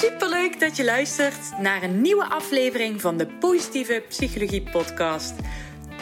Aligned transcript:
Superleuk 0.00 0.60
dat 0.60 0.76
je 0.76 0.84
luistert 0.84 1.58
naar 1.58 1.82
een 1.82 2.00
nieuwe 2.00 2.24
aflevering 2.24 3.00
van 3.00 3.16
de 3.16 3.26
Positieve 3.26 4.04
Psychologie 4.08 4.62
Podcast. 4.62 5.34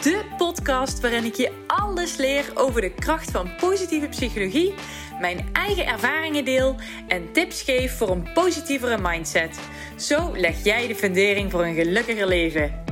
De 0.01 0.23
podcast 0.37 0.99
waarin 0.99 1.23
ik 1.23 1.35
je 1.35 1.51
alles 1.67 2.17
leer 2.17 2.51
over 2.55 2.81
de 2.81 2.93
kracht 2.93 3.31
van 3.31 3.55
positieve 3.55 4.07
psychologie, 4.07 4.73
mijn 5.19 5.49
eigen 5.53 5.85
ervaringen 5.85 6.45
deel 6.45 6.75
en 7.07 7.31
tips 7.31 7.61
geef 7.61 7.97
voor 7.97 8.09
een 8.09 8.33
positievere 8.33 8.97
mindset. 9.01 9.59
Zo 9.97 10.31
leg 10.35 10.63
jij 10.63 10.87
de 10.87 10.95
fundering 10.95 11.51
voor 11.51 11.65
een 11.65 11.75
gelukkiger 11.75 12.27
leven. 12.27 12.83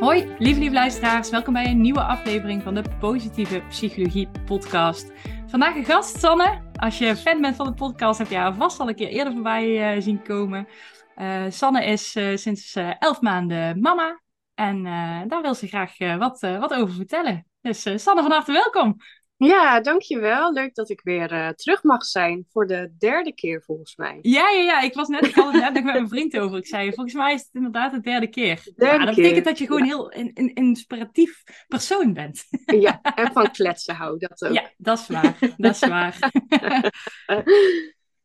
Hoi, 0.00 0.28
lieve 0.38 0.60
lieve 0.60 0.74
luisteraars. 0.74 1.30
Welkom 1.30 1.52
bij 1.52 1.66
een 1.66 1.80
nieuwe 1.80 2.02
aflevering 2.02 2.62
van 2.62 2.74
de 2.74 2.82
Positieve 3.00 3.62
Psychologie 3.68 4.28
Podcast. 4.44 5.12
Vandaag 5.48 5.74
een 5.74 5.84
gast, 5.84 6.18
Sanne. 6.18 6.62
Als 6.76 6.98
je 6.98 7.16
fan 7.16 7.40
bent 7.40 7.56
van 7.56 7.66
de 7.66 7.74
podcast, 7.74 8.18
heb 8.18 8.28
je 8.28 8.36
haar 8.36 8.54
vast 8.54 8.80
al 8.80 8.88
een 8.88 8.94
keer 8.94 9.08
eerder 9.08 9.32
voorbij 9.32 9.96
uh, 9.96 10.02
zien 10.02 10.22
komen. 10.22 10.68
Uh, 11.16 11.44
Sanne 11.48 11.84
is 11.84 12.16
uh, 12.16 12.36
sinds 12.36 12.76
elf 12.98 13.20
maanden 13.20 13.80
mama. 13.80 14.20
En 14.54 14.82
daar 15.28 15.42
wil 15.42 15.54
ze 15.54 15.66
graag 15.66 15.98
wat, 16.18 16.40
wat 16.40 16.74
over 16.74 16.94
vertellen. 16.94 17.46
Dus 17.60 17.82
Sanne, 17.82 18.22
van 18.22 18.30
harte 18.30 18.52
welkom. 18.52 18.96
Ja, 19.38 19.80
dankjewel. 19.80 20.52
Leuk 20.52 20.74
dat 20.74 20.90
ik 20.90 21.00
weer 21.02 21.32
uh, 21.32 21.48
terug 21.48 21.82
mag 21.82 22.04
zijn 22.04 22.46
voor 22.50 22.66
de 22.66 22.92
derde 22.98 23.34
keer 23.34 23.62
volgens 23.62 23.96
mij. 23.96 24.18
Ja, 24.22 24.50
ja, 24.50 24.62
ja. 24.62 24.80
Ik, 24.80 24.94
was 24.94 25.08
net, 25.08 25.26
ik 25.26 25.34
had 25.34 25.52
het 25.52 25.62
net 25.62 25.74
nog 25.74 25.84
met 25.84 25.94
mijn 25.94 26.08
vriend 26.08 26.38
over. 26.38 26.58
Ik 26.58 26.66
zei, 26.66 26.92
volgens 26.92 27.14
mij 27.14 27.34
is 27.34 27.40
het 27.40 27.50
inderdaad 27.52 27.92
de 27.92 28.00
derde 28.00 28.28
keer. 28.28 28.62
Derde 28.76 28.98
ja, 28.98 29.04
dat 29.04 29.14
betekent 29.14 29.44
dat 29.44 29.58
je 29.58 29.66
gewoon 29.66 29.84
ja. 29.84 29.86
heel 29.86 30.14
een, 30.14 30.30
een 30.34 30.54
inspiratief 30.54 31.42
persoon 31.68 32.12
bent. 32.12 32.44
Ja, 32.66 33.00
en 33.02 33.32
van 33.32 33.50
kletsen 33.50 33.94
hou, 33.94 34.18
dat 34.18 34.44
ook. 34.44 34.54
Ja, 34.54 34.70
dat 34.76 34.98
is 34.98 35.06
waar. 35.06 35.38
Dat 35.56 35.74
is 35.74 35.88
waar. 35.88 36.18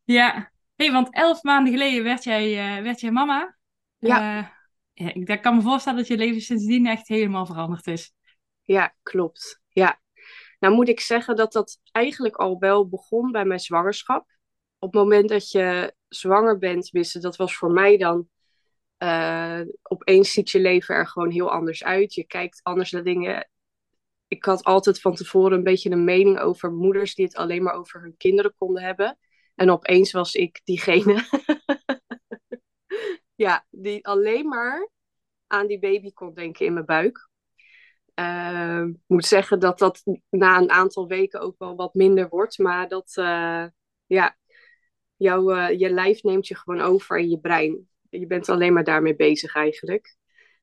ja. 0.03 0.51
hey, 0.75 0.91
want 0.91 1.13
elf 1.13 1.43
maanden 1.43 1.73
geleden 1.73 2.03
werd 2.03 2.23
jij, 2.23 2.77
uh, 2.77 2.83
werd 2.83 2.99
jij 2.99 3.11
mama. 3.11 3.57
Ja. 3.97 4.37
Uh, 4.37 4.47
ja. 4.93 5.13
Ik 5.13 5.41
kan 5.41 5.55
me 5.55 5.61
voorstellen 5.61 5.99
dat 5.99 6.07
je 6.07 6.17
leven 6.17 6.41
sindsdien 6.41 6.87
echt 6.87 7.07
helemaal 7.07 7.45
veranderd 7.45 7.87
is. 7.87 8.13
Ja, 8.61 8.95
klopt. 9.03 9.61
Ja, 9.69 10.00
nou 10.61 10.73
moet 10.73 10.89
ik 10.89 10.99
zeggen 10.99 11.35
dat 11.35 11.51
dat 11.51 11.79
eigenlijk 11.91 12.35
al 12.35 12.59
wel 12.59 12.87
begon 12.87 13.31
bij 13.31 13.45
mijn 13.45 13.59
zwangerschap. 13.59 14.25
Op 14.79 14.93
het 14.93 15.01
moment 15.01 15.29
dat 15.29 15.51
je 15.51 15.95
zwanger 16.07 16.57
bent, 16.57 16.89
wist 16.89 17.21
dat 17.21 17.35
was 17.35 17.55
voor 17.55 17.71
mij 17.71 17.97
dan. 17.97 18.29
Uh, 18.97 19.61
opeens 19.81 20.31
ziet 20.31 20.49
je 20.49 20.59
leven 20.59 20.95
er 20.95 21.07
gewoon 21.07 21.29
heel 21.29 21.51
anders 21.51 21.83
uit. 21.83 22.13
Je 22.13 22.23
kijkt 22.23 22.59
anders 22.63 22.91
naar 22.91 23.03
dingen. 23.03 23.49
Ik 24.27 24.45
had 24.45 24.63
altijd 24.63 25.01
van 25.01 25.15
tevoren 25.15 25.57
een 25.57 25.63
beetje 25.63 25.89
een 25.89 26.03
mening 26.03 26.39
over 26.39 26.71
moeders 26.71 27.15
die 27.15 27.25
het 27.25 27.35
alleen 27.35 27.63
maar 27.63 27.73
over 27.73 28.01
hun 28.01 28.17
kinderen 28.17 28.53
konden 28.57 28.83
hebben. 28.83 29.17
En 29.55 29.71
opeens 29.71 30.11
was 30.11 30.33
ik 30.33 30.61
diegene. 30.63 31.25
ja, 33.35 33.65
die 33.69 34.05
alleen 34.07 34.47
maar 34.47 34.89
aan 35.47 35.67
die 35.67 35.79
baby 35.79 36.11
kon 36.11 36.33
denken 36.33 36.65
in 36.65 36.73
mijn 36.73 36.85
buik. 36.85 37.29
Uh, 38.21 38.85
moet 39.07 39.25
zeggen 39.25 39.59
dat 39.59 39.79
dat 39.79 40.03
na 40.29 40.57
een 40.57 40.69
aantal 40.69 41.07
weken 41.07 41.39
ook 41.39 41.55
wel 41.57 41.75
wat 41.75 41.93
minder 41.93 42.29
wordt. 42.29 42.57
Maar 42.57 42.87
dat, 42.87 43.13
uh, 43.19 43.65
ja, 44.05 44.37
jouw, 45.15 45.55
uh, 45.55 45.79
je 45.79 45.89
lijf 45.89 46.23
neemt 46.23 46.47
je 46.47 46.55
gewoon 46.55 46.81
over 46.81 47.17
in 47.17 47.29
je 47.29 47.39
brein. 47.39 47.89
Je 48.09 48.27
bent 48.27 48.49
alleen 48.49 48.73
maar 48.73 48.83
daarmee 48.83 49.15
bezig 49.15 49.55
eigenlijk. 49.55 50.15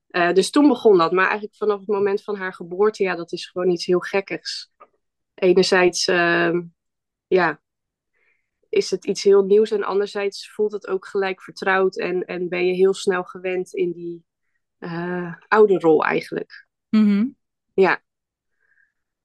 dus 0.09 0.51
toen 0.51 0.69
begon 0.69 0.99
dat. 0.99 1.13
Maar 1.13 1.25
eigenlijk 1.25 1.57
vanaf 1.57 1.79
het 1.79 1.89
moment 1.89 2.23
van 2.23 2.37
haar 2.37 2.55
geboorte, 2.55 3.03
ja, 3.03 3.15
dat 3.15 3.33
is 3.33 3.47
gewoon 3.47 3.71
iets 3.71 3.87
heel 3.87 4.01
gekkigs. 4.01 4.73
Enerzijds, 5.35 6.07
ehm, 6.07 6.63
ja, 7.27 7.63
is 8.69 8.91
het 8.91 9.07
iets 9.07 9.23
heel 9.23 9.45
nieuws. 9.45 9.71
En 9.71 9.83
anderzijds 9.83 10.51
voelt 10.51 10.73
het 10.73 10.87
ook 10.87 11.07
gelijk 11.07 11.43
vertrouwd. 11.43 11.97
En, 11.97 12.25
en 12.25 12.49
ben 12.49 12.67
je 12.67 12.73
heel 12.73 12.95
snel 12.95 13.25
gewend 13.25 13.75
in 13.75 13.93
die 13.93 14.25
oude 15.49 15.79
rol 15.79 16.05
eigenlijk. 16.05 16.67
Mm. 16.89 17.38
Ja. 17.83 18.03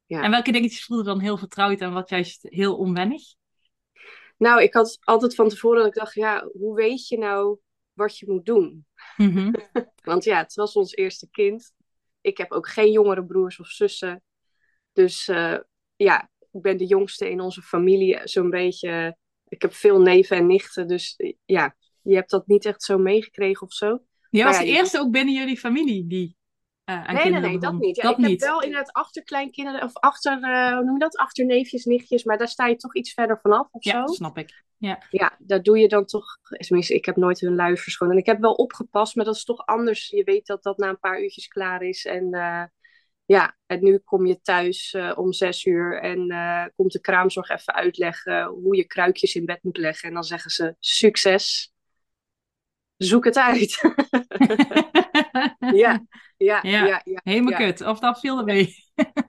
ja. 0.06 0.22
En 0.22 0.32
welke 0.32 0.52
dingetjes 0.52 0.86
voelde 0.86 1.04
dan 1.04 1.20
heel 1.20 1.38
vertrouwd 1.38 1.80
en 1.80 1.94
wat 1.94 2.10
juist 2.10 2.42
heel 2.42 2.78
onwennig? 2.78 3.22
Nou, 4.38 4.62
ik 4.62 4.74
had 4.74 4.98
altijd 5.02 5.36
van 5.36 5.50
tevoren 5.50 5.78
dat 5.78 5.88
ik 5.88 5.94
dacht, 5.94 6.14
ja, 6.14 6.50
hoe 6.52 6.76
weet 6.76 7.08
je 7.08 7.18
nou 7.18 7.60
wat 7.94 8.18
je 8.18 8.32
moet 8.32 8.46
doen? 8.46 8.86
Mm 9.18 9.32
-hmm. 9.32 9.56
Want 10.10 10.24
ja, 10.24 10.38
het 10.38 10.54
was 10.54 10.74
ons 10.74 10.96
eerste 10.96 11.30
kind. 11.30 11.72
Ik 12.22 12.38
heb 12.38 12.52
ook 12.52 12.68
geen 12.68 12.92
jongere 12.92 13.26
broers 13.26 13.60
of 13.60 13.68
zussen. 13.68 14.24
Dus 14.92 15.28
uh, 15.28 15.58
ja, 15.96 16.30
ik 16.52 16.62
ben 16.62 16.78
de 16.78 16.86
jongste 16.86 17.30
in 17.30 17.40
onze 17.40 17.62
familie, 17.62 18.20
zo'n 18.24 18.50
beetje. 18.50 19.18
Ik 19.48 19.62
heb 19.62 19.74
veel 19.74 20.02
neven 20.02 20.38
en 20.38 20.48
nichten, 20.48 20.88
dus 20.88 21.16
ja, 21.46 21.76
je 22.02 22.16
hebt 22.16 22.30
dat 22.30 22.48
niet 22.48 22.66
echt 22.66 22.84
zo 22.84 22.98
meegekregen 22.98 23.68
of 23.68 23.74
zo. 23.74 24.04
Je 24.30 24.44
was 24.44 24.58
ja, 24.58 24.64
de 24.64 24.70
eerste 24.70 25.00
ook 25.00 25.12
binnen 25.12 25.34
jullie 25.34 25.58
familie 25.58 26.08
die 26.08 26.38
uh, 26.86 27.12
nee, 27.12 27.32
nee, 27.32 27.42
nee, 27.42 27.60
dat 27.60 27.74
niet. 27.74 27.96
Ja, 27.96 28.04
dat 28.04 28.12
ik 28.12 28.18
niet. 28.18 28.42
heb 28.42 28.50
wel 28.50 28.62
in 28.62 28.76
het 28.76 28.92
achterkleinkinderen, 28.92 29.84
of 29.84 29.94
achter, 29.94 30.40
uh, 30.40 30.74
hoe 30.74 30.84
noem 30.84 30.94
je 30.94 31.00
dat? 31.00 31.18
Achterneefjes, 31.18 31.86
nichtjes, 31.86 32.24
maar 32.24 32.38
daar 32.38 32.48
sta 32.48 32.68
je 32.68 32.76
toch 32.76 32.96
iets 32.96 33.14
verder 33.14 33.40
vanaf 33.42 33.68
of 33.72 33.84
ja, 33.84 34.08
zo. 34.08 34.14
snap 34.14 34.38
ik. 34.38 34.64
Ja. 34.78 35.04
ja, 35.10 35.36
daar 35.40 35.62
doe 35.62 35.80
je 35.80 35.88
dan 35.88 36.06
toch, 36.06 36.26
tenminste, 36.42 36.94
ik 36.94 37.06
heb 37.06 37.16
nooit 37.16 37.40
hun 37.40 37.56
luifers 37.56 37.98
gewoon. 37.98 38.14
En 38.14 38.20
ik 38.20 38.26
heb 38.26 38.40
wel 38.40 38.54
opgepast, 38.54 39.16
maar 39.16 39.26
dat 39.26 39.36
is 39.36 39.44
toch 39.44 39.66
anders. 39.66 40.10
Je 40.10 40.24
weet 40.24 40.46
dat 40.46 40.64
dat 40.64 40.78
na 40.78 40.90
een 40.90 41.00
paar 41.00 41.22
uurtjes 41.22 41.48
klaar 41.48 41.82
is. 41.82 42.06
En 42.06 42.36
uh, 42.36 42.64
ja, 43.26 43.58
en 43.66 43.84
nu 43.84 43.98
kom 43.98 44.26
je 44.26 44.42
thuis 44.42 44.98
om 45.16 45.34
zes 45.34 45.66
uur 45.66 46.02
en 46.02 46.28
komt 46.76 46.92
de 46.92 47.02
kraamzorg 47.02 47.50
even 47.50 47.74
uitleggen 47.74 48.46
hoe 48.46 48.76
je 48.76 48.86
kruikjes 48.86 49.36
in 49.36 49.46
bed 49.46 49.64
moet 49.64 49.78
leggen. 49.78 50.08
En 50.08 50.14
dan 50.14 50.24
zeggen 50.24 50.52
ze, 50.52 50.76
succes, 50.80 51.73
zoek 53.04 53.26
het 53.26 53.38
uit. 53.38 53.82
ja. 55.84 56.06
Ja, 56.38 56.60
ja, 56.62 57.02
ja, 57.04 57.22
helemaal 57.24 57.60
kut. 57.60 57.82
Of 57.82 58.00
dat 58.00 58.20
viel 58.20 58.38
er 58.38 58.44
mee? 58.44 58.76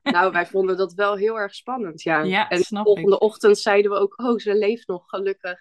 nou, 0.03 0.33
wij 0.33 0.47
vonden 0.47 0.77
dat 0.77 0.93
wel 0.93 1.17
heel 1.17 1.39
erg 1.39 1.55
spannend, 1.55 2.03
ja. 2.03 2.23
ja 2.23 2.49
en 2.49 2.59
de 2.59 2.81
volgende 2.83 3.19
ochtend 3.19 3.59
zeiden 3.59 3.91
we 3.91 3.97
ook, 3.97 4.21
oh, 4.21 4.39
ze 4.39 4.55
leeft 4.55 4.89
nog, 4.89 5.09
gelukkig. 5.09 5.61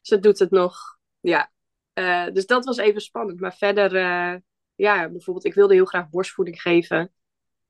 Ze 0.00 0.18
doet 0.18 0.38
het 0.38 0.50
nog, 0.50 0.78
ja. 1.20 1.50
Uh, 1.94 2.26
dus 2.32 2.46
dat 2.46 2.64
was 2.64 2.76
even 2.76 3.00
spannend. 3.00 3.40
Maar 3.40 3.54
verder, 3.54 3.94
uh, 3.94 4.40
ja, 4.74 5.08
bijvoorbeeld, 5.08 5.46
ik 5.46 5.54
wilde 5.54 5.74
heel 5.74 5.84
graag 5.84 6.08
borstvoeding 6.08 6.62
geven. 6.62 7.12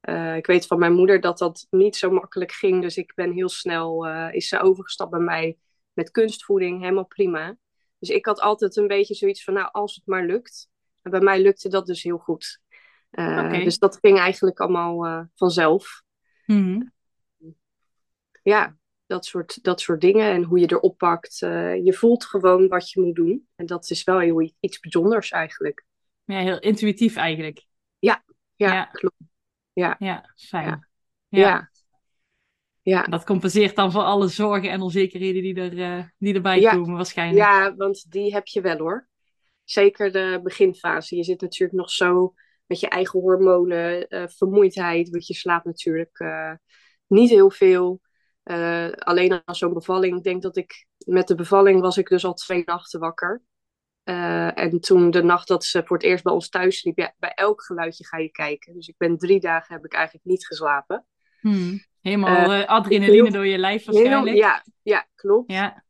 Uh, 0.09 0.37
ik 0.37 0.47
weet 0.47 0.67
van 0.67 0.79
mijn 0.79 0.93
moeder 0.93 1.21
dat 1.21 1.39
dat 1.39 1.67
niet 1.71 1.97
zo 1.97 2.11
makkelijk 2.11 2.53
ging. 2.53 2.83
Dus 2.83 2.97
ik 2.97 3.13
ben 3.15 3.33
heel 3.33 3.49
snel, 3.49 4.07
is 4.31 4.49
ze 4.49 4.61
overgestapt 4.61 5.11
bij 5.11 5.21
mij 5.21 5.59
met 5.93 6.11
kunstvoeding, 6.11 6.81
helemaal 6.81 7.07
prima. 7.07 7.57
Dus 7.99 8.09
ik 8.09 8.27
had 8.27 8.41
altijd 8.41 8.77
een 8.77 8.87
beetje 8.87 9.15
zoiets 9.15 9.45
van, 9.45 9.55
nou, 9.55 9.69
als 9.73 9.95
het 9.95 10.07
maar 10.07 10.27
lukt. 10.27 10.69
En 11.03 11.11
bij 11.11 11.21
mij 11.21 11.43
lukte 11.43 11.69
dat 11.69 11.87
dus 11.87 12.03
heel 12.03 12.19
goed. 12.19 12.61
Uh, 13.11 13.27
okay. 13.27 13.65
Dus 13.65 13.79
dat 13.79 13.99
ging 14.01 14.19
eigenlijk 14.19 14.61
allemaal 14.61 15.07
uh, 15.07 15.21
vanzelf. 15.35 16.03
Mm 16.47 16.65
-hmm. 16.65 16.93
Ja, 18.43 18.77
dat 19.07 19.25
soort, 19.25 19.63
dat 19.63 19.81
soort 19.81 20.01
dingen. 20.01 20.31
En 20.31 20.43
hoe 20.43 20.59
je 20.59 20.73
erop 20.73 20.99
pakt. 20.99 21.43
Uh, 21.43 21.85
je 21.85 21.93
voelt 21.93 22.25
gewoon 22.25 22.69
wat 22.69 22.91
je 22.91 23.01
moet 23.01 23.15
doen. 23.15 23.49
En 23.55 23.67
dat 23.67 23.91
is 23.91 24.05
wel 24.05 24.19
heel 24.19 24.51
iets 24.61 24.81
bijzonders 24.81 25.31
eigenlijk. 25.31 25.85
Ja, 26.25 26.39
heel 26.39 26.61
intuïtief 26.61 27.17
eigenlijk. 27.17 27.67
Ja, 27.99 28.25
ja, 28.55 28.73
ja. 28.73 28.85
klopt. 28.85 29.17
Ja, 29.73 29.97
ja 29.99 30.33
fijn. 30.37 30.89
Ja. 31.29 31.41
ja. 31.41 31.71
Ja. 32.91 33.03
Dat 33.03 33.25
compenseert 33.25 33.77
dan 33.77 33.93
voor 33.93 34.03
alle 34.03 34.29
zorgen 34.29 34.71
en 34.71 34.81
onzekerheden 34.81 35.43
die, 35.43 35.55
er, 35.55 36.15
die 36.19 36.35
erbij 36.35 36.63
komen 36.63 36.97
waarschijnlijk. 36.97 37.47
Ja, 37.47 37.75
want 37.77 38.11
die 38.11 38.33
heb 38.33 38.47
je 38.47 38.61
wel 38.61 38.79
hoor. 38.79 39.09
Zeker 39.65 40.13
de 40.13 40.41
beginfase. 40.43 41.17
Je 41.17 41.25
zit 41.25 41.41
natuurlijk 41.41 41.79
nog 41.79 41.91
zo 41.91 42.35
met 42.67 42.81
je 42.81 42.89
eigen 42.89 43.21
hormonen, 43.21 44.07
uh, 44.09 44.27
vermoeidheid, 44.27 45.09
want 45.09 45.27
je 45.27 45.35
slaapt 45.35 45.65
natuurlijk 45.65 46.21
uh, 46.21 46.53
niet 47.07 47.31
heel 47.31 47.51
veel. 47.51 48.01
Alleen 48.99 49.43
als 49.45 49.59
zo'n 49.59 49.73
bevalling, 49.73 50.17
ik 50.17 50.23
denk 50.23 50.43
dat 50.43 50.57
ik 50.57 50.87
met 51.07 51.29
de 51.29 51.35
bevalling 51.35 51.81
was 51.81 51.97
ik 51.97 52.09
dus 52.09 52.25
al 52.25 52.35
twee 52.35 52.63
nachten 52.65 53.01
wakker. 53.01 53.43
en 54.55 54.81
toen 54.81 55.11
de 55.11 55.23
nacht 55.23 55.49
dat 55.49 55.65
ze 55.65 55.83
voor 55.85 55.97
het 55.97 56.07
eerst 56.07 56.25
bij 56.25 56.33
ons 56.33 56.49
thuis 56.49 56.79
sliep, 56.79 56.99
ja, 56.99 57.15
bij 57.19 57.33
elk 57.35 57.63
geluidje 57.63 58.07
ga 58.07 58.19
je 58.19 58.31
kijken. 58.31 58.75
Dus 58.75 58.89
ik 58.89 58.97
ben 58.97 59.19
drie 59.19 59.41
dagen 59.41 59.75
heb 59.75 59.85
ik 59.85 59.93
eigenlijk 59.93 60.25
niet 60.25 60.47
geslapen. 60.47 61.07
Hmm. 61.49 61.85
Helemaal 62.01 62.65
adrenaline 62.65 63.23
heel, 63.23 63.33
door 63.33 63.47
je 63.47 63.59
lijf 63.59 63.85
waarschijnlijk. 63.85 64.37
Ja, 64.37 64.65
ja, 64.83 65.09
klopt. 65.15 65.53
Ja. 65.53 65.85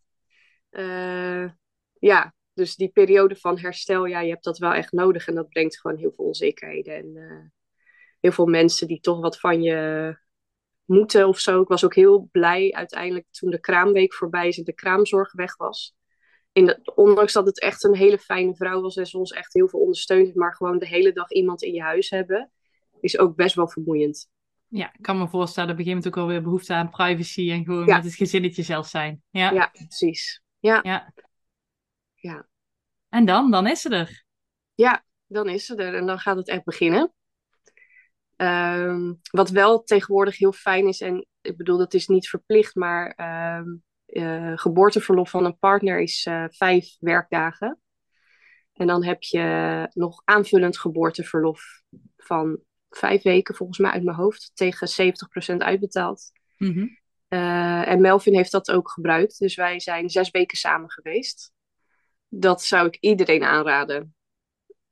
ja, 1.99 2.35
dus 2.53 2.77
die 2.77 2.89
periode 2.89 3.37
van 3.37 3.59
herstel, 3.59 4.07
ja, 4.07 4.21
je 4.21 4.31
hebt 4.31 4.45
dat 4.45 4.59
wel 4.59 4.73
echt 4.73 4.93
nodig. 4.93 5.27
En 5.27 5.35
dat 5.35 5.49
brengt 5.49 5.81
gewoon 5.81 5.97
heel 5.97 6.13
veel 6.13 6.25
onzekerheden. 6.25 6.95
En 6.95 7.07
uh, 7.15 7.45
heel 8.21 8.33
veel 8.33 8.47
mensen 8.47 8.87
die 8.87 9.01
toch 9.01 9.21
wat 9.21 9.41
van 9.41 9.63
je 9.63 10.19
moeten 10.85 11.29
of 11.29 11.39
zo. 11.39 11.61
Ik 11.61 11.69
was 11.69 11.85
ook 11.85 11.95
heel 11.95 12.29
blij 12.33 12.73
uiteindelijk 12.73 13.27
toen 13.31 13.51
de 13.51 13.61
kraamweek 13.61 14.15
voorbij 14.15 14.49
is 14.49 14.59
en 14.59 14.65
de 14.65 14.75
kraamzorg 14.75 15.33
weg 15.33 15.57
was. 15.57 15.95
In 16.53 16.67
de, 16.67 16.93
ondanks 16.95 17.33
dat 17.33 17.47
het 17.47 17.61
echt 17.61 17.85
een 17.85 17.97
hele 17.97 18.19
fijne 18.19 18.55
vrouw 18.55 18.81
was 18.81 18.97
en 18.97 19.07
ze 19.07 19.19
ons 19.19 19.33
echt 19.33 19.53
heel 19.53 19.69
veel 19.69 19.81
ondersteunt. 19.81 20.35
Maar 20.35 20.55
gewoon 20.55 20.79
de 20.79 20.87
hele 20.87 21.13
dag 21.13 21.31
iemand 21.31 21.63
in 21.63 21.73
je 21.73 21.83
huis 21.83 22.11
hebben, 22.11 22.51
is 23.01 23.19
ook 23.19 23.37
best 23.37 23.55
wel 23.55 23.69
vermoeiend. 23.69 24.29
Ja, 24.69 24.93
ik 24.93 25.03
kan 25.03 25.19
me 25.19 25.29
voorstellen, 25.29 25.71
op 25.71 25.79
een 25.79 25.85
gegeven 25.85 26.03
moment 26.03 26.07
ook 26.07 26.27
wel 26.27 26.35
weer 26.35 26.43
behoefte 26.43 26.75
aan 26.75 26.91
privacy 26.91 27.51
en 27.51 27.65
gewoon 27.65 27.87
ja. 27.87 27.97
met 27.97 28.05
het 28.05 28.15
gezinnetje 28.15 28.63
zelf 28.63 28.87
zijn. 28.87 29.23
Ja, 29.31 29.51
ja 29.51 29.71
precies. 29.73 30.43
Ja. 30.59 30.81
Ja. 30.83 31.13
Ja. 32.15 32.47
En 33.09 33.25
dan? 33.25 33.51
Dan 33.51 33.67
is 33.67 33.81
ze 33.81 33.89
er. 33.89 34.25
Ja, 34.75 35.05
dan 35.27 35.49
is 35.49 35.67
ze 35.67 35.77
er 35.77 35.95
en 35.95 36.07
dan 36.07 36.19
gaat 36.19 36.37
het 36.37 36.49
echt 36.49 36.65
beginnen. 36.65 37.13
Ehm, 38.37 39.15
wat 39.31 39.51
wel 39.51 39.83
tegenwoordig 39.83 40.39
heel 40.39 40.53
fijn 40.53 40.87
is, 40.89 41.01
en 41.01 41.27
ik 41.41 41.57
bedoel, 41.57 41.79
dat 41.79 41.95
is 41.95 42.07
niet 42.07 42.29
verplicht, 42.29 42.75
maar 42.75 43.11
ehm, 43.11 43.69
eh, 44.07 44.53
geboorteverlof 44.55 45.31
van 45.31 45.45
een 45.45 45.59
partner 45.59 46.01
is 46.01 46.27
eh, 46.27 46.45
vijf 46.49 46.97
werkdagen. 46.99 47.81
En 48.73 48.87
dan 48.87 49.05
heb 49.05 49.23
je 49.23 49.89
nog 49.93 50.23
aanvullend 50.25 50.79
geboorteverlof 50.79 51.83
van 52.17 52.61
vijf 52.91 53.23
weken, 53.23 53.55
volgens 53.55 53.79
mij 53.79 53.91
uit 53.91 54.03
mijn 54.03 54.17
hoofd, 54.17 54.51
tegen 54.55 54.89
70% 54.89 55.57
uitbetaald. 55.57 56.31
Mhm. 56.57 56.87
Eh, 57.29 57.89
en 57.89 58.01
Melvin 58.01 58.35
heeft 58.35 58.53
dat 58.53 58.71
ook 58.71 58.91
gebruikt. 58.91 59.39
Dus 59.39 59.55
wij 59.55 59.81
zijn 59.81 60.11
zes 60.11 60.31
weken 60.31 60.59
samen 60.59 60.91
geweest. 60.91 61.53
Dat 62.29 62.63
zou 62.63 62.87
ik 62.87 62.97
iedereen 63.01 63.45
aanraden. 63.45 64.15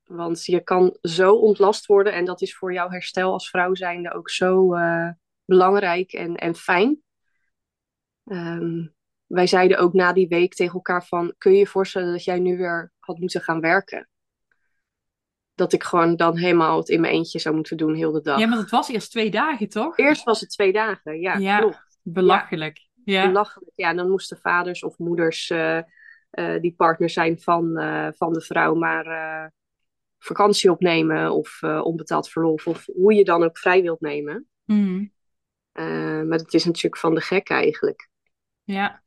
Want 0.04 0.44
je 0.44 0.60
kan 0.60 0.96
zo 1.00 1.34
ontlast 1.34 1.86
worden. 1.86 2.12
En 2.12 2.24
dat 2.24 2.42
is 2.42 2.56
voor 2.56 2.72
jouw 2.72 2.90
herstel 2.90 3.32
als 3.32 3.50
vrouw 3.50 3.74
zijnde 3.74 4.12
ook 4.12 4.30
zo 4.30 4.74
eh, 4.74 5.10
belangrijk 5.44 6.12
en, 6.12 6.34
en 6.34 6.54
fijn. 6.54 7.02
Ehm, 8.24 8.86
wij 9.26 9.46
zeiden 9.46 9.78
ook 9.78 9.92
na 9.92 10.12
die 10.12 10.28
week 10.28 10.54
tegen 10.54 10.74
elkaar 10.74 11.06
van... 11.06 11.34
Kun 11.38 11.52
je 11.52 11.58
je 11.58 11.66
voorstellen 11.66 12.12
dat 12.12 12.24
jij 12.24 12.38
nu 12.38 12.56
weer 12.56 12.92
had 12.98 13.18
moeten 13.18 13.40
gaan 13.40 13.60
werken? 13.60 14.08
Dat 15.54 15.72
ik 15.72 15.82
gewoon 15.82 16.16
dan 16.16 16.36
helemaal 16.36 16.78
het 16.78 16.88
in 16.88 17.00
mijn 17.00 17.12
eentje 17.12 17.38
zou 17.38 17.54
moeten 17.54 17.76
doen 17.76 17.94
heel 17.94 18.12
de 18.12 18.20
dag. 18.20 18.38
Ja, 18.38 18.46
maar 18.46 18.58
het 18.58 18.70
was 18.70 18.88
eerst 18.88 19.10
twee 19.10 19.30
dagen, 19.30 19.68
toch? 19.68 19.98
Eerst 19.98 20.24
was 20.24 20.40
het 20.40 20.50
twee 20.50 20.72
dagen, 20.72 21.20
ja, 21.20 21.36
Ja. 21.36 21.58
klopt. 21.58 21.82
Belachelijk. 22.02 22.88
Ja. 23.04 23.26
belachelijk. 23.26 23.70
Ja, 23.74 23.94
dan 23.94 24.10
moesten 24.10 24.38
vaders 24.38 24.82
of 24.82 24.98
moeders 24.98 25.50
eh, 25.50 25.78
eh, 26.30 26.60
die 26.60 26.74
partner 26.76 27.10
zijn 27.10 27.40
van, 27.40 27.76
eh, 27.76 28.08
van 28.16 28.32
de 28.32 28.40
vrouw 28.40 28.74
maar 28.74 29.52
vakantie 30.18 30.70
opnemen 30.70 31.32
of 31.32 31.62
onbetaald 31.62 32.28
verlof 32.28 32.66
of 32.66 32.86
hoe 32.86 33.14
je 33.14 33.24
dan 33.24 33.42
ook 33.44 33.58
vrij 33.58 33.82
wilt 33.82 34.00
nemen. 34.00 34.48
Mhm. 34.64 35.04
Maar 36.28 36.38
het 36.38 36.54
is 36.54 36.64
natuurlijk 36.64 36.96
van 36.98 37.14
de 37.14 37.20
gek 37.20 37.50
eigenlijk. 37.50 38.08
Ja. 38.62 39.03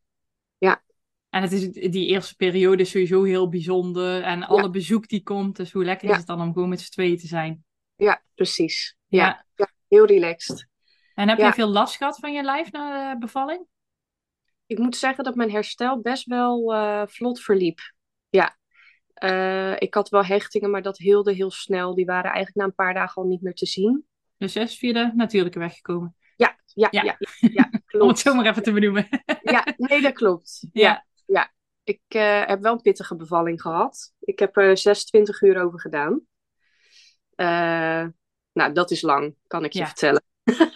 En 1.29 1.41
het 1.41 1.51
is, 1.51 1.71
die 1.91 2.07
eerste 2.07 2.35
periode 2.35 2.81
is 2.81 2.89
sowieso 2.89 3.23
heel 3.23 3.49
bijzonder. 3.49 4.23
En 4.23 4.43
alle 4.43 4.69
bezoek 4.69 5.07
die 5.07 5.23
komt. 5.23 5.55
Dus 5.55 5.71
hoe 5.71 5.83
lekker 5.85 6.07
Ja. 6.07 6.13
is 6.13 6.17
het 6.19 6.27
dan 6.27 6.41
om 6.41 6.53
gewoon 6.53 6.69
met 6.69 6.81
z'n 6.81 6.91
tweeën 6.91 7.17
te 7.17 7.27
zijn? 7.27 7.65
Ja, 7.95 8.21
precies. 8.35 8.95
Ja. 9.07 9.25
Ja, 9.25 9.45
ja 9.55 9.67
heel 9.87 10.05
relaxed. 10.05 10.67
En 11.13 11.29
heb 11.29 11.37
Ja. 11.37 11.47
je 11.47 11.53
veel 11.53 11.67
last 11.67 11.95
gehad 11.95 12.19
van 12.19 12.33
je 12.33 12.43
lijf 12.43 12.71
na 12.71 13.13
de 13.13 13.19
bevalling? 13.19 13.65
Ik 14.65 14.77
moet 14.77 14.95
zeggen 14.95 15.23
dat 15.23 15.35
mijn 15.35 15.51
herstel 15.51 16.01
best 16.01 16.25
wel 16.25 16.73
eh, 16.73 17.01
vlot 17.05 17.41
verliep. 17.41 17.79
Ja. 18.29 18.57
Eh, 19.13 19.73
ik 19.79 19.93
had 19.93 20.09
wel 20.09 20.25
hechtingen, 20.25 20.69
maar 20.71 20.81
dat 20.81 20.97
heelde 20.97 21.33
heel 21.33 21.51
snel. 21.51 21.95
Die 21.95 22.05
waren 22.05 22.31
eigenlijk 22.31 22.55
na 22.55 22.63
een 22.63 22.75
paar 22.75 22.93
dagen 22.93 23.21
al 23.21 23.27
niet 23.27 23.41
meer 23.41 23.53
te 23.53 23.65
zien. 23.65 24.05
Dus 24.37 24.51
ze 24.51 24.59
is 24.59 24.77
via 24.77 24.93
de 24.93 25.11
natuurlijke 25.15 25.59
weg 25.59 25.73
gekomen. 25.75 26.15
Ja, 26.35 26.57
ja, 26.65 26.87
Ja. 26.91 27.03
ja, 27.03 27.15
ja, 27.39 27.49
ja, 27.53 27.63
Om 27.71 27.71
het 27.71 27.85
klopt. 27.85 28.19
zo 28.19 28.33
maar 28.33 28.45
even 28.45 28.63
te 28.63 28.71
benoemen. 28.71 29.07
Ja, 29.41 29.65
nee, 29.77 30.01
dat 30.01 30.13
klopt. 30.13 30.67
Ja. 30.71 31.05
Ik 31.87 32.01
eh, 32.07 32.45
heb 32.45 32.61
wel 32.61 32.73
een 32.73 32.81
pittige 32.81 33.15
bevalling 33.15 33.61
gehad. 33.61 34.13
Ik 34.19 34.39
heb 34.39 34.57
er 34.57 34.77
26 34.77 35.41
uur 35.41 35.63
over 35.63 35.79
gedaan. 35.79 36.21
Eh, 37.35 38.05
nou, 38.53 38.73
dat 38.73 38.91
is 38.91 39.01
lang, 39.01 39.35
kan 39.47 39.63
ik 39.65 39.73
je 39.73 39.79
Ja. 39.79 39.85
vertellen. 39.85 40.23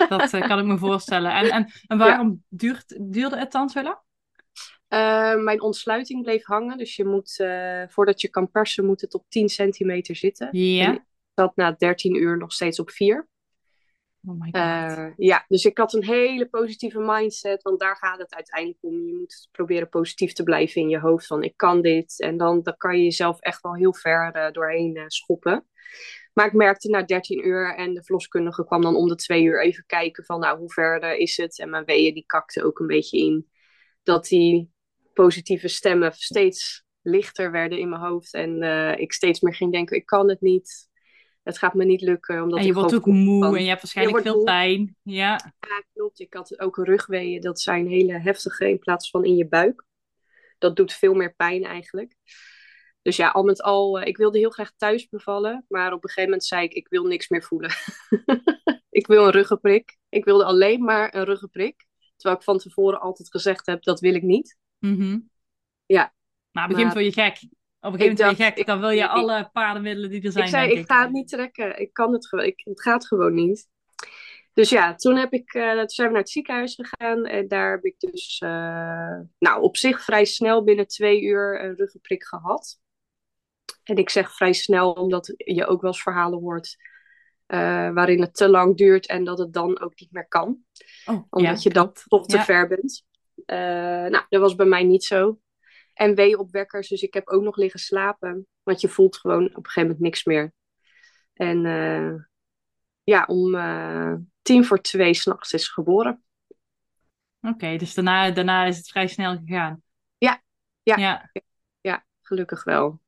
Dat 0.10 0.34
eh, 0.34 0.48
kan 0.48 0.60
ik 0.60 0.66
me 0.66 0.78
voorstellen. 0.78 1.32
En, 1.32 1.50
en, 1.50 1.72
en 1.88 1.98
waarom 1.98 2.44
duurt, 2.50 2.98
duurde 3.00 3.38
het 3.38 3.52
dan 3.52 3.70
zo 3.70 3.82
lang? 3.84 3.98
Mijn 5.44 5.62
ontsluiting 5.62 6.24
bleef 6.24 6.46
hangen. 6.46 6.78
Dus 6.78 6.96
je 6.96 7.06
moet, 7.06 7.36
voordat 7.88 8.22
je 8.22 8.30
kan 8.30 8.52
persen, 8.52 8.86
moet 8.86 9.02
het 9.02 9.14
op 9.14 9.26
10 9.30 9.50
centimeter 9.50 10.16
zitten. 10.16 10.50
Ja. 10.52 10.94
Ik 10.94 11.04
zat 11.36 11.56
na 11.56 11.72
13 11.72 12.16
uur 12.16 12.38
nog 12.38 12.54
steeds 12.54 12.80
op 12.80 12.92
4. 12.92 13.28
Oh. 14.28 14.48
Eh, 14.52 15.08
ja, 15.18 15.46
dus 15.48 15.66
ik 15.66 15.78
had 15.78 15.94
een 15.94 16.04
hele 16.04 16.46
positieve 16.46 17.00
mindset, 17.00 17.62
want 17.62 17.80
daar 17.80 17.96
gaat 17.96 18.20
het 18.20 18.36
uiteindelijk 18.36 18.80
om. 18.82 19.08
Je 19.08 19.14
moet 19.14 19.48
proberen 19.52 19.90
positief 19.90 20.34
te 20.34 20.44
blijven 20.44 20.82
in 20.82 20.90
je 20.90 21.00
hoofd 21.00 21.28
van 21.28 21.44
ik 21.44 21.58
kan 21.58 21.82
dit. 21.82 22.20
En 22.20 22.38
dan, 22.38 22.62
dan 22.64 22.78
kan 22.78 22.98
je 22.98 23.04
jezelf 23.04 23.40
echt 23.40 23.62
wel 23.62 23.76
heel 23.76 23.94
ver 23.94 24.32
eh, 24.32 24.52
doorheen 24.52 24.96
eh, 24.96 25.04
schoppen. 25.08 25.68
Maar 26.34 26.46
ik 26.46 26.54
merkte 26.54 26.90
na 26.90 27.04
13 27.04 27.48
uur 27.48 27.76
en 27.76 27.94
de 27.94 28.04
verloskundige 28.04 28.66
kwam 28.66 28.82
dan 28.82 28.96
om 28.96 29.08
de 29.08 29.16
twee 29.16 29.44
uur 29.44 29.64
even 29.64 29.84
kijken 29.86 30.26
van 30.26 30.40
nou 30.40 30.58
hoe 30.58 30.72
ver 30.72 31.18
is 31.18 31.38
het. 31.38 31.60
En 31.60 31.70
mijn 31.70 31.86
weeën 31.86 32.14
die 32.14 32.26
kakte 32.26 32.64
ook 32.64 32.80
een 32.80 32.88
beetje 32.88 33.18
in. 33.18 33.50
Dat 34.04 34.28
die 34.28 34.72
positieve 35.14 35.68
stemmen 35.68 36.14
steeds 36.14 36.84
lichter 37.02 37.52
werden 37.52 37.80
in 37.80 37.90
mijn 37.90 38.02
hoofd. 38.02 38.34
En 38.34 38.62
ik 39.00 39.14
steeds 39.14 39.40
meer 39.40 39.56
ging 39.56 39.72
denken 39.72 39.98
ik 39.98 40.06
kan 40.06 40.30
het 40.30 40.42
niet. 40.42 40.91
Het 41.44 41.58
gaat 41.58 41.74
me 41.74 41.86
niet 41.86 42.02
lukken. 42.02 42.42
Omdat 42.44 42.60
en 42.60 42.66
je 42.66 42.74
wordt 42.74 42.94
ook 42.94 43.06
moe 43.06 43.44
van- 43.44 43.56
en 43.56 43.62
je 43.62 43.68
hebt 43.70 43.82
waarschijnlijk 43.82 44.18
Je 44.18 44.24
veel 44.24 44.36
moe. 44.36 44.46
pijn. 44.46 44.96
Ja. 45.02 45.54
ja, 45.60 45.84
klopt. 45.94 46.20
Ik 46.20 46.34
had 46.34 46.60
ook 46.60 46.78
rugweeën. 46.78 47.42
Dat 47.42 47.62
zijn 47.62 47.88
hele 47.88 48.20
heftige 48.20 48.70
in 48.70 48.80
plaats 48.80 49.10
van 49.10 49.26
in 49.26 49.36
je 49.36 49.48
buik. 49.48 49.86
Dat 50.58 50.76
doet 50.76 50.94
veel 50.94 51.14
meer 51.14 51.34
pijn 51.36 51.64
eigenlijk. 51.64 52.16
Dus 53.02 53.16
ja, 53.16 53.30
al 53.30 53.44
met 53.44 53.62
al, 53.62 54.00
eh, 54.00 54.08
ik 54.08 54.18
wilde 54.18 54.38
heel 54.38 54.50
graag 54.50 54.72
thuis 54.78 55.10
bevallen. 55.10 55.66
Maar 55.68 55.88
op 55.94 56.04
een 56.04 56.10
gegeven 56.10 56.24
moment 56.30 56.46
zei 56.46 56.64
ik, 56.64 56.74
ik 56.74 56.88
wil 56.88 57.04
niks 57.06 57.30
meer 57.30 57.44
voelen. 57.44 57.72
ik 58.90 59.08
wil 59.08 59.26
een 59.26 59.32
ruggenprik. 59.32 59.98
Ik 60.10 60.26
wilde 60.26 60.44
alleen 60.46 60.84
maar 60.84 61.16
een 61.16 61.24
ruggenprik. 61.24 61.86
Terwijl 62.16 62.40
ik 62.40 62.46
van 62.46 62.58
tevoren 62.58 63.02
altijd 63.02 63.30
gezegd 63.30 63.66
heb, 63.66 63.84
dat 63.84 64.00
wil 64.00 64.14
ik 64.14 64.22
niet. 64.24 64.58
Mhm. 64.78 65.20
Ja. 65.86 66.14
Maar 66.52 66.64
op 66.64 66.70
een 66.70 66.76
gegeven 66.76 67.02
moment 67.02 67.16
word 67.16 67.34
je 67.36 67.42
gek. 67.42 67.60
Op 67.82 67.94
een 67.94 68.00
gegeven 68.00 68.18
moment 68.18 68.20
word 68.20 68.38
je 68.38 68.44
gek. 68.44 68.58
ik- 68.58 68.66
Dan 68.66 68.80
wil 68.80 68.90
je 68.90 69.04
ik- 69.04 69.10
alle 69.10 69.50
paardenmiddelen 69.54 70.10
die 70.10 70.22
er 70.24 70.32
zijn, 70.32 70.44
ik 70.46 70.50
zei, 70.52 70.68
denk 70.68 70.80
ik 70.80 70.86
ga 70.92 71.02
het 71.02 71.12
niet 71.12 71.28
trekken. 71.28 71.80
Ik 71.80 71.94
kan 71.94 72.14
het 72.14 72.28
gewoon. 72.28 72.46
Ik, 72.46 72.62
het 72.64 72.82
gaat 72.82 73.08
gewoon 73.08 73.34
niet. 73.34 73.70
Dus 74.54 74.70
ja, 74.70 74.96
toen, 74.96 75.16
heb 75.16 75.34
ik, 75.34 75.54
eh, 75.54 75.78
toen 75.78 75.90
zijn 75.90 76.08
we 76.08 76.14
naar 76.14 76.22
het 76.22 76.32
ziekenhuis 76.32 76.76
gegaan. 76.82 77.26
En 77.26 77.48
daar 77.48 77.72
heb 77.72 77.84
ik 77.86 77.96
dus 78.00 78.40
eh, 78.44 79.20
nou, 79.40 79.62
op 79.62 79.78
zich 79.78 80.04
vrij 80.04 80.26
snel 80.26 80.64
binnen 80.64 80.88
twee 80.88 81.22
uur 81.22 81.64
een 81.64 81.76
ruggenprik 81.76 82.24
gehad. 82.24 82.80
En 83.84 83.96
ik 83.96 84.10
zeg 84.10 84.36
vrij 84.36 84.54
snel, 84.54 84.92
omdat 84.92 85.34
je 85.38 85.66
ook 85.66 85.82
wel 85.82 85.92
eens 85.92 86.02
verhalen 86.02 86.40
hoort 86.40 86.76
eh, 87.46 87.90
waarin 87.94 88.22
het 88.22 88.36
te 88.36 88.50
lang 88.50 88.78
duurt 88.78 89.08
en 89.08 89.24
dat 89.24 89.38
het 89.38 89.54
dan 89.54 89.80
ook 89.82 90.00
niet 90.00 90.12
meer 90.12 90.28
kan. 90.28 90.58
Oh, 91.06 91.16
Omdat 91.30 91.54
ja, 91.64 91.70
je 91.70 91.70
dan 91.70 91.94
toch 92.08 92.26
te 92.26 92.38
Ja. 92.38 92.44
ver 92.44 92.68
bent. 92.68 93.06
Nou, 94.12 94.26
dat 94.30 94.42
was 94.42 94.56
bij 94.56 94.66
mij 94.66 94.84
niet 94.84 95.04
zo. 95.04 95.40
En 96.02 96.16
weeopwekkers, 96.16 96.88
dus 96.88 97.02
ik 97.02 97.14
heb 97.14 97.28
ook 97.28 97.44
nog 97.44 97.56
liggen 97.56 97.80
slapen. 97.80 98.48
Want 98.64 98.82
je 98.82 98.90
voelt 98.90 99.18
gewoon 99.18 99.46
op 99.46 99.56
een 99.56 99.66
gegeven 99.66 99.82
moment 99.82 100.00
niks 100.00 100.24
meer. 100.24 100.54
En 101.34 101.66
eh, 101.66 102.14
ja, 103.04 103.26
om 103.26 103.56
eh, 103.56 104.14
tien 104.42 104.66
voor 104.66 104.82
twee 104.82 105.14
s'nachts 105.14 105.54
is 105.54 105.68
geboren. 105.68 106.24
Oké, 107.42 107.78
dus 107.78 107.94
daarna, 107.94 108.32
daarna 108.32 108.66
is 108.66 108.78
het 108.78 108.90
vrij 108.90 109.08
snel 109.08 109.38
gegaan. 109.38 109.84
Ja, 110.18 110.44
ja. 110.84 110.96
ja. 110.96 111.32
Ja, 111.82 112.06
gelukkig 112.22 112.64
wel. 112.64 113.02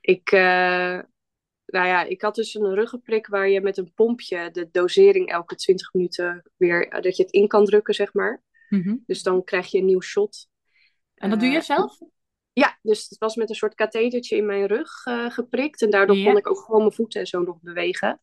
Ik, 0.00 0.30
eh, 0.30 0.98
nou 1.66 1.86
ja, 1.86 2.02
ik 2.02 2.22
had 2.22 2.34
dus 2.34 2.54
een 2.54 2.74
ruggenprik 2.74 3.26
waar 3.26 3.48
je 3.48 3.60
met 3.60 3.76
een 3.76 3.92
pompje 3.94 4.50
de 4.50 4.68
dosering 4.70 5.28
elke 5.28 5.54
20 5.54 5.92
minuten 5.92 6.50
weer, 6.56 6.90
dat 7.00 7.16
je 7.16 7.22
het 7.22 7.32
in 7.32 7.48
kan 7.48 7.64
drukken, 7.64 7.94
zeg 7.94 8.12
maar. 8.12 8.42
Mhm. 8.68 8.96
Dus 9.06 9.22
dan 9.22 9.44
krijg 9.44 9.70
je 9.70 9.78
een 9.78 9.84
nieuw 9.84 10.00
shot. 10.00 10.48
En 11.14 11.30
dat 11.30 11.40
doe 11.40 11.48
je 11.48 11.60
zelf? 11.60 11.98
Ja, 12.60 12.78
dus 12.82 13.08
het 13.08 13.18
was 13.18 13.36
met 13.36 13.48
een 13.48 13.54
soort 13.54 13.74
kathetertje 13.74 14.36
in 14.36 14.46
mijn 14.46 14.66
rug 14.66 15.04
eh, 15.04 15.30
geprikt. 15.30 15.82
En 15.82 15.90
daardoor 15.90 16.16
Ja. 16.16 16.24
kon 16.24 16.36
ik 16.36 16.50
ook 16.50 16.58
gewoon 16.58 16.80
mijn 16.80 16.92
voeten 16.92 17.20
en 17.20 17.26
zo 17.26 17.42
nog 17.42 17.60
bewegen. 17.60 18.20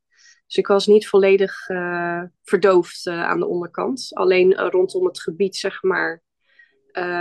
Dus 0.47 0.55
ik 0.55 0.67
was 0.67 0.87
niet 0.87 1.07
volledig 1.07 1.67
eh, 1.69 2.23
verdoofd 2.43 3.07
eh, 3.07 3.23
aan 3.23 3.39
de 3.39 3.47
onderkant. 3.47 4.07
Alleen 4.13 4.55
rondom 4.55 5.05
het 5.05 5.21
gebied, 5.21 5.55
zeg 5.55 5.83
maar, 5.83 6.25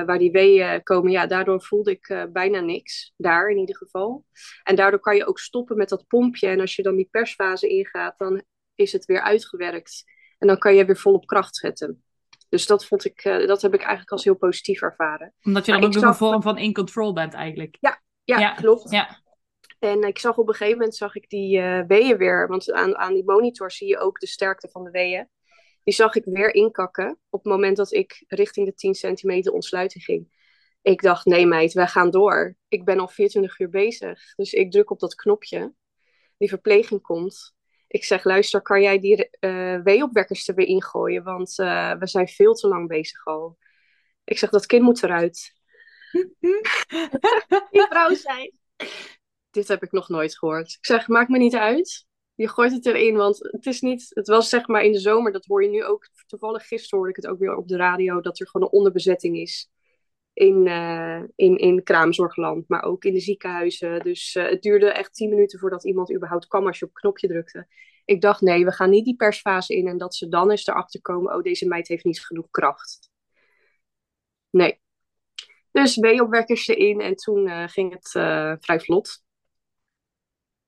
waar 0.06 0.18
die 0.18 0.30
weeën 0.30 0.82
komen. 0.82 1.10
Ja, 1.10 1.26
daardoor 1.26 1.62
voelde 1.62 1.90
ik 1.90 2.26
bijna 2.32 2.60
niks. 2.60 3.12
Daar 3.16 3.50
in 3.50 3.58
ieder 3.58 3.76
geval. 3.76 4.24
En 4.62 4.76
daardoor 4.76 5.00
kan 5.00 5.16
je 5.16 5.26
ook 5.26 5.38
stoppen 5.38 5.76
met 5.76 5.88
dat 5.88 6.06
pompje. 6.06 6.48
En 6.48 6.60
als 6.60 6.76
je 6.76 6.82
dan 6.82 6.96
die 6.96 7.08
persfase 7.10 7.68
ingaat, 7.68 8.18
dan 8.18 8.42
is 8.74 8.92
het 8.92 9.04
weer 9.04 9.20
uitgewerkt. 9.20 10.04
En 10.38 10.46
dan 10.46 10.58
kan 10.58 10.74
je 10.74 10.84
weer 10.84 10.96
volop 10.96 11.26
kracht 11.26 11.56
zetten. 11.56 12.04
Dus 12.48 12.66
dat, 12.66 12.86
vond 12.86 13.04
ik, 13.04 13.20
eh, 13.24 13.46
dat 13.46 13.62
heb 13.62 13.74
ik 13.74 13.80
eigenlijk 13.80 14.10
als 14.10 14.24
heel 14.24 14.36
positief 14.36 14.82
ervaren. 14.82 15.32
Omdat 15.42 15.66
je 15.66 15.72
dan 15.72 15.80
maar 15.80 15.90
ook 15.90 16.02
een 16.02 16.14
vorm 16.14 16.42
van 16.42 16.58
in 16.58 16.74
control 16.74 17.12
bent 17.12 17.34
eigenlijk. 17.34 17.76
Ja, 17.80 18.02
Ja, 18.24 18.54
klopt. 18.54 18.90
Ja. 18.90 19.24
En 19.78 20.02
ik 20.02 20.18
zag 20.18 20.36
op 20.36 20.48
een 20.48 20.54
gegeven 20.54 20.78
moment 20.78 20.96
zag 20.96 21.14
ik 21.14 21.28
die 21.28 21.58
eh, 21.58 21.86
weeën 21.86 22.16
weer. 22.16 22.48
Want 22.48 22.72
aan, 22.72 22.96
aan 22.96 23.14
die 23.14 23.24
monitor 23.24 23.72
zie 23.72 23.88
je 23.88 23.98
ook 23.98 24.20
de 24.20 24.26
sterkte 24.26 24.68
van 24.68 24.84
de 24.84 24.90
weeën. 24.90 25.28
Die 25.84 25.94
zag 25.94 26.14
ik 26.14 26.24
weer 26.24 26.54
inkakken 26.54 27.18
op 27.28 27.42
het 27.44 27.52
moment 27.52 27.76
dat 27.76 27.92
ik 27.92 28.24
richting 28.28 28.66
de 28.66 28.74
10 28.74 28.94
centimeter 28.94 29.52
ontsluiting 29.52 30.04
ging. 30.04 30.34
Ik 30.82 31.02
dacht, 31.02 31.24
nee 31.24 31.46
meid, 31.46 31.72
wij 31.72 31.86
gaan 31.86 32.10
door. 32.10 32.56
Ik 32.68 32.84
ben 32.84 33.00
al 33.00 33.08
24 33.08 33.58
uur 33.58 33.68
bezig. 33.68 34.34
Dus 34.34 34.52
ik 34.52 34.70
druk 34.70 34.90
op 34.90 35.00
dat 35.00 35.14
knopje. 35.14 35.74
Die 36.36 36.48
verpleging 36.48 37.02
komt. 37.02 37.55
Ik 37.88 38.04
zeg, 38.04 38.24
luister, 38.24 38.62
kan 38.62 38.82
jij 38.82 38.98
die 38.98 39.30
eh 39.30 39.80
weeopwekkers 39.82 40.48
er 40.48 40.54
weer 40.54 40.66
ingooien? 40.66 41.22
Want 41.22 41.58
eh, 41.58 41.92
we 41.92 42.06
zijn 42.06 42.28
veel 42.28 42.54
te 42.54 42.68
lang 42.68 42.88
bezig 42.88 43.26
al. 43.26 43.58
Ik 44.24 44.38
zeg, 44.38 44.50
dat 44.50 44.66
kind 44.66 44.82
moet 44.82 45.02
eruit. 45.02 45.54
Die 47.70 47.86
vrouw 47.88 48.14
zei, 48.14 48.52
dit 49.50 49.68
heb 49.68 49.82
ik 49.82 49.92
nog 49.92 50.08
nooit 50.08 50.38
gehoord. 50.38 50.72
Ik 50.72 50.86
zeg, 50.86 51.08
maakt 51.08 51.28
me 51.28 51.38
niet 51.38 51.54
uit. 51.54 52.06
Je 52.34 52.48
gooit 52.48 52.72
het 52.72 52.86
erin, 52.86 53.16
want 53.16 53.38
het 53.38 53.66
is 53.66 53.80
niet... 53.80 54.06
Het 54.08 54.26
was 54.26 54.48
zeg 54.48 54.66
maar 54.66 54.82
in 54.82 54.92
de 54.92 54.98
zomer, 54.98 55.32
dat 55.32 55.44
hoor 55.44 55.62
je 55.62 55.68
nu 55.68 55.84
ook. 55.84 56.08
Toevallig 56.26 56.66
gisteren 56.66 56.98
hoorde 56.98 57.14
ik 57.14 57.22
het 57.22 57.32
ook 57.32 57.38
weer 57.38 57.56
op 57.56 57.68
de 57.68 57.76
radio, 57.76 58.20
dat 58.20 58.40
er 58.40 58.48
gewoon 58.48 58.66
een 58.66 58.72
onderbezetting 58.72 59.36
is 59.36 59.70
in, 60.36 60.66
uh, 60.66 61.22
in, 61.34 61.56
in 61.58 61.82
kraamzorgland, 61.82 62.68
maar 62.68 62.82
ook 62.82 63.04
in 63.04 63.12
de 63.12 63.20
ziekenhuizen. 63.20 64.02
Dus 64.02 64.34
uh, 64.34 64.48
het 64.48 64.62
duurde 64.62 64.92
echt 64.92 65.14
tien 65.14 65.28
minuten 65.28 65.58
voordat 65.58 65.84
iemand 65.84 66.14
überhaupt 66.14 66.46
kwam 66.46 66.66
als 66.66 66.78
je 66.78 66.84
op 66.84 66.90
het 66.90 67.00
knopje 67.00 67.28
drukte. 67.28 67.66
Ik 68.04 68.20
dacht, 68.20 68.40
nee, 68.40 68.64
we 68.64 68.72
gaan 68.72 68.90
niet 68.90 69.04
die 69.04 69.16
persfase 69.16 69.76
in 69.76 69.86
en 69.86 69.98
dat 69.98 70.14
ze 70.14 70.28
dan 70.28 70.50
eens 70.50 70.66
erachter 70.66 71.00
komen, 71.00 71.34
oh, 71.34 71.42
deze 71.42 71.66
meid 71.66 71.88
heeft 71.88 72.04
niet 72.04 72.20
genoeg 72.20 72.50
kracht. 72.50 73.10
Nee. 74.50 74.80
Dus 75.72 75.96
weeopwekkers 75.96 76.66
erin 76.66 77.00
en 77.00 77.16
toen 77.16 77.46
uh, 77.46 77.68
ging 77.68 77.92
het 77.92 78.10
vrij 78.64 78.80
vlot. 78.80 79.24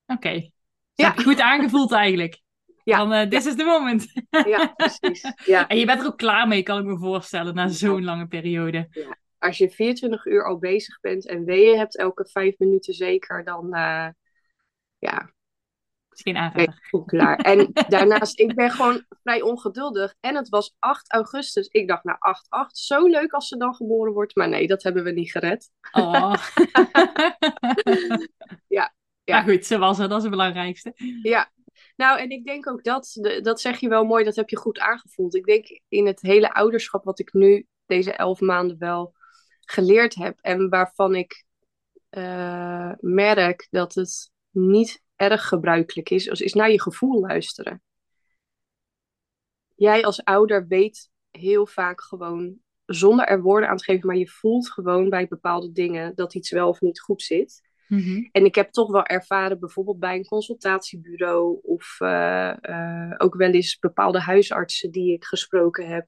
Oké. 0.06 0.26
Okay. 0.26 0.52
Ja. 0.94 1.10
goed 1.10 1.40
aangevoeld 1.40 1.92
eigenlijk. 1.92 2.40
Ja. 2.84 2.96
Van, 2.96 3.28
this 3.28 3.44
ja. 3.44 3.50
is 3.50 3.56
the 3.56 3.64
moment. 3.64 4.06
ja, 4.46 4.66
precies. 4.66 5.32
Ja. 5.44 5.66
En 5.68 5.78
je 5.78 5.86
bent 5.86 6.00
er 6.00 6.06
ook 6.06 6.18
klaar 6.18 6.48
mee, 6.48 6.62
kan 6.62 6.78
ik 6.78 6.84
me 6.84 6.98
voorstellen, 6.98 7.54
na 7.54 7.68
zo'n 7.68 8.04
lange 8.04 8.26
periode. 8.26 8.88
Ja 8.90 9.26
als 9.38 9.58
je 9.58 9.70
24 9.70 10.24
uur 10.24 10.44
al 10.44 10.58
bezig 10.58 11.00
bent 11.00 11.26
en 11.26 11.44
weeën 11.44 11.78
hebt 11.78 11.96
elke 11.96 12.28
vijf 12.30 12.58
minuten 12.58 12.94
zeker, 12.94 13.44
dan 13.44 13.64
uh, 13.76 14.08
ja. 14.98 15.32
Misschien 16.08 17.04
klaar. 17.06 17.36
En 17.36 17.70
daarnaast, 17.88 18.38
ik 18.38 18.54
ben 18.54 18.70
gewoon 18.70 19.04
vrij 19.22 19.42
ongeduldig. 19.42 20.14
En 20.20 20.36
het 20.36 20.48
was 20.48 20.76
8 20.78 21.12
augustus. 21.12 21.66
Ik 21.66 21.88
dacht, 21.88 22.04
nou 22.04 22.16
8, 22.20 22.46
8, 22.48 22.78
zo 22.78 23.06
leuk 23.06 23.32
als 23.32 23.48
ze 23.48 23.56
dan 23.56 23.74
geboren 23.74 24.12
wordt. 24.12 24.36
Maar 24.36 24.48
nee, 24.48 24.66
dat 24.66 24.82
hebben 24.82 25.04
we 25.04 25.10
niet 25.10 25.30
gered. 25.30 25.70
Oh. 25.92 26.34
ja. 28.78 28.94
Ja. 29.24 29.34
Maar 29.34 29.42
goed, 29.42 29.66
ze 29.66 29.78
was 29.78 29.98
er, 29.98 30.08
dat 30.08 30.16
is 30.16 30.22
het 30.22 30.32
belangrijkste. 30.32 30.92
Ja, 31.22 31.50
nou, 31.96 32.18
en 32.18 32.30
ik 32.30 32.44
denk 32.44 32.68
ook 32.68 32.84
dat, 32.84 33.18
dat 33.42 33.60
zeg 33.60 33.80
je 33.80 33.88
wel 33.88 34.04
mooi, 34.04 34.24
dat 34.24 34.36
heb 34.36 34.48
je 34.48 34.56
goed 34.56 34.78
aangevoeld. 34.78 35.34
Ik 35.34 35.44
denk 35.44 35.80
in 35.88 36.06
het 36.06 36.20
hele 36.20 36.52
ouderschap 36.52 37.04
wat 37.04 37.18
ik 37.18 37.32
nu 37.32 37.66
deze 37.86 38.12
elf 38.12 38.40
maanden 38.40 38.78
wel 38.78 39.14
geleerd 39.70 40.14
heb 40.14 40.38
en 40.40 40.68
waarvan 40.68 41.14
ik 41.14 41.44
uh, 42.10 42.92
merk 43.00 43.66
dat 43.70 43.94
het 43.94 44.30
niet 44.50 45.02
erg 45.16 45.48
gebruikelijk 45.48 46.10
is, 46.10 46.26
is 46.26 46.52
naar 46.52 46.70
je 46.70 46.80
gevoel 46.80 47.20
luisteren. 47.20 47.82
Jij 49.74 50.04
als 50.04 50.24
ouder 50.24 50.66
weet 50.66 51.10
heel 51.30 51.66
vaak 51.66 52.00
gewoon, 52.00 52.58
zonder 52.84 53.26
er 53.26 53.42
woorden 53.42 53.68
aan 53.68 53.76
te 53.76 53.84
geven, 53.84 54.06
maar 54.06 54.16
je 54.16 54.28
voelt 54.28 54.70
gewoon 54.70 55.08
bij 55.08 55.28
bepaalde 55.28 55.72
dingen 55.72 56.14
dat 56.14 56.34
iets 56.34 56.50
wel 56.50 56.68
of 56.68 56.80
niet 56.80 57.00
goed 57.00 57.22
zit. 57.22 57.66
Mm-hmm. 57.88 58.28
En 58.32 58.44
ik 58.44 58.54
heb 58.54 58.70
toch 58.70 58.90
wel 58.90 59.04
ervaren, 59.04 59.60
bijvoorbeeld 59.60 59.98
bij 59.98 60.16
een 60.16 60.26
consultatiebureau 60.26 61.58
of 61.62 61.96
uh, 62.00 62.52
uh, 62.62 63.14
ook 63.16 63.34
wel 63.34 63.50
eens 63.50 63.78
bepaalde 63.78 64.20
huisartsen 64.20 64.90
die 64.90 65.12
ik 65.12 65.24
gesproken 65.24 65.88
heb, 65.88 66.06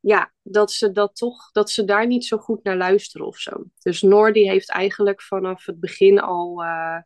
ja, 0.00 0.32
dat 0.42 0.72
ze 0.72 0.92
dat 0.92 1.16
toch, 1.16 1.50
dat 1.52 1.70
ze 1.70 1.84
daar 1.84 2.06
niet 2.06 2.24
zo 2.24 2.36
goed 2.36 2.62
naar 2.62 2.76
luisteren 2.76 3.26
of 3.26 3.38
zo. 3.38 3.64
Dus 3.82 4.02
Noor 4.02 4.32
die 4.32 4.50
heeft 4.50 4.70
eigenlijk 4.70 5.22
vanaf 5.22 5.66
het 5.66 5.80
begin 5.80 6.20
al, 6.20 6.62
uh, 6.62 6.98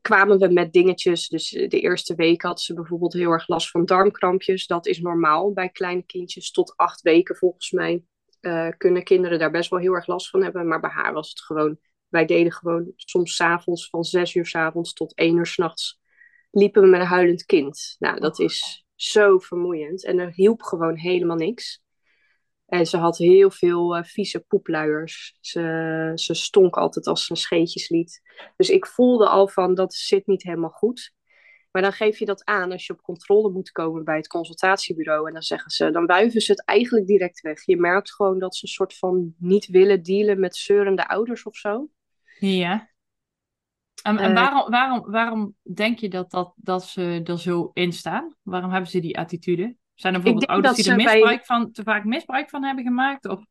kwamen 0.00 0.38
we 0.38 0.52
met 0.52 0.72
dingetjes. 0.72 1.28
Dus 1.28 1.48
de 1.48 1.80
eerste 1.80 2.14
week 2.14 2.42
had 2.42 2.60
ze 2.60 2.74
bijvoorbeeld 2.74 3.12
heel 3.12 3.30
erg 3.30 3.48
last 3.48 3.70
van 3.70 3.84
darmkrampjes. 3.84 4.66
Dat 4.66 4.86
is 4.86 5.00
normaal 5.00 5.52
bij 5.52 5.68
kleine 5.68 6.02
kindjes. 6.02 6.50
Tot 6.50 6.76
acht 6.76 7.00
weken 7.00 7.36
volgens 7.36 7.70
mij 7.70 8.02
uh, 8.40 8.68
kunnen 8.76 9.04
kinderen 9.04 9.38
daar 9.38 9.50
best 9.50 9.70
wel 9.70 9.80
heel 9.80 9.94
erg 9.94 10.06
last 10.06 10.30
van 10.30 10.42
hebben. 10.42 10.68
Maar 10.68 10.80
bij 10.80 10.90
haar 10.90 11.12
was 11.12 11.28
het 11.28 11.40
gewoon, 11.40 11.78
wij 12.08 12.24
deden 12.24 12.52
gewoon 12.52 12.92
soms 12.96 13.34
s'avonds 13.34 13.88
van 13.88 14.04
zes 14.04 14.34
uur 14.34 14.46
s 14.46 14.54
avonds 14.54 14.92
tot 14.92 15.14
één 15.14 15.36
uur 15.36 15.46
s'nachts 15.46 16.02
liepen 16.54 16.82
we 16.82 16.88
met 16.88 17.00
een 17.00 17.06
huilend 17.06 17.44
kind. 17.44 17.96
Nou, 17.98 18.20
dat 18.20 18.38
is 18.38 18.84
zo 18.94 19.38
vermoeiend. 19.38 20.04
En 20.04 20.18
er 20.18 20.32
hielp 20.32 20.62
gewoon 20.62 20.96
helemaal 20.96 21.36
niks. 21.36 21.82
En 22.74 22.86
ze 22.86 22.96
had 22.96 23.18
heel 23.18 23.50
veel 23.50 23.96
uh, 23.96 24.04
vieze 24.04 24.40
poepluiers. 24.40 25.36
Ze, 25.40 26.12
ze 26.14 26.34
stonk 26.34 26.76
altijd 26.76 27.06
als 27.06 27.24
ze 27.24 27.30
een 27.30 27.36
scheetjes 27.36 27.88
liet. 27.88 28.22
Dus 28.56 28.70
ik 28.70 28.86
voelde 28.86 29.28
al 29.28 29.48
van 29.48 29.74
dat 29.74 29.94
zit 29.94 30.26
niet 30.26 30.42
helemaal 30.42 30.70
goed. 30.70 31.14
Maar 31.70 31.82
dan 31.82 31.92
geef 31.92 32.18
je 32.18 32.24
dat 32.24 32.44
aan 32.44 32.72
als 32.72 32.86
je 32.86 32.92
op 32.92 33.02
controle 33.02 33.50
moet 33.50 33.70
komen 33.70 34.04
bij 34.04 34.16
het 34.16 34.26
consultatiebureau. 34.26 35.26
En 35.26 35.32
dan 35.32 35.42
zeggen 35.42 35.70
ze, 35.70 35.90
dan 35.90 36.06
wuiven 36.06 36.40
ze 36.40 36.50
het 36.50 36.64
eigenlijk 36.64 37.06
direct 37.06 37.40
weg. 37.40 37.66
Je 37.66 37.76
merkt 37.76 38.14
gewoon 38.14 38.38
dat 38.38 38.56
ze 38.56 38.66
een 38.66 38.72
soort 38.72 38.96
van 38.98 39.34
niet 39.38 39.66
willen 39.66 40.02
dealen 40.02 40.40
met 40.40 40.56
zeurende 40.56 41.08
ouders 41.08 41.42
of 41.42 41.56
zo. 41.56 41.88
Ja. 42.38 42.90
En, 44.02 44.18
en 44.18 44.34
waarom, 44.34 44.70
waarom, 44.70 45.10
waarom 45.10 45.56
denk 45.62 45.98
je 45.98 46.08
dat, 46.08 46.30
dat, 46.30 46.52
dat 46.56 46.84
ze 46.84 47.20
er 47.24 47.38
zo 47.38 47.70
in 47.74 47.92
staan? 47.92 48.36
Waarom 48.42 48.70
hebben 48.70 48.90
ze 48.90 49.00
die 49.00 49.18
attitude? 49.18 49.76
Zijn 49.94 50.14
er 50.14 50.20
bijvoorbeeld 50.20 50.50
ouders 50.50 50.76
die 50.76 50.90
er 50.90 50.96
misbruik 50.96 51.44
van, 51.46 51.72
te 51.72 51.82
vaak 51.82 52.04
misbruik 52.04 52.50
van 52.50 52.64
hebben 52.64 52.84
gemaakt? 52.84 53.26
Of... 53.26 53.44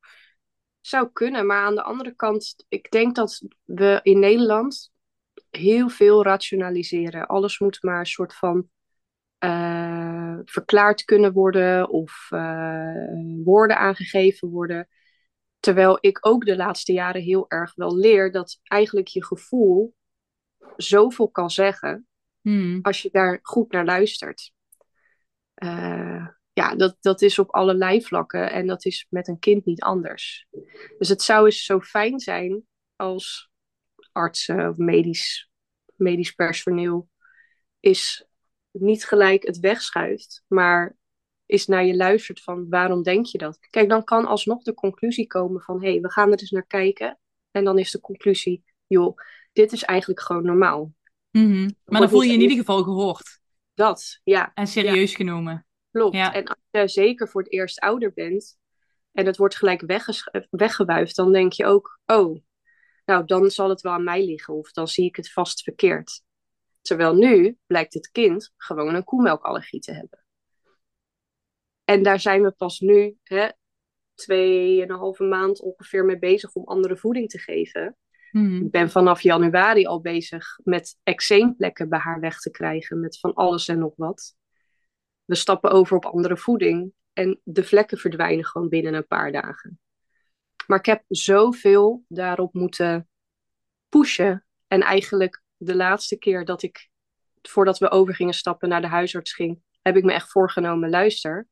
Zou 0.82 1.10
kunnen, 1.14 1.46
maar 1.46 1.66
aan 1.66 1.76
de 1.76 1.84
andere 1.84 2.16
kant, 2.16 2.66
ik 2.68 2.92
denk 2.92 3.16
dat 3.16 3.42
we 3.64 4.00
in 4.04 4.20
Nederland 4.20 4.92
heel 5.50 5.90
veel 5.90 6.24
rationaliseren. 6.24 7.28
Alles 7.28 7.60
moet 7.60 7.84
maar 7.84 8.00
een 8.00 8.06
soort 8.06 8.36
van 8.36 8.70
uh, 9.40 10.38
verklaard 10.46 11.04
kunnen 11.04 11.34
worden 11.34 11.90
of 11.90 12.28
uh, 12.34 13.44
woorden 13.44 13.78
aangegeven 13.78 14.50
worden. 14.50 14.88
Terwijl 15.60 15.98
ik 16.00 16.26
ook 16.26 16.46
de 16.46 16.56
laatste 16.56 16.94
jaren 16.94 17.22
heel 17.22 17.46
erg 17.48 17.76
wel 17.76 17.98
leer 17.98 18.32
dat 18.32 18.60
eigenlijk 18.64 19.08
je 19.08 19.26
gevoel 19.26 19.96
zoveel 20.78 21.30
kan 21.30 21.50
zeggen 21.50 22.08
hmm. 22.42 22.80
als 22.82 23.02
je 23.02 23.10
daar 23.12 23.40
goed 23.42 23.72
naar 23.72 23.86
luistert. 23.86 24.54
Uh, 25.56 26.28
ja, 26.54 26.76
dat, 26.76 26.98
dat 27.02 27.22
is 27.22 27.40
op 27.40 27.50
allerlei 27.50 28.04
vlakken 28.04 28.52
en 28.52 28.68
dat 28.68 28.86
is 28.86 29.08
met 29.10 29.28
een 29.28 29.40
kind 29.40 29.66
niet 29.66 29.82
anders. 29.82 30.48
Dus 30.98 31.10
het 31.10 31.22
zou 31.22 31.46
eens 31.46 31.66
zo 31.66 31.80
fijn 31.80 32.20
zijn 32.20 32.64
als 32.96 33.52
artsen 34.12 34.70
of 34.70 34.78
medisch, 34.78 35.50
medisch 35.96 36.32
personeel 36.32 37.10
is 37.80 38.26
niet 38.72 39.06
gelijk 39.06 39.44
het 39.44 39.60
wegschuift, 39.60 40.44
maar 40.48 40.98
is 41.46 41.68
naar 41.68 41.86
je 41.86 41.96
luistert 41.96 42.42
van 42.42 42.70
waarom 42.70 43.04
denk 43.04 43.26
je 43.26 43.38
dat? 43.38 43.60
Kijk, 43.70 43.90
dan 43.90 44.04
kan 44.04 44.26
alsnog 44.26 44.64
de 44.64 44.74
conclusie 44.74 45.28
komen 45.28 45.62
van 45.62 45.82
hé, 45.82 45.92
hey, 45.92 46.02
we 46.02 46.12
gaan 46.12 46.32
er 46.32 46.40
eens 46.40 46.52
naar 46.52 46.68
kijken. 46.68 47.20
En 47.52 47.64
dan 47.64 47.80
is 47.80 47.92
de 47.92 48.00
conclusie, 48.00 48.64
joh, 48.88 49.18
dit 49.54 49.72
is 49.72 49.84
eigenlijk 49.84 50.22
gewoon 50.22 50.46
normaal. 50.46 50.94
Mm 51.32 51.52
-hmm. 51.52 51.76
Maar 51.86 52.00
dan 52.00 52.10
voel 52.10 52.22
je 52.22 52.28
je 52.28 52.34
in 52.34 52.42
ieder 52.42 52.58
geval 52.58 52.84
gehoord. 52.84 53.42
Dat, 53.74 54.20
ja. 54.24 54.52
En 54.54 54.68
serieus 54.68 55.16
genomen. 55.16 55.66
Klopt. 55.92 56.16
En 56.16 56.46
als 56.46 56.58
je 56.72 56.88
zeker 56.88 57.30
voor 57.30 57.42
het 57.42 57.52
eerst 57.52 57.80
ouder 57.80 58.14
bent 58.14 58.58
en 59.12 59.26
het 59.26 59.38
wordt 59.38 59.56
gelijk 59.56 59.82
weggewuifd, 60.50 61.16
dan 61.16 61.32
denk 61.32 61.54
je 61.54 61.66
ook, 61.66 62.00
oh, 62.06 62.44
nou 63.06 63.26
dan 63.26 63.50
zal 63.50 63.70
het 63.70 63.82
wel 63.82 63.94
aan 63.94 64.04
mij 64.04 64.26
liggen 64.26 64.54
of 64.54 64.72
dan 64.72 64.88
zie 64.88 65.06
ik 65.06 65.16
het 65.16 65.32
vast 65.32 65.64
verkeerd. 65.64 66.24
Terwijl 66.82 67.14
nu 67.16 67.58
blijkt 67.66 67.94
het 67.94 68.12
kind 68.12 68.54
gewoon 68.58 68.96
een 68.96 69.04
koemelkallergie 69.04 69.80
te 69.80 69.92
hebben. 69.92 70.26
En 71.84 72.04
daar 72.04 72.20
zijn 72.20 72.44
we 72.44 72.52
pas 72.52 72.80
nu, 72.80 73.18
hè, 73.24 73.50
tweeënhalve 74.14 75.24
maand 75.24 75.62
ongeveer 75.62 76.06
mee 76.06 76.20
bezig 76.20 76.54
om 76.54 76.64
andere 76.64 76.98
voeding 76.98 77.30
te 77.30 77.40
geven. 77.40 77.98
Hmm. 78.34 78.66
Ik 78.66 78.72
ben 78.72 78.90
vanaf 78.90 79.22
januari 79.22 79.86
al 79.86 80.02
bezig 80.02 80.60
met 80.64 81.00
eczeemplekken 81.04 81.90
bij 81.90 82.00
haar 82.00 82.20
weg 82.20 82.40
te 82.40 82.52
krijgen, 82.52 83.00
met 83.00 83.20
van 83.20 83.34
alles 83.34 83.68
en 83.68 83.80
nog 83.80 83.94
wat. 83.96 84.36
We 85.26 85.36
stappen 85.36 85.72
over 85.72 85.96
op 85.96 86.06
andere 86.06 86.38
voeding 86.38 86.94
en 87.14 87.40
de 87.44 87.64
vlekken 87.64 87.98
verdwijnen 87.98 88.46
gewoon 88.46 88.70
binnen 88.70 88.94
een 88.94 89.08
paar 89.08 89.32
dagen. 89.32 89.80
Maar 90.68 90.78
ik 90.78 90.86
heb 90.86 91.04
zoveel 91.08 92.04
daarop 92.08 92.54
moeten 92.54 93.10
pushen. 93.90 94.46
En 94.68 94.82
eigenlijk 94.82 95.44
de 95.58 95.76
laatste 95.76 96.18
keer 96.18 96.46
dat 96.46 96.64
ik, 96.64 96.90
voordat 97.42 97.78
we 97.78 97.90
over 97.90 98.16
gingen 98.16 98.34
stappen 98.34 98.70
naar 98.70 98.82
de 98.82 98.88
huisarts 98.88 99.34
ging, 99.34 99.62
heb 99.82 99.98
ik 99.98 100.04
me 100.04 100.14
echt 100.14 100.32
voorgenomen, 100.32 100.90
luister, 100.90 101.48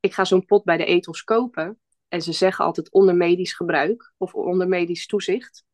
ik 0.00 0.14
ga 0.14 0.24
zo'n 0.24 0.44
pot 0.44 0.64
bij 0.64 0.76
de 0.76 0.84
etels 0.84 1.24
kopen. 1.24 1.78
En 2.08 2.22
ze 2.22 2.32
zeggen 2.32 2.64
altijd 2.64 2.92
onder 2.92 3.14
medisch 3.14 3.54
gebruik 3.54 4.12
of 4.16 4.34
onder 4.34 4.68
medisch 4.68 5.06
toezicht. 5.06 5.64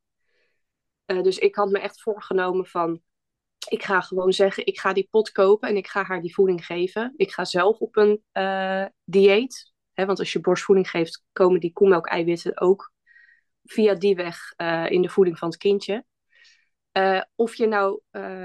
Uh, 1.11 1.23
dus 1.23 1.38
ik 1.38 1.55
had 1.55 1.71
me 1.71 1.79
echt 1.79 2.02
voorgenomen 2.02 2.67
van, 2.67 3.00
ik 3.69 3.83
ga 3.83 4.00
gewoon 4.00 4.33
zeggen, 4.33 4.67
ik 4.67 4.79
ga 4.79 4.93
die 4.93 5.09
pot 5.11 5.33
kopen 5.33 5.69
en 5.69 5.76
ik 5.76 5.87
ga 5.87 6.02
haar 6.02 6.21
die 6.21 6.35
voeding 6.35 6.67
geven. 6.67 7.12
Ik 7.17 7.33
ga 7.33 7.45
zelf 7.45 7.79
op 7.79 7.97
een 7.97 8.23
uh, 8.33 8.85
dieet. 9.05 9.73
Hè, 9.93 10.07
want 10.07 10.19
als 10.19 10.33
je 10.33 10.40
borstvoeding 10.40 10.90
geeft, 10.90 11.25
komen 11.33 11.61
die 11.61 11.73
koemelk-eiwitten 11.73 12.61
ook 12.61 12.93
via 13.64 13.95
die 13.95 14.14
weg 14.14 14.55
uh, 14.57 14.90
in 14.90 15.02
de 15.02 15.09
voeding 15.09 15.38
van 15.38 15.49
het 15.49 15.59
kindje. 15.59 16.05
Uh, 16.93 17.23
of 17.35 17.55
je 17.55 17.67
nou, 17.67 18.00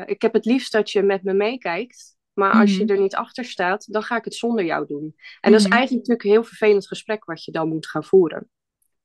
ik 0.05 0.21
heb 0.21 0.33
het 0.33 0.45
liefst 0.45 0.71
dat 0.71 0.91
je 0.91 1.01
met 1.01 1.23
me 1.23 1.33
meekijkt. 1.33 2.15
Maar 2.33 2.51
als 2.51 2.71
mm 2.71 2.77
je 2.79 2.93
er 2.93 2.99
niet 2.99 3.15
achter 3.15 3.45
staat, 3.45 3.93
dan 3.93 4.03
ga 4.03 4.17
ik 4.17 4.23
het 4.23 4.35
zonder 4.35 4.65
jou 4.65 4.85
doen. 4.87 5.13
En 5.39 5.49
mm 5.49 5.51
dat 5.51 5.59
is 5.59 5.67
mhm. 5.67 5.73
eigenlijk 5.77 6.07
natuurlijk 6.07 6.23
een 6.23 6.31
heel 6.31 6.43
vervelend 6.43 6.87
gesprek 6.87 7.25
wat 7.25 7.43
je 7.43 7.51
dan 7.51 7.67
moet 7.67 7.87
gaan 7.87 8.03
voeren. 8.03 8.49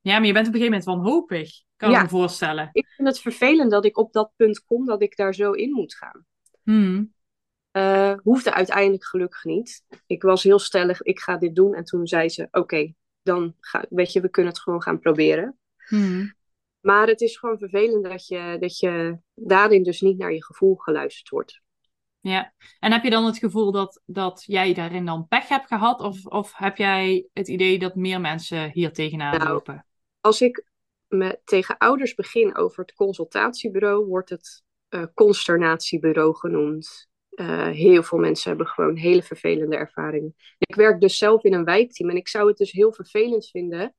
Ja, 0.01 0.19
maar 0.19 0.27
je 0.27 0.33
bent 0.33 0.47
op 0.47 0.55
een 0.55 0.61
gegeven 0.61 0.85
moment 0.85 1.05
wanhopig, 1.05 1.63
kan 1.81 1.91
Ja. 1.91 2.03
me 2.03 2.09
voorstellen. 2.09 2.69
Ik 2.73 2.87
vind 2.87 3.09
het 3.09 3.21
vervelend 3.21 3.71
dat 3.71 3.85
ik 3.85 3.99
op 3.99 4.13
dat 4.13 4.33
punt 4.37 4.65
kom 4.65 4.87
dat 4.87 5.03
ik 5.03 5.17
daar 5.17 5.35
zo 5.35 5.53
in 5.53 5.71
moet 5.71 5.95
gaan. 5.95 6.27
Hmm. 6.63 7.15
Eh, 7.71 8.13
hoefde 8.23 8.55
uiteindelijk 8.55 9.05
gelukkig 9.05 9.45
niet. 9.45 9.85
Ik 10.07 10.23
was 10.23 10.43
heel 10.43 10.59
stellig, 10.59 11.03
ik 11.03 11.21
ga 11.21 11.37
dit 11.37 11.55
doen. 11.55 11.75
En 11.75 11.85
toen 11.85 12.07
zei 12.07 12.29
ze, 12.29 12.49
oké, 12.51 12.93
dan 13.23 13.55
ga, 13.61 13.85
weet 13.89 14.13
je, 14.13 14.21
we 14.21 14.31
kunnen 14.31 14.53
het 14.53 14.61
gewoon 14.63 14.83
gaan 14.83 14.99
proberen. 14.99 15.59
Hmm. 15.89 16.35
Maar 16.81 17.07
het 17.07 17.21
is 17.21 17.37
gewoon 17.37 17.59
vervelend 17.59 18.05
dat 18.05 18.27
je, 18.27 18.57
dat 18.61 18.79
je 18.79 19.19
daarin 19.35 19.83
dus 19.83 20.01
niet 20.01 20.19
naar 20.19 20.33
je 20.33 20.45
gevoel 20.45 20.75
geluisterd 20.77 21.29
wordt. 21.29 21.61
Ja, 22.21 22.53
en 22.79 22.93
heb 22.93 23.05
je 23.05 23.11
dan 23.11 23.25
het 23.25 23.39
gevoel 23.39 23.73
dat, 23.73 24.03
dat 24.07 24.43
jij 24.47 24.75
daarin 24.75 25.05
dan 25.05 25.29
pech 25.29 25.49
hebt 25.49 25.67
gehad? 25.67 26.01
Of, 26.01 26.27
of 26.27 26.53
heb 26.57 26.77
jij 26.77 27.27
het 27.33 27.49
idee 27.49 27.79
dat 27.79 27.95
meer 27.95 28.21
mensen 28.21 28.71
hier 28.71 28.93
tegenaan 28.93 29.39
Nou, 29.39 29.51
lopen? 29.51 29.87
Als 30.21 30.41
ik 30.41 30.65
me 31.11 31.41
tegen 31.45 31.77
ouders 31.79 32.15
begin 32.15 32.57
over 32.57 32.81
het 32.81 32.95
consultatiebureau, 32.95 34.07
wordt 34.07 34.31
het 34.31 34.63
eh, 34.89 35.05
consternatiebureau 35.15 36.37
genoemd. 36.37 37.09
Eh, 37.31 37.69
heel 37.69 38.03
veel 38.03 38.19
mensen 38.19 38.49
hebben 38.49 38.67
gewoon 38.67 38.97
hele 38.97 39.23
vervelende 39.23 39.77
ervaringen. 39.77 40.35
Ik 40.59 40.75
werk 40.75 41.01
dus 41.01 41.19
zelf 41.19 41.45
in 41.45 41.53
een 41.53 41.65
wijkteam 41.65 42.11
en 42.11 42.17
ik 42.17 42.29
zou 42.29 42.49
het 42.49 42.57
dus 42.57 42.73
heel 42.73 42.93
vervelend 42.93 43.49
vinden 43.49 43.95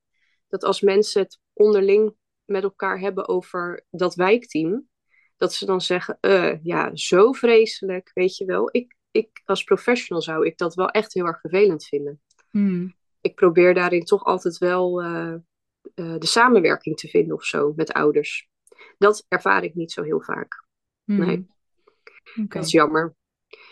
dat 0.48 0.64
als 0.64 0.80
mensen 0.80 1.22
het 1.22 1.40
onderling 1.52 2.14
met 2.44 2.62
elkaar 2.62 2.98
hebben 3.00 3.28
over 3.28 3.84
dat 3.90 4.14
wijkteam, 4.14 4.88
dat 5.36 5.52
ze 5.54 5.66
dan 5.66 5.80
zeggen, 5.80 6.18
eh, 6.20 6.64
ja, 6.64 6.90
zo 6.96 7.32
vreselijk, 7.32 8.10
weet 8.14 8.36
je 8.36 8.44
wel. 8.44 8.68
Ik, 8.72 8.96
ik 9.10 9.42
als 9.44 9.64
professional 9.64 10.22
zou 10.22 10.46
ik 10.46 10.58
dat 10.58 10.74
wel 10.74 10.88
echt 10.88 11.14
heel 11.14 11.26
erg 11.26 11.40
vervelend 11.40 11.84
vinden. 11.84 12.20
Hmm. 12.50 12.94
Ik 13.20 13.34
probeer 13.34 13.74
daarin 13.74 14.04
toch 14.04 14.24
altijd 14.24 14.58
wel 14.58 15.02
eh, 15.94 16.14
de 16.18 16.26
samenwerking 16.26 16.96
te 16.96 17.08
vinden 17.08 17.36
of 17.36 17.44
zo 17.44 17.72
met 17.76 17.92
ouders. 17.92 18.48
Dat 18.98 19.24
ervaar 19.28 19.64
ik 19.64 19.74
niet 19.74 19.92
zo 19.92 20.02
heel 20.02 20.20
vaak. 20.20 20.64
Hmm. 21.04 21.18
Nee. 21.26 21.46
Dat 22.48 22.64
is 22.64 22.70
jammer. 22.70 23.14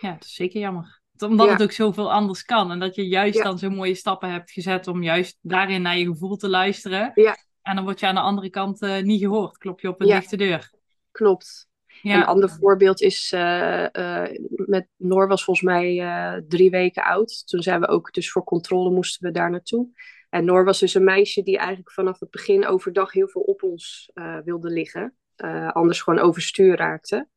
Ja, 0.00 0.12
dat 0.12 0.24
is 0.24 0.34
zeker 0.34 0.60
jammer. 0.60 1.00
Omdat 1.18 1.46
Ja. 1.46 1.52
het 1.52 1.62
ook 1.62 1.72
zoveel 1.72 2.12
anders 2.12 2.44
kan. 2.44 2.70
En 2.70 2.78
dat 2.78 2.94
je 2.94 3.08
juist 3.08 3.36
Ja. 3.38 3.42
dan 3.44 3.58
zo 3.58 3.70
mooie 3.70 3.94
stappen 3.94 4.30
hebt 4.30 4.50
gezet 4.50 4.86
om 4.86 5.02
juist 5.02 5.38
daarin 5.40 5.82
naar 5.82 5.98
je 5.98 6.06
gevoel 6.06 6.36
te 6.36 6.48
luisteren. 6.48 7.12
Ja. 7.14 7.36
En 7.62 7.74
dan 7.74 7.84
word 7.84 8.00
je 8.00 8.06
aan 8.06 8.14
de 8.14 8.20
andere 8.20 8.50
kant 8.50 8.82
eh, 8.82 9.02
niet 9.02 9.20
gehoord. 9.20 9.58
Klop 9.58 9.80
je 9.80 9.88
op 9.88 10.00
een 10.00 10.06
Ja. 10.06 10.18
dichte 10.18 10.36
deur. 10.36 10.70
Klopt. 11.10 11.68
Ja. 12.02 12.16
Een 12.16 12.24
ander 12.24 12.50
voorbeeld 12.50 13.00
is, 13.00 13.32
eh, 13.32 14.26
met 14.48 14.88
Noor 14.96 15.28
was 15.28 15.44
volgens 15.44 15.66
mij 15.66 16.42
drie 16.48 16.70
weken 16.70 17.04
oud. 17.04 17.46
Toen 17.46 17.62
zijn 17.62 17.80
we 17.80 17.88
ook, 17.88 18.12
dus 18.12 18.30
voor 18.30 18.44
controle 18.44 18.90
moesten 18.90 19.26
we 19.26 19.32
daar 19.32 19.50
naartoe. 19.50 19.88
En 20.30 20.44
Noor 20.44 20.64
was 20.64 20.78
dus 20.78 20.94
een 20.94 21.04
meisje 21.04 21.42
die 21.42 21.56
eigenlijk 21.56 21.92
vanaf 21.92 22.20
het 22.20 22.30
begin 22.30 22.66
overdag 22.66 23.12
heel 23.12 23.28
veel 23.28 23.40
op 23.40 23.62
ons 23.62 24.10
eh, 24.14 24.38
wilde 24.44 24.70
liggen. 24.70 25.14
Eh, 25.36 25.72
anders 25.72 26.02
gewoon 26.02 26.20
overstuur 26.20 26.76
raakte. 26.76 27.28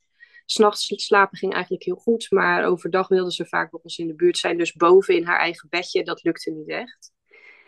S'nachts 0.46 0.86
slapen 0.96 1.38
ging 1.38 1.54
eigenlijk 1.54 1.84
heel 1.84 1.96
goed, 1.96 2.32
maar 2.32 2.66
overdag 2.66 3.08
wilde 3.08 3.34
ze 3.34 3.46
vaak 3.46 3.72
bij 3.72 3.80
ons 3.84 3.98
in 3.98 4.08
de 4.08 4.16
buurt 4.16 4.38
zijn. 4.38 4.58
Dus 4.58 4.74
boven 4.74 5.16
in 5.16 5.26
haar 5.26 5.40
eigen 5.40 5.70
bedje, 5.70 6.04
dat 6.04 6.24
lukte 6.24 6.52
niet 6.52 6.70
echt. 6.70 7.12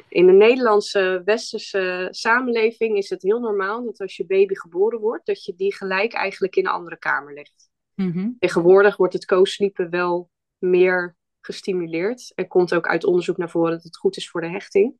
In 0.09 0.25
de 0.25 0.31
Nederlandse 0.31 1.21
westerse 1.25 2.07
samenleving 2.11 2.97
is 2.97 3.09
het 3.09 3.21
heel 3.21 3.39
normaal 3.39 3.85
dat 3.85 3.99
als 3.99 4.15
je 4.15 4.25
baby 4.25 4.55
geboren 4.55 4.99
wordt, 4.99 5.25
dat 5.25 5.43
je 5.43 5.55
die 5.55 5.75
gelijk 5.75 6.13
eigenlijk 6.13 6.55
in 6.55 6.65
een 6.65 6.71
andere 6.71 6.97
kamer 6.97 7.33
legt. 7.33 7.69
Mhm. 7.95 8.29
Tegenwoordig 8.39 8.97
wordt 8.97 9.13
het 9.13 9.25
co-sleepen 9.25 9.89
wel 9.89 10.29
meer 10.57 11.15
gestimuleerd. 11.41 12.31
Er 12.35 12.47
komt 12.47 12.73
ook 12.73 12.87
uit 12.87 13.03
onderzoek 13.03 13.37
naar 13.37 13.49
voren 13.49 13.71
dat 13.71 13.83
het 13.83 13.97
goed 13.97 14.17
is 14.17 14.29
voor 14.29 14.41
de 14.41 14.49
hechting. 14.49 14.95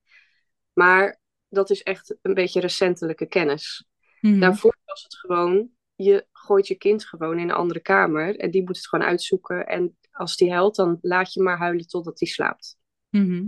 Maar 0.76 1.20
dat 1.50 1.70
is 1.70 1.84
echt 1.84 2.16
een 2.22 2.34
beetje 2.34 2.60
recentelijke 2.60 3.26
kennis. 3.26 3.88
Mhm. 4.22 4.40
Daarvoor 4.40 4.78
was 4.86 5.04
het 5.04 5.16
gewoon, 5.16 5.70
je 5.96 6.28
gooit 6.32 6.68
je 6.68 6.76
kind 6.76 7.06
gewoon 7.06 7.40
in 7.40 7.50
een 7.50 7.56
andere 7.56 7.80
kamer 7.80 8.36
en 8.40 8.52
die 8.52 8.64
moet 8.64 8.78
het 8.78 8.88
gewoon 8.88 9.06
uitzoeken. 9.06 9.68
En 9.68 9.98
als 10.12 10.38
die 10.38 10.52
huilt, 10.52 10.76
dan 10.76 10.98
laat 11.02 11.34
je 11.34 11.42
maar 11.42 11.58
huilen 11.58 11.88
totdat 11.88 12.18
die 12.18 12.28
slaapt. 12.28 12.78
Mhm. 13.10 13.46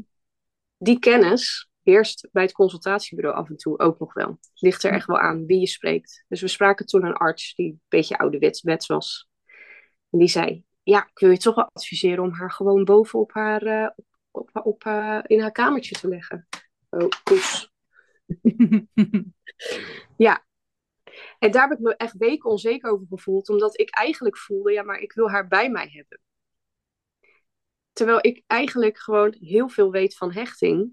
Die 0.78 1.00
kennis 1.00 1.70
heerst 1.82 2.28
bij 2.32 2.44
het 2.44 2.52
consultatiebureau 2.52 3.38
af 3.38 3.50
en 3.50 3.58
toe 3.58 3.80
ook 3.80 4.00
nog 4.00 4.14
wel. 4.14 4.30
Het 4.30 4.62
ligt 4.62 4.84
er 4.84 4.92
echt 4.92 5.08
wel 5.08 5.20
aan 5.20 5.46
wie 5.46 5.60
je 5.60 5.68
spreekt. 5.68 6.26
Dus 6.28 6.42
we 6.42 6.48
spraken 6.48 6.86
toen 6.86 7.06
een 7.06 7.14
arts 7.14 7.56
die 7.56 7.72
een 7.72 7.82
beetje 7.88 8.18
ouderwets 8.18 8.62
wets 8.62 8.88
was. 8.88 9.30
En 10.10 10.20
die 10.20 10.28
zei, 10.28 10.64
ja, 10.84 11.08
ik 11.12 11.20
wil 11.20 11.30
je 11.30 11.38
toch 11.38 11.56
wel 11.56 11.70
adviseren 11.74 12.24
om 12.24 12.32
haar 12.32 12.52
gewoon 12.52 12.84
boven 12.84 13.20
op 13.20 13.34
haar, 13.34 13.62
eh, 13.62 13.90
op, 14.32 14.50
op, 14.54 14.66
op, 14.66 14.84
eh, 14.86 15.20
in 15.24 15.42
haar 15.42 15.52
kamertje 15.52 15.96
te 15.96 16.08
leggen. 16.08 16.48
Oh, 16.90 17.08
poes. 17.24 17.72
En 21.40 21.52
daar 21.52 21.68
heb 21.70 21.78
ik 21.78 21.84
me 21.84 21.96
echt 21.96 22.18
weken 22.18 22.50
onzeker 22.50 22.92
over 22.92 23.06
gevoeld, 23.10 23.50
omdat 23.50 23.80
ik 23.80 23.90
eigenlijk 23.90 24.38
voelde, 24.38 24.72
ja, 24.72 24.84
maar 24.84 25.00
ik 25.00 25.14
wil 25.14 25.30
haar 25.30 25.48
bij 25.48 25.70
mij 25.70 25.90
hebben. 25.92 26.20
Terwijl 27.94 28.20
ik 28.22 28.44
eigenlijk 28.48 28.98
gewoon 28.98 29.36
heel 29.40 29.70
veel 29.70 29.92
weet 29.92 30.16
van 30.16 30.32
hechting, 30.32 30.92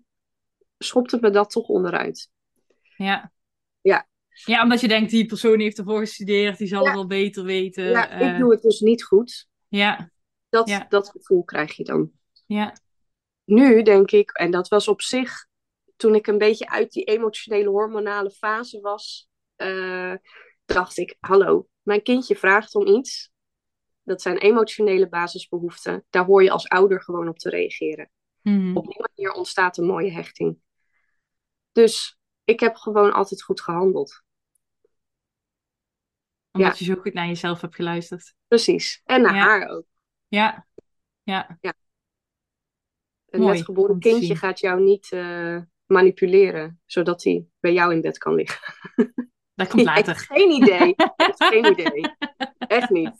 schopte 0.79 1.19
me 1.21 1.31
dat 1.31 1.51
toch 1.51 1.69
onderuit. 1.69 2.31
ja. 2.97 3.33
Ja. 3.81 4.09
Ja, 4.45 4.63
omdat 4.63 4.81
je 4.81 4.89
denkt, 4.89 5.11
die 5.11 5.27
persoon 5.27 5.61
heeft 5.61 5.79
ervoor 5.79 5.99
gestudeerd, 5.99 6.59
die 6.59 6.67
zal 6.67 6.81
Ja. 6.81 6.87
het 6.87 6.95
wel 6.95 7.07
beter 7.07 7.45
weten. 7.45 7.85
ja, 7.85 8.11
eh, 8.11 8.33
ik 8.33 8.39
doe 8.39 8.51
het 8.53 8.63
dus 8.63 8.81
niet 8.81 9.05
goed. 9.05 9.49
ja, 9.69 10.11
Dat, 10.49 10.69
Ja. 10.69 10.87
dat 10.89 11.11
gevoel 11.11 11.45
krijg 11.45 11.77
je 11.77 11.85
dan. 11.85 12.13
ja. 12.47 12.77
Nu 13.45 13.83
denk 13.83 14.11
ik, 14.11 14.31
en 14.31 14.51
dat 14.51 14.69
was 14.69 14.89
op 14.89 15.03
zich 15.03 15.47
toen 15.97 16.15
ik 16.15 16.27
een 16.27 16.39
beetje 16.39 16.69
uit 16.69 16.93
die 16.93 17.05
emotionele 17.05 17.69
hormonale 17.69 18.31
fase 18.31 18.81
was, 18.81 19.29
eh, 19.57 20.15
dacht 20.65 20.97
ik, 20.97 21.17
hallo, 21.21 21.69
mijn 21.83 22.03
kindje 22.03 22.37
vraagt 22.37 22.75
om 22.75 22.87
iets. 22.87 23.33
Dat 24.03 24.23
zijn 24.23 24.39
emotionele 24.39 25.09
basisbehoeften. 25.09 26.05
Daar 26.11 26.25
hoor 26.25 26.43
je 26.43 26.51
als 26.51 26.69
ouder 26.69 27.03
gewoon 27.03 27.29
op 27.29 27.39
te 27.39 27.51
reageren. 27.51 28.11
Mhm. 28.43 28.77
Op 28.77 28.87
die 28.87 29.05
manier 29.15 29.33
ontstaat 29.33 29.77
een 29.77 29.87
mooie 29.87 30.11
hechting. 30.11 30.59
Dus 31.73 32.19
ik 32.45 32.61
heb 32.61 32.77
gewoon 32.77 33.13
altijd 33.13 33.43
goed 33.43 33.61
gehandeld. 33.61 34.23
Omdat 36.53 36.79
je 36.79 36.85
zo 36.85 36.95
goed 36.95 37.15
naar 37.15 37.27
jezelf 37.27 37.61
hebt 37.61 37.75
geluisterd. 37.75 38.35
Precies. 38.49 39.01
En 39.05 39.23
naar 39.23 39.35
Ja. 39.35 39.43
haar 39.43 39.69
ook. 39.69 39.85
Ja, 40.29 40.67
ja. 41.23 41.57
Een 43.27 43.41
Mooi 43.41 43.55
net 43.55 43.65
geboren 43.65 43.99
kindje 43.99 44.37
gaat 44.37 44.61
jou 44.61 44.83
niet 44.83 45.13
eh, 45.13 45.61
manipuleren, 45.87 46.81
zodat 46.87 47.25
hij 47.25 47.45
bij 47.61 47.73
jou 47.73 47.93
in 47.95 48.01
bed 48.01 48.19
kan 48.19 48.35
liggen. 48.35 48.75
Dat 49.55 49.69
komt 49.69 49.85
later. 49.95 50.17
geen 50.17 50.51
idee. 50.51 50.89
Ik 50.89 51.11
heb 51.17 51.35
geen 51.37 51.65
idee. 51.67 52.05
Echt 52.59 52.91
niet. 52.91 53.13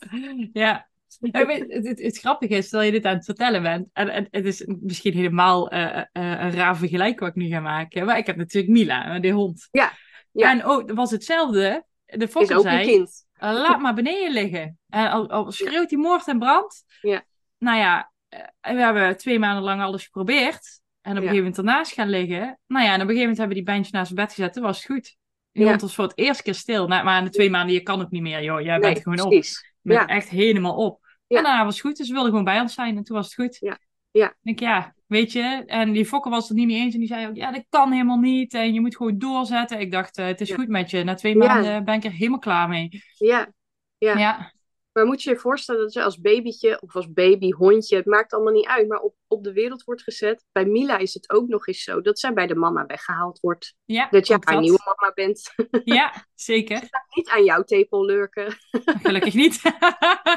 Ja. 0.53 0.87
Ja, 1.19 1.39
ik 1.39 1.45
weet- 1.47 1.73
Het, 1.73 1.87
het, 1.87 2.01
het 2.01 2.17
grappige 2.17 2.53
is, 2.55 2.69
terwijl 2.69 2.91
je 2.91 2.97
dit 2.97 3.05
aan 3.09 3.15
het 3.15 3.25
vertellen 3.25 3.61
bent, 3.61 3.89
en, 3.93 4.09
en 4.09 4.27
het 4.31 4.45
is 4.45 4.63
misschien 4.79 5.13
helemaal 5.13 5.69
eh, 5.69 5.97
eh, 5.97 6.05
een 6.13 6.51
raar 6.51 6.77
vergelijk 6.77 7.19
wat 7.19 7.29
ik 7.29 7.35
nu 7.35 7.47
ga 7.47 7.59
maken, 7.59 8.05
maar 8.05 8.17
ik 8.17 8.25
heb 8.25 8.35
natuurlijk 8.35 8.73
Mila, 8.73 9.19
de 9.19 9.29
hond. 9.29 9.67
Ja, 9.71 9.91
ja. 10.31 10.51
En 10.51 10.57
dat 10.59 10.91
was 10.91 11.11
hetzelfde. 11.11 11.85
De 12.05 12.27
fokker 12.27 12.55
ook 12.55 12.61
zei, 12.61 12.77
een 12.79 12.85
kind. 12.85 13.25
"Eh, 13.33 13.51
laat 13.53 13.79
maar 13.79 13.93
beneden 13.93 14.31
liggen. 14.33 14.79
En 14.89 15.09
al, 15.11 15.29
al 15.29 15.51
schreeuwt 15.51 15.89
hij 15.89 15.99
moord 15.99 16.27
en 16.27 16.39
brand. 16.39 16.83
Ja. 17.01 17.23
Nou 17.57 17.77
ja, 17.77 18.11
eh, 18.29 18.39
we 18.61 18.79
hebben 18.81 19.17
twee 19.17 19.39
maanden 19.39 19.63
lang 19.63 19.81
alles 19.81 20.03
geprobeerd. 20.03 20.81
En 21.05 21.11
op 21.11 21.17
een 21.17 21.21
gegeven 21.29 21.37
moment 21.37 21.57
ernaast 21.57 21.93
gaan 21.93 22.09
liggen. 22.09 22.59
Nou 22.67 22.85
ja, 22.85 22.93
en 22.93 23.01
op 23.01 23.07
een 23.09 23.15
gegeven 23.15 23.19
moment 23.19 23.37
hebben 23.37 23.57
we 23.57 23.63
die 23.63 23.73
bandje 23.73 23.91
naast 23.91 24.11
zijn 24.13 24.25
bed 24.25 24.33
gezet. 24.33 24.53
Toen 24.53 24.63
was 24.63 24.77
het 24.77 24.85
goed. 24.85 25.15
Die 25.51 25.65
Ja. 25.65 25.75
was 25.77 25.95
voor 25.95 26.03
het 26.03 26.17
eerst 26.17 26.41
keer 26.41 26.53
stil. 26.55 26.87
Nou, 26.87 27.03
maar 27.03 27.23
na 27.23 27.29
twee 27.29 27.49
maanden, 27.49 27.73
je 27.73 27.81
kan 27.81 28.01
ook 28.01 28.09
niet 28.11 28.21
meer, 28.21 28.43
joh. 28.43 28.61
Jij 28.61 28.77
Nee, 28.77 28.93
bent 28.93 29.03
gewoon 29.03 29.19
op. 29.19 29.31
Je 29.33 29.59
bent 29.81 29.99
Ja. 29.99 30.15
echt 30.15 30.29
helemaal 30.29 30.75
op. 30.75 30.99
Ja. 31.27 31.37
En 31.37 31.43
daarna 31.43 31.63
was 31.65 31.73
het 31.73 31.83
goed. 31.85 31.97
Dus 31.97 32.07
ze 32.07 32.13
wilden 32.13 32.29
gewoon 32.29 32.45
bij 32.45 32.59
ons 32.59 32.73
zijn. 32.73 32.97
En 32.97 33.03
toen 33.03 33.15
was 33.15 33.25
het 33.25 33.33
goed. 33.35 33.57
Ja. 33.59 33.79
Ja. 34.11 34.27
Ik 34.27 34.35
denk, 34.41 34.59
ja, 34.59 34.93
weet 35.07 35.31
je. 35.31 35.63
En 35.65 35.91
die 35.91 36.05
fokker 36.05 36.31
was 36.31 36.47
het 36.47 36.57
niet 36.57 36.67
mee 36.67 36.77
eens. 36.77 36.93
En 36.93 36.99
die 36.99 37.07
zei 37.07 37.27
ook, 37.27 37.35
ja, 37.35 37.51
dat 37.51 37.65
kan 37.69 37.91
helemaal 37.91 38.17
niet. 38.19 38.53
En 38.53 38.73
je 38.73 38.81
moet 38.81 38.95
gewoon 38.95 39.17
doorzetten. 39.17 39.79
Ik 39.79 39.91
dacht, 39.91 40.17
eh, 40.17 40.25
het 40.25 40.41
is 40.41 40.51
goed 40.51 40.67
met 40.67 40.89
je. 40.89 41.03
Na 41.03 41.13
twee 41.13 41.35
maanden 41.35 41.83
ben 41.83 41.95
ik 41.95 42.03
er 42.03 42.11
helemaal 42.11 42.39
klaar 42.39 42.69
mee. 42.69 43.03
Ja. 43.17 43.51
Ja. 43.97 44.53
Maar 44.95 45.05
moet 45.05 45.23
je 45.23 45.29
je 45.29 45.37
voorstellen 45.37 45.81
dat 45.81 45.93
je 45.93 46.03
als 46.03 46.19
babytje 46.19 46.81
of 46.81 46.95
als 46.95 47.13
baby, 47.13 47.51
hondje, 47.51 47.95
het 47.95 48.05
maakt 48.05 48.33
allemaal 48.33 48.53
niet 48.53 48.65
uit, 48.65 48.87
maar 48.87 48.99
op, 48.99 49.15
op 49.27 49.43
de 49.43 49.53
wereld 49.53 49.83
wordt 49.83 50.01
gezet. 50.01 50.45
Bij 50.51 50.65
Mila 50.65 50.97
is 50.97 51.13
het 51.13 51.29
ook 51.29 51.47
nog 51.47 51.67
eens 51.67 51.83
zo 51.83 52.01
dat 52.01 52.19
zij 52.19 52.33
bij 52.33 52.47
de 52.47 52.55
mama 52.55 52.85
weggehaald 52.85 53.39
wordt. 53.39 53.75
Ja, 53.85 54.07
Dat 54.09 54.27
jij 54.27 54.37
haar 54.39 54.59
nieuwe 54.59 54.79
mama 54.85 55.13
bent. 55.13 55.53
Ja, 55.97 56.25
zeker. 56.33 56.89
niet 57.15 57.29
aan 57.29 57.43
jouw 57.43 57.63
tepel 57.63 58.05
lurken. 58.05 58.53
Gelukkig 59.03 59.33
niet. 59.33 59.61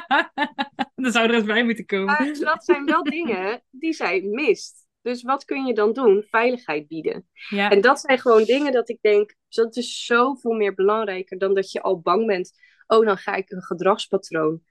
Dan 0.94 1.12
zou 1.12 1.29
er 1.29 1.35
eens 1.35 1.44
bij 1.44 1.64
moeten 1.64 1.87
komen. 1.87 2.07
Maar 2.07 2.35
dat 2.38 2.64
zijn 2.64 2.85
wel 2.85 3.03
dingen 3.03 3.62
die 3.71 3.92
zij 3.92 4.21
mist. 4.21 4.87
Dus 5.03 5.23
wat 5.23 5.44
kun 5.44 5.66
je 5.66 5.75
dan 5.75 5.92
doen? 5.92 6.25
Veiligheid 6.31 6.88
bieden. 6.88 7.29
Ja, 7.49 7.71
En 7.71 7.81
dat 7.81 8.01
zijn 8.01 8.18
gewoon 8.18 8.44
dingen 8.44 8.73
dat 8.73 8.88
ik 8.88 8.99
denk, 9.01 9.35
dat 9.49 9.77
is 9.77 10.05
zoveel 10.05 10.53
meer 10.53 10.75
belangrijker 10.75 11.38
dan 11.38 11.55
dat 11.55 11.73
je 11.73 11.83
al 11.83 12.01
bang 12.01 12.27
bent. 12.27 12.53
Oh, 12.88 13.07
dan 13.07 13.16
ga 13.18 13.35
ik 13.35 13.51
een 13.51 13.62
gedragspatroon 13.62 14.62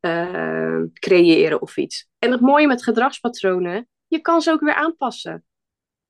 eh, 0.00 0.82
creëren 0.92 1.60
of 1.60 1.76
iets. 1.76 2.08
En 2.18 2.30
het 2.30 2.40
mooie 2.40 2.66
met 2.66 2.82
gedragspatronen, 2.82 3.88
je 4.06 4.20
kan 4.20 4.40
ze 4.42 4.50
ook 4.50 4.60
weer 4.60 4.74
aanpassen. 4.74 5.44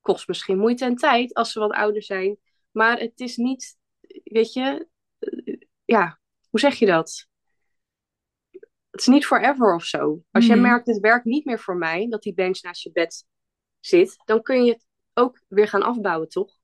Kost 0.01 0.29
misschien 0.29 0.59
moeite 0.59 0.85
en 0.85 0.97
tijd 0.97 1.35
als 1.35 1.53
ze 1.53 1.59
wat 1.59 1.71
ouder 1.73 2.03
zijn. 2.03 2.37
Maar 2.71 2.99
het 2.99 3.21
is 3.21 3.37
niet, 3.37 3.77
weet 4.25 4.53
je, 4.53 4.89
eh, 5.19 5.57
ja, 5.85 6.21
hoe 6.51 6.61
zeg 6.61 6.75
je 6.75 6.87
dat? 6.87 7.29
Het 8.91 9.01
is 9.01 9.07
niet 9.07 9.27
forever 9.27 9.75
of 9.75 9.85
zo. 9.85 10.23
Als 10.31 10.47
jij 10.47 10.57
Mhm. 10.57 10.65
merkt, 10.67 10.87
het 10.87 10.99
werkt 10.99 11.25
niet 11.25 11.45
meer 11.45 11.59
voor 11.59 11.77
mij, 11.77 12.09
dat 12.09 12.23
die 12.23 12.35
bench 12.35 12.63
naast 12.63 12.83
je 12.83 12.93
bed 12.93 13.25
zit, 13.81 14.17
dan 14.25 14.43
kun 14.43 14.65
je 14.65 14.73
het 14.73 14.87
ook 15.15 15.41
weer 15.49 15.69
gaan 15.69 15.83
afbouwen, 15.83 16.29
toch? 16.29 16.59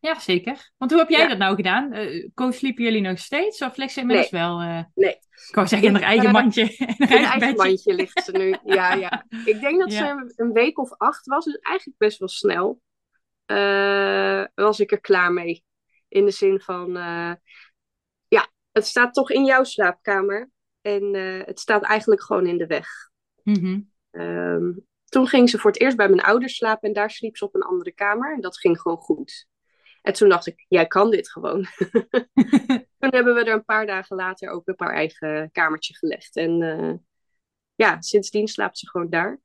Ja, 0.00 0.18
zeker. 0.20 0.70
Want 0.76 0.90
hoe 0.90 1.00
heb 1.00 1.08
jij 1.08 1.20
Ja. 1.20 1.28
dat 1.28 1.38
nou 1.38 1.56
gedaan? 1.56 1.92
Eh 1.92 2.28
co-sliepen 2.34 2.84
jullie 2.84 3.00
nog 3.00 3.18
steeds? 3.18 3.62
Of 3.62 3.76
ligt 3.76 3.92
ze 3.92 4.00
inmiddels 4.00 4.30
wel... 4.30 4.60
eh, 4.60 4.82
Nee. 4.94 5.14
Ik 5.48 5.54
wou 5.54 5.66
zeggen 5.66 5.88
in 5.88 5.94
haar 5.94 6.02
eigen 6.02 6.30
mandje. 6.32 6.62
In 6.98 7.06
haar 7.24 7.40
eigen 7.40 7.56
mandje 7.56 7.94
ligt 7.94 8.24
ze 8.24 8.32
nu. 8.32 8.56
Ja, 8.74 8.92
ja. 8.94 9.24
Ik 9.44 9.60
denk 9.60 9.78
dat 9.80 9.92
Ja. 9.92 9.98
ze 9.98 10.32
een- 10.36 10.52
week 10.52 10.78
of 10.78 10.92
acht 10.96 11.26
was, 11.26 11.44
dus 11.44 11.56
eigenlijk 11.58 11.98
best 11.98 12.18
wel 12.18 12.28
snel. 12.28 12.80
eh, 13.46 14.44
was 14.54 14.80
ik 14.80 14.92
er 14.92 15.00
klaar 15.00 15.32
mee. 15.32 15.64
In 16.08 16.24
de 16.24 16.30
zin 16.30 16.60
van, 16.60 16.92
ja, 18.28 18.48
het 18.72 18.86
staat 18.86 19.14
toch 19.14 19.30
in 19.30 19.44
jouw 19.44 19.64
slaapkamer. 19.64 20.50
En 20.80 21.14
het 21.46 21.60
staat 21.60 21.82
eigenlijk 21.82 22.22
gewoon 22.22 22.46
in 22.46 22.58
de 22.58 22.66
weg. 22.66 22.88
Mhm. 23.42 23.80
Ehm, 24.10 24.72
toen 25.04 25.26
ging 25.26 25.50
ze 25.50 25.58
voor 25.58 25.70
het 25.70 25.80
eerst 25.80 25.96
bij 25.96 26.08
mijn 26.08 26.20
ouders 26.22 26.56
slapen 26.56 26.88
en 26.88 26.94
daar 26.94 27.10
sliep 27.10 27.36
ze 27.36 27.44
op 27.44 27.54
een 27.54 27.62
andere 27.62 27.92
kamer. 27.92 28.34
En 28.34 28.40
dat 28.40 28.58
ging 28.58 28.80
gewoon 28.80 28.98
goed. 28.98 29.47
En 30.08 30.14
toen 30.14 30.28
dacht 30.28 30.46
ik, 30.46 30.64
jij 30.68 30.86
kan 30.86 31.10
dit 31.10 31.30
gewoon. 31.30 31.66
toen 32.98 33.10
hebben 33.14 33.34
we 33.34 33.44
er 33.44 33.52
een 33.52 33.64
paar 33.64 33.86
dagen 33.86 34.16
later 34.16 34.50
ook 34.50 34.68
op 34.68 34.80
haar 34.80 34.94
eigen 34.94 35.50
kamertje 35.52 35.94
gelegd. 35.94 36.36
En 36.36 36.62
eh, 36.62 36.94
ja, 37.74 38.00
sindsdien 38.00 38.48
slaapt 38.48 38.78
ze 38.78 38.88
gewoon 38.88 39.10
daar. 39.10 39.40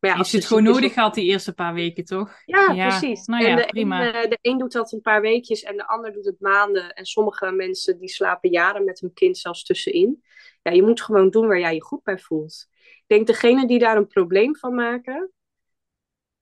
Maar 0.00 0.16
ja, 0.16 0.24
ze 0.24 0.36
het 0.36 0.44
gewoon 0.44 0.62
nodig 0.62 0.92
gehad 0.92 1.14
die 1.14 1.24
eerste 1.24 1.54
paar 1.54 1.74
weken, 1.74 2.04
toch? 2.04 2.32
ja, 2.44 2.72
Ja, 2.72 2.88
precies. 2.88 3.26
nou 3.26 3.44
en 3.44 3.50
ja, 3.50 3.56
de 3.56 3.66
prima. 3.66 4.06
Een, 4.06 4.14
eh, 4.14 4.30
de 4.30 4.38
een 4.40 4.58
doet 4.58 4.72
dat 4.72 4.92
een 4.92 5.00
paar 5.00 5.20
weekjes 5.20 5.62
en 5.62 5.76
de 5.76 5.86
ander 5.86 6.12
doet 6.12 6.24
het 6.24 6.40
maanden. 6.40 6.92
En 6.92 7.04
sommige 7.04 7.50
mensen 7.50 7.98
die 7.98 8.08
slapen 8.08 8.50
jaren 8.50 8.84
met 8.84 9.00
hun 9.00 9.12
kind 9.12 9.38
zelfs 9.38 9.64
tussenin. 9.64 10.24
Ja, 10.62 10.72
je 10.72 10.82
moet 10.82 11.02
gewoon 11.02 11.30
doen 11.30 11.46
waar 11.46 11.60
jij 11.60 11.74
je 11.74 11.82
goed 11.82 12.02
bij 12.02 12.18
voelt. 12.18 12.66
Ik 12.80 13.04
denk 13.06 13.26
degene 13.26 13.66
die 13.66 13.78
daar 13.78 13.96
een 13.96 14.06
probleem 14.06 14.56
van 14.56 14.74
maken, 14.74 15.32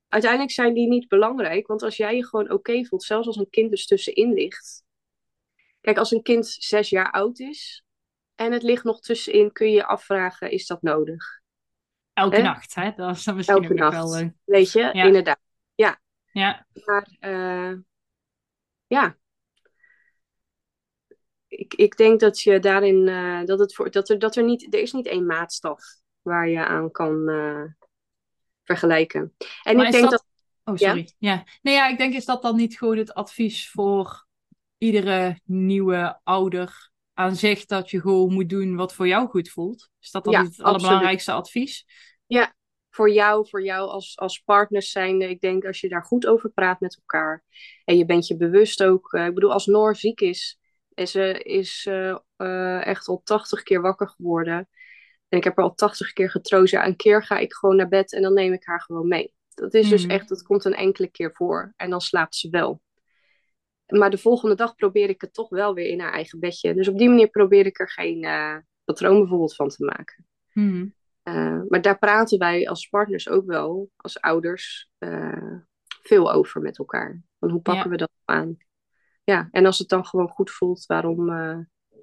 uiteindelijk 0.08 0.52
zijn 0.52 0.74
die 0.74 0.88
niet 0.88 1.08
belangrijk. 1.08 1.66
Want 1.66 1.82
als 1.82 1.96
jij 1.96 2.16
je 2.16 2.26
gewoon 2.26 2.50
oké 2.50 2.84
voelt, 2.84 3.02
zelfs 3.02 3.26
als 3.26 3.36
een 3.36 3.50
kind 3.50 3.70
dus 3.70 3.86
tussenin 3.86 4.32
ligt. 4.32 4.84
Kijk, 5.80 5.98
als 5.98 6.10
een 6.10 6.22
kind 6.22 6.46
zes 6.46 6.90
jaar 6.90 7.10
oud 7.10 7.38
is 7.38 7.84
en 8.34 8.52
het 8.52 8.62
ligt 8.62 8.84
nog 8.84 9.00
tussenin, 9.00 9.52
kun 9.52 9.66
je 9.68 9.74
je 9.74 9.86
afvragen, 9.86 10.50
is 10.50 10.66
dat 10.66 10.82
nodig? 10.82 11.40
Elke 12.12 12.42
nacht, 12.42 12.74
hè? 12.74 12.92
Dat 12.96 13.16
is 13.16 13.24
dan 13.24 13.36
misschien 13.36 13.56
Elke 13.62 13.72
ook 13.72 13.78
nacht. 13.78 13.92
wel... 13.96 14.16
eh, 14.16 14.28
Weet 14.44 14.72
je, 14.72 14.90
Ja. 14.92 15.04
inderdaad. 15.04 15.38
ja, 15.74 16.00
Maar 16.84 17.16
eh, 17.20 17.72
ja, 18.86 19.16
ik, 21.48 21.74
ik 21.74 21.96
denk 21.96 22.20
dat 22.20 22.40
je 22.40 22.58
daarin 22.58 23.08
eh, 23.08 23.44
dat 23.44 23.58
het 23.58 23.74
voor 23.74 23.90
dat 23.90 24.08
er 24.08 24.18
dat 24.18 24.36
er 24.36 24.44
niet 24.44 24.74
er 24.74 24.80
is 24.80 24.92
niet 24.92 25.06
één 25.06 25.26
maatstaf 25.26 25.82
waar 26.22 26.48
je 26.48 26.64
aan 26.66 26.90
kan 26.90 27.28
vergelijken. 28.66 29.34
En 29.62 29.76
Maar 29.76 29.86
ik 29.86 29.92
denk 29.92 30.02
dat- 30.02 30.10
dat, 30.12 30.24
Oh, 30.64 30.76
Ja? 30.76 30.88
sorry. 30.88 31.12
Ja. 31.18 31.44
Nee, 31.62 31.74
ja, 31.74 31.88
ik 31.88 31.98
denk 31.98 32.14
is 32.14 32.24
dat 32.24 32.42
dan 32.42 32.56
niet 32.56 32.78
gewoon 32.78 32.96
het 32.96 33.14
advies 33.14 33.70
voor 33.70 34.26
iedere 34.78 35.40
nieuwe 35.44 36.20
ouder 36.24 36.90
aan 37.14 37.36
zich 37.36 37.64
dat 37.64 37.90
je 37.90 38.00
gewoon 38.00 38.32
moet 38.32 38.48
doen 38.48 38.76
wat 38.76 38.94
voor 38.94 39.08
jou 39.08 39.28
goed 39.28 39.48
voelt? 39.48 39.90
Is 40.00 40.10
dat 40.10 40.24
dan 40.24 40.32
Ja, 40.32 40.42
niet 40.42 40.56
het 40.56 40.66
allerbelangrijkste 40.66 41.32
advies? 41.32 41.84
voor 42.90 43.10
jou, 43.10 43.48
voor 43.48 43.62
jou 43.64 43.88
als, 43.88 44.18
als 44.18 44.38
partners 44.38 44.90
zijnde, 44.90 45.28
ik 45.28 45.40
denk 45.40 45.64
als 45.64 45.80
je 45.80 45.88
daar 45.88 46.04
goed 46.04 46.26
over 46.26 46.50
praat 46.50 46.80
met 46.80 46.96
elkaar 46.96 47.44
en 47.84 47.96
je 47.96 48.04
bent 48.04 48.26
je 48.26 48.36
bewust 48.36 48.82
ook, 48.82 49.12
eh, 49.12 49.26
ik 49.26 49.34
bedoel 49.34 49.52
als 49.52 49.66
Noor 49.66 49.96
ziek 49.96 50.20
is, 50.20 50.58
en 50.94 51.08
ze 51.08 51.42
is 51.42 51.86
eh, 52.36 52.86
echt 52.86 53.08
al 53.08 53.20
80 53.24 53.62
keer 53.62 53.80
wakker 53.80 54.08
geworden 54.08 54.68
en 55.28 55.38
ik 55.38 55.44
heb 55.44 55.56
haar 55.56 55.64
al 55.64 55.74
80 55.74 56.12
keer 56.12 56.30
getroost, 56.30 56.72
ja, 56.72 56.86
een 56.86 56.96
keer 56.96 57.22
ga 57.24 57.38
ik 57.38 57.52
gewoon 57.54 57.76
naar 57.76 57.88
bed 57.88 58.12
en 58.12 58.22
dan 58.22 58.34
neem 58.34 58.52
ik 58.52 58.64
haar 58.66 58.80
gewoon 58.80 59.08
mee. 59.08 59.34
Dat 59.54 59.74
is 59.74 59.88
dus 59.88 60.02
Mhm. 60.02 60.10
echt, 60.10 60.28
dat 60.28 60.42
komt 60.42 60.64
een 60.64 60.74
enkele 60.74 61.08
keer 61.10 61.32
voor 61.34 61.72
en 61.76 61.90
dan 61.90 62.00
slaapt 62.00 62.34
ze 62.34 62.50
wel. 62.50 62.80
Maar 63.86 64.10
de 64.10 64.18
volgende 64.18 64.54
dag 64.54 64.74
probeer 64.74 65.08
ik 65.08 65.20
het 65.20 65.34
toch 65.34 65.48
wel 65.48 65.74
weer 65.74 65.86
in 65.88 66.00
haar 66.00 66.12
eigen 66.12 66.38
bedje. 66.40 66.74
Dus 66.74 66.88
op 66.88 66.98
die 66.98 67.08
manier 67.08 67.28
probeer 67.28 67.66
ik 67.66 67.78
er 67.78 67.90
geen 67.90 68.24
eh, 68.24 68.56
patroon 68.84 69.18
bijvoorbeeld 69.18 69.54
van 69.54 69.68
te 69.68 69.84
maken. 69.84 70.26
Mhm. 70.52 70.86
Uh, 71.24 71.60
maar 71.68 71.82
daar 71.82 71.98
praten 71.98 72.38
wij 72.38 72.68
als 72.68 72.88
partners 72.88 73.28
ook 73.28 73.46
wel, 73.46 73.90
als 73.96 74.20
ouders, 74.20 74.90
uh, 74.98 75.54
veel 76.02 76.32
over 76.32 76.60
met 76.60 76.78
elkaar. 76.78 77.22
Van 77.38 77.50
hoe 77.50 77.60
pakken 77.60 77.84
Ja. 77.84 77.90
we 77.90 77.96
dat 77.96 78.10
aan? 78.24 78.56
Ja, 79.24 79.48
en 79.50 79.66
als 79.66 79.78
het 79.78 79.88
dan 79.88 80.06
gewoon 80.06 80.28
goed 80.28 80.50
voelt, 80.50 80.86
waarom 80.86 81.26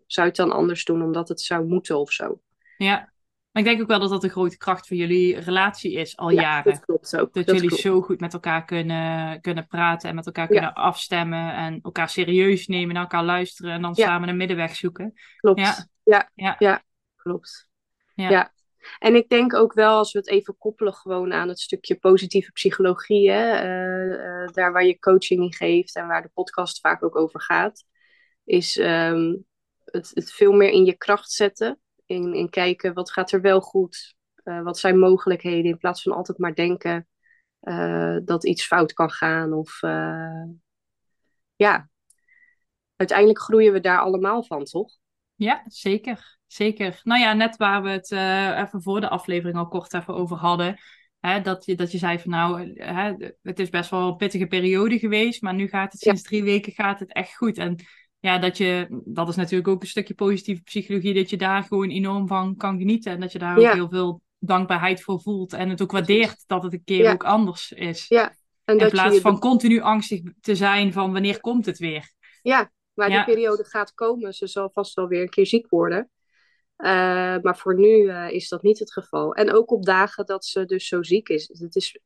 zou 0.08 0.28
je 0.28 0.34
het 0.34 0.36
dan 0.36 0.52
anders 0.52 0.86
doen? 0.86 1.04
Omdat 1.04 1.30
het 1.30 1.42
zou 1.42 1.66
moeten 1.68 1.98
of 2.00 2.12
zo. 2.12 2.42
Ja, 2.78 3.13
maar 3.54 3.64
ik 3.64 3.70
denk 3.70 3.82
ook 3.82 3.88
wel 3.88 4.00
dat 4.00 4.10
dat 4.10 4.24
een 4.24 4.30
grote 4.30 4.58
kracht 4.58 4.88
voor 4.88 4.98
jullie 4.98 5.40
relatie 5.40 5.94
is 5.94 6.18
al 6.18 6.30
ja, 6.30 6.42
jaren. 6.42 6.72
dat 6.74 6.86
klopt 6.86 7.18
ook. 7.18 7.34
Dat, 7.34 7.46
Dat 7.46 7.56
jullie 7.56 7.68
klopt. 7.68 7.84
zo 7.84 8.02
goed 8.02 8.20
met 8.20 8.34
elkaar 8.34 8.66
kunnen, 8.66 9.42
kunnen 9.42 9.68
praten 9.68 10.10
en 10.10 10.16
met 10.16 10.26
elkaar 10.26 10.44
Ja. 10.54 10.60
kunnen 10.60 10.74
afstemmen 10.74 11.54
en 11.54 11.80
elkaar 11.82 12.10
serieus 12.10 12.68
nemen, 12.68 12.94
naar 12.94 13.04
elkaar 13.04 13.24
luisteren 13.24 13.72
en 13.72 13.82
dan 13.82 13.94
Ja. 13.96 14.06
samen 14.06 14.30
een 14.30 14.38
middenweg 14.38 14.76
zoeken. 14.76 15.14
Klopt. 15.38 15.60
Ja. 15.60 15.88
Ja, 16.04 16.30
Ja. 16.36 16.56
ja. 16.60 16.84
klopt. 17.16 17.68
Ja. 18.16 18.30
Ja. 18.30 18.52
En 19.00 19.16
ik 19.16 19.30
denk 19.30 19.54
ook 19.54 19.74
wel, 19.74 19.98
als 19.98 20.12
we 20.12 20.20
het 20.20 20.28
even 20.28 20.58
koppelen 20.58 20.94
gewoon 20.94 21.34
aan 21.34 21.48
het 21.48 21.60
stukje 21.60 21.96
positieve 21.96 22.52
psychologie, 22.52 23.32
hè, 23.32 23.52
eh, 23.52 24.44
eh, 24.44 24.50
daar 24.54 24.72
waar 24.72 24.86
je 24.86 25.00
coaching 25.00 25.42
in 25.44 25.54
geeft 25.54 25.96
en 25.96 26.08
waar 26.08 26.22
de 26.22 26.32
podcast 26.34 26.80
vaak 26.80 27.04
ook 27.04 27.16
over 27.16 27.42
gaat, 27.42 27.84
is 28.44 28.78
ehm, 28.78 29.36
het, 29.86 30.12
het 30.14 30.32
veel 30.34 30.52
meer 30.52 30.70
in 30.70 30.86
je 30.86 30.98
kracht 30.98 31.32
zetten. 31.32 31.80
In, 32.06 32.34
in 32.34 32.50
kijken, 32.50 32.94
wat 32.94 33.12
gaat 33.12 33.32
er 33.32 33.42
wel 33.42 33.62
goed? 33.62 34.16
Eh, 34.36 34.62
wat 34.62 34.78
zijn 34.80 35.00
mogelijkheden? 35.00 35.72
In 35.72 35.78
plaats 35.78 36.02
van 36.02 36.12
altijd 36.12 36.38
maar 36.38 36.56
denken 36.56 37.08
eh, 37.60 38.18
dat 38.24 38.46
iets 38.46 38.66
fout 38.66 38.94
kan 38.94 39.10
gaan. 39.10 39.54
Of 39.54 39.82
eh, 39.82 40.44
ja, 41.56 41.90
uiteindelijk 42.96 43.40
groeien 43.40 43.74
we 43.74 43.80
daar 43.80 44.00
allemaal 44.00 44.44
van, 44.44 44.64
toch? 44.64 44.90
Ja, 45.36 45.64
zeker. 45.66 46.38
Zeker. 46.48 47.00
Nou 47.04 47.22
ja, 47.22 47.34
net 47.34 47.58
waar 47.58 47.84
we 47.84 47.90
het 47.90 48.12
even 48.66 48.82
voor 48.82 49.02
de 49.02 49.10
aflevering 49.10 49.58
al 49.58 49.68
kort 49.68 49.94
even 49.94 50.14
over 50.14 50.38
hadden. 50.38 50.78
Hè, 51.20 51.42
dat, 51.42 51.66
je, 51.66 51.76
dat 51.76 51.92
je 51.92 51.98
zei 51.98 52.20
van 52.20 52.32
nou, 52.32 52.74
hè, 52.74 53.14
het 53.42 53.60
is 53.60 53.70
best 53.70 53.90
wel 53.90 54.08
een 54.08 54.16
pittige 54.16 54.48
periode 54.48 55.00
geweest, 55.00 55.42
maar 55.42 55.54
nu 55.54 55.68
gaat 55.68 55.92
het 55.92 56.02
Ja. 56.02 56.12
sinds 56.12 56.28
drie 56.28 56.44
weken 56.44 56.74
gaat 56.74 57.00
het 57.00 57.14
echt 57.14 57.36
goed. 57.36 57.58
En 57.58 57.76
ja, 58.24 58.38
dat 58.40 58.58
je, 58.58 58.88
dat 59.06 59.30
is 59.30 59.36
natuurlijk 59.36 59.68
ook 59.68 59.82
een 59.82 59.88
stukje 59.88 60.14
positieve 60.14 60.62
psychologie, 60.62 61.14
dat 61.14 61.30
je 61.30 61.38
daar 61.38 61.64
gewoon 61.64 61.90
enorm 61.90 62.28
van 62.28 62.56
kan 62.56 62.78
genieten. 62.78 63.12
En 63.12 63.20
dat 63.20 63.32
je 63.32 63.40
daar 63.40 63.58
ook 63.58 63.64
Ja. 63.64 63.74
heel 63.74 63.90
veel 63.90 64.22
dankbaarheid 64.40 65.02
voor 65.02 65.22
voelt. 65.22 65.54
En 65.54 65.70
het 65.70 65.82
ook 65.82 65.92
waardeert 65.92 66.44
dat 66.48 66.64
het 66.64 66.74
een 66.74 66.84
keer 66.84 67.04
Ja. 67.04 67.12
ook 67.12 67.24
anders 67.24 67.72
is. 67.72 68.06
Ja. 68.08 68.34
En 68.66 68.78
In 68.78 68.90
plaats 68.90 69.16
je, 69.16 69.22
van 69.22 69.40
continu 69.40 69.82
angstig 69.82 70.22
te 70.42 70.56
zijn 70.56 70.94
van 70.94 71.12
wanneer 71.12 71.40
komt 71.40 71.66
het 71.66 71.78
weer. 71.78 72.14
Ja, 72.42 72.72
maar 72.94 73.10
die 73.10 73.24
periode 73.24 73.66
gaat 73.66 73.94
komen. 73.94 74.34
Ze 74.34 74.48
zal 74.48 74.70
vast 74.74 74.94
wel 74.94 75.08
weer 75.08 75.22
een 75.22 75.30
keer 75.30 75.46
ziek 75.48 75.70
worden. 75.70 76.10
Eh, 76.76 76.90
maar 77.42 77.58
voor 77.58 77.80
nu 77.80 78.08
eh, 78.08 78.30
is 78.30 78.50
dat 78.50 78.62
niet 78.64 78.80
het 78.80 78.94
geval. 78.94 79.34
En 79.34 79.54
ook 79.54 79.72
op 79.72 79.86
dagen 79.86 80.26
dat 80.26 80.46
ze 80.46 80.66
dus 80.66 80.88
zo 80.88 81.04
ziek 81.04 81.30
is. 81.30 81.48
Het, 81.60 81.76
is, 81.76 82.00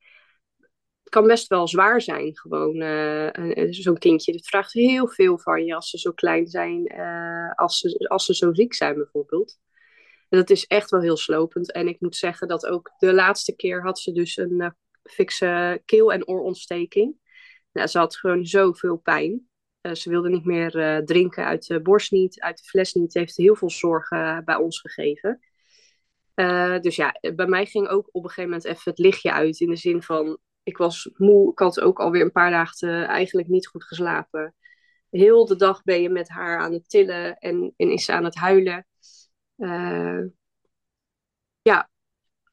het 1.07 1.15
kan 1.15 1.27
best 1.27 1.47
wel 1.47 1.67
zwaar 1.67 2.01
zijn, 2.01 2.37
gewoon 2.37 2.81
eh, 2.81 3.67
zo'n 3.69 3.97
kindje. 3.97 4.31
Het 4.31 4.47
vraagt 4.47 4.73
heel 4.73 5.07
veel 5.07 5.39
van 5.39 5.65
je 5.65 5.75
als 5.75 5.89
ze 5.89 5.97
zo 5.97 6.11
klein 6.11 6.47
zijn, 6.47 6.87
eh, 6.87 7.51
als, 7.55 7.77
ze, 7.77 8.07
als 8.07 8.25
ze 8.25 8.35
zo 8.35 8.53
ziek 8.53 8.73
zijn 8.73 8.95
bijvoorbeeld. 8.95 9.59
En 10.29 10.37
dat 10.37 10.49
is 10.49 10.65
echt 10.65 10.89
wel 10.89 11.01
heel 11.01 11.17
slopend. 11.17 11.71
En 11.71 11.87
ik 11.87 11.99
moet 11.99 12.15
zeggen 12.15 12.47
dat 12.47 12.65
ook 12.65 12.91
de 12.97 13.13
laatste 13.13 13.55
keer 13.55 13.81
had 13.81 13.99
ze 13.99 14.11
dus 14.11 14.37
een 14.37 14.61
eh, 14.61 14.69
fikse 15.03 15.81
keel- 15.85 16.13
en 16.13 16.27
oorontsteking. 16.27 17.15
Nou, 17.71 17.87
ze 17.87 17.97
had 17.97 18.17
gewoon 18.17 18.45
zoveel 18.45 18.97
pijn. 18.97 19.49
Uh, 19.81 19.93
ze 19.93 20.09
wilde 20.09 20.29
niet 20.29 20.45
meer 20.45 20.75
uh, 20.75 20.97
drinken 20.97 21.45
uit 21.45 21.67
de 21.67 21.81
borst 21.81 22.11
niet, 22.11 22.39
uit 22.39 22.57
de 22.57 22.63
fles 22.63 22.93
niet. 22.93 23.11
Ze 23.11 23.19
heeft 23.19 23.37
heel 23.37 23.55
veel 23.55 23.69
zorgen 23.69 24.45
bij 24.45 24.55
ons 24.55 24.79
gegeven. 24.79 25.39
Uh, 26.35 26.79
dus 26.79 26.95
ja, 26.95 27.19
bij 27.35 27.47
mij 27.47 27.65
ging 27.65 27.87
ook 27.87 28.09
op 28.11 28.23
een 28.23 28.29
gegeven 28.29 28.49
moment 28.49 28.65
even 28.65 28.91
het 28.91 28.99
lichtje 28.99 29.31
uit. 29.31 29.59
In 29.59 29.69
de 29.69 29.75
zin 29.75 30.03
van, 30.03 30.39
ik 30.67 30.77
was 30.77 31.09
moe. 31.17 31.51
Ik 31.51 31.59
had 31.59 31.79
ook 31.79 31.99
alweer 31.99 32.21
een 32.21 32.31
paar 32.31 32.51
dagen 32.51 33.07
eigenlijk 33.07 33.47
niet 33.47 33.67
goed 33.67 33.83
geslapen. 33.83 34.55
Heel 35.09 35.45
de 35.45 35.55
dag 35.55 35.83
ben 35.83 36.01
je 36.01 36.09
met 36.09 36.29
haar 36.29 36.59
aan 36.59 36.73
het 36.73 36.89
tillen 36.89 37.37
en, 37.37 37.73
en 37.77 37.91
is 37.91 38.05
ze 38.05 38.11
aan 38.13 38.23
het 38.23 38.35
huilen. 38.35 38.87
Uh, 39.57 40.23
ja, 41.61 41.89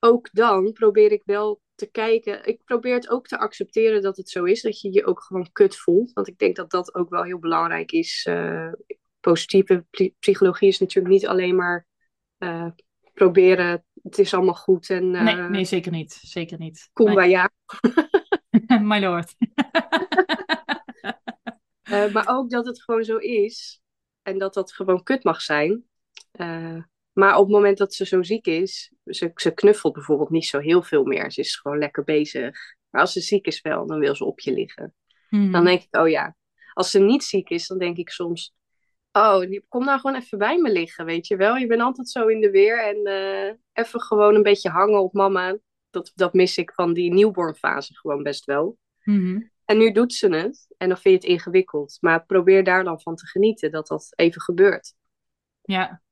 ook 0.00 0.28
dan 0.32 0.72
probeer 0.72 1.12
ik 1.12 1.22
wel 1.24 1.60
te 1.74 1.86
kijken. 1.86 2.46
Ik 2.46 2.64
probeer 2.64 2.94
het 2.94 3.08
ook 3.08 3.26
te 3.26 3.38
accepteren 3.38 4.02
dat 4.02 4.16
het 4.16 4.28
zo 4.28 4.44
is. 4.44 4.62
Dat 4.62 4.80
je 4.80 4.92
je 4.92 5.06
ook 5.06 5.22
gewoon 5.22 5.52
kut 5.52 5.76
voelt. 5.76 6.12
Want 6.12 6.28
ik 6.28 6.38
denk 6.38 6.56
dat 6.56 6.70
dat 6.70 6.94
ook 6.94 7.10
wel 7.10 7.22
heel 7.22 7.38
belangrijk 7.38 7.92
is. 7.92 8.26
Uh, 8.28 8.72
positieve 9.20 9.86
psychologie 10.18 10.68
is 10.68 10.78
natuurlijk 10.78 11.14
niet 11.14 11.26
alleen 11.26 11.56
maar 11.56 11.86
uh, 12.38 12.70
proberen. 13.14 13.84
Het 14.02 14.18
is 14.18 14.34
allemaal 14.34 14.54
goed. 14.54 14.90
En, 14.90 15.14
uh, 15.14 15.22
nee, 15.22 15.36
nee, 15.36 15.64
zeker 15.64 15.92
niet. 15.92 16.12
Zeker 16.12 16.58
niet. 16.58 16.90
Kumbaya. 16.92 17.40
Nee. 17.40 17.50
My 18.90 19.00
lord. 19.00 19.34
Eh, 21.84 22.12
maar 22.12 22.28
ook 22.28 22.50
dat 22.50 22.66
het 22.66 22.82
gewoon 22.82 23.04
zo 23.04 23.16
is. 23.16 23.80
En 24.22 24.38
dat 24.38 24.54
dat 24.54 24.72
gewoon 24.72 25.02
kut 25.02 25.24
mag 25.24 25.40
zijn. 25.40 25.84
Eh, 26.30 26.76
maar 27.12 27.36
op 27.36 27.44
het 27.44 27.54
moment 27.54 27.78
dat 27.78 27.94
ze 27.94 28.06
zo 28.06 28.22
ziek 28.22 28.46
is, 28.46 28.92
ze, 29.04 29.30
ze 29.34 29.50
knuffelt 29.50 29.92
bijvoorbeeld 29.92 30.30
niet 30.30 30.46
zo 30.46 30.58
heel 30.58 30.82
veel 30.82 31.04
meer. 31.04 31.32
Ze 31.32 31.40
is 31.40 31.56
gewoon 31.56 31.78
lekker 31.78 32.04
bezig. 32.04 32.56
Maar 32.90 33.00
als 33.00 33.12
ze 33.12 33.20
ziek 33.20 33.46
is 33.46 33.60
wel, 33.60 33.86
dan 33.86 33.98
wil 33.98 34.16
ze 34.16 34.24
op 34.24 34.40
je 34.40 34.52
liggen. 34.52 34.94
Mhm. 35.28 35.50
Dan 35.50 35.64
denk 35.64 35.82
ik, 35.82 35.96
oh 35.96 36.08
ja. 36.08 36.36
Als 36.72 36.90
ze 36.90 36.98
niet 36.98 37.24
ziek 37.24 37.48
is, 37.48 37.66
dan 37.66 37.78
denk 37.78 37.96
ik 37.96 38.10
soms, 38.10 38.54
oh, 39.12 39.60
kom 39.68 39.84
nou 39.84 40.00
gewoon 40.00 40.16
even 40.16 40.38
bij 40.38 40.58
me 40.58 40.70
liggen, 40.70 41.04
weet 41.04 41.26
je 41.26 41.36
wel. 41.36 41.56
Je 41.56 41.66
bent 41.66 41.80
altijd 41.80 42.08
zo 42.08 42.26
in 42.26 42.40
de 42.40 42.50
weer 42.50 42.84
en 42.84 43.04
eh, 43.04 43.54
even 43.72 44.00
gewoon 44.00 44.34
een 44.34 44.42
beetje 44.42 44.70
hangen 44.70 45.02
op 45.02 45.12
mama. 45.12 45.58
Dat, 45.94 46.12
dat 46.14 46.32
mis 46.32 46.58
ik 46.58 46.72
van 46.72 46.92
die 46.92 47.12
newborn 47.12 47.54
fase 47.54 47.96
gewoon 47.96 48.22
best 48.22 48.44
wel. 48.44 48.78
Mhm. 49.02 49.40
En 49.64 49.78
nu 49.78 49.92
doet 49.92 50.14
ze 50.14 50.34
het 50.34 50.66
en 50.76 50.88
dan 50.88 50.98
vind 50.98 51.22
je 51.22 51.28
het 51.28 51.38
ingewikkeld. 51.38 51.96
Maar 52.00 52.24
probeer 52.24 52.64
daar 52.64 52.84
dan 52.84 53.00
van 53.00 53.16
te 53.16 53.26
genieten 53.26 53.70
dat 53.70 53.86
dat 53.86 54.12
even 54.16 54.40
gebeurt. 54.40 54.94
Ja. 55.62 56.02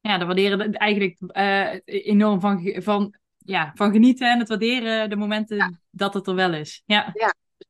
Ja, 0.00 0.18
daar 0.18 0.26
waarderen 0.26 0.58
we 0.58 0.78
eigenlijk 0.78 1.20
eh, 1.20 1.74
enorm 1.84 2.40
van, 2.40 2.74
van, 2.82 3.18
ja, 3.38 3.72
van 3.74 3.92
genieten 3.92 4.32
en 4.32 4.38
het 4.38 4.48
waarderen 4.48 5.10
de 5.10 5.16
momenten 5.16 5.80
dat 5.90 6.14
het 6.14 6.26
er 6.26 6.34
wel 6.34 6.54
is. 6.54 6.82
Ja, 6.86 7.12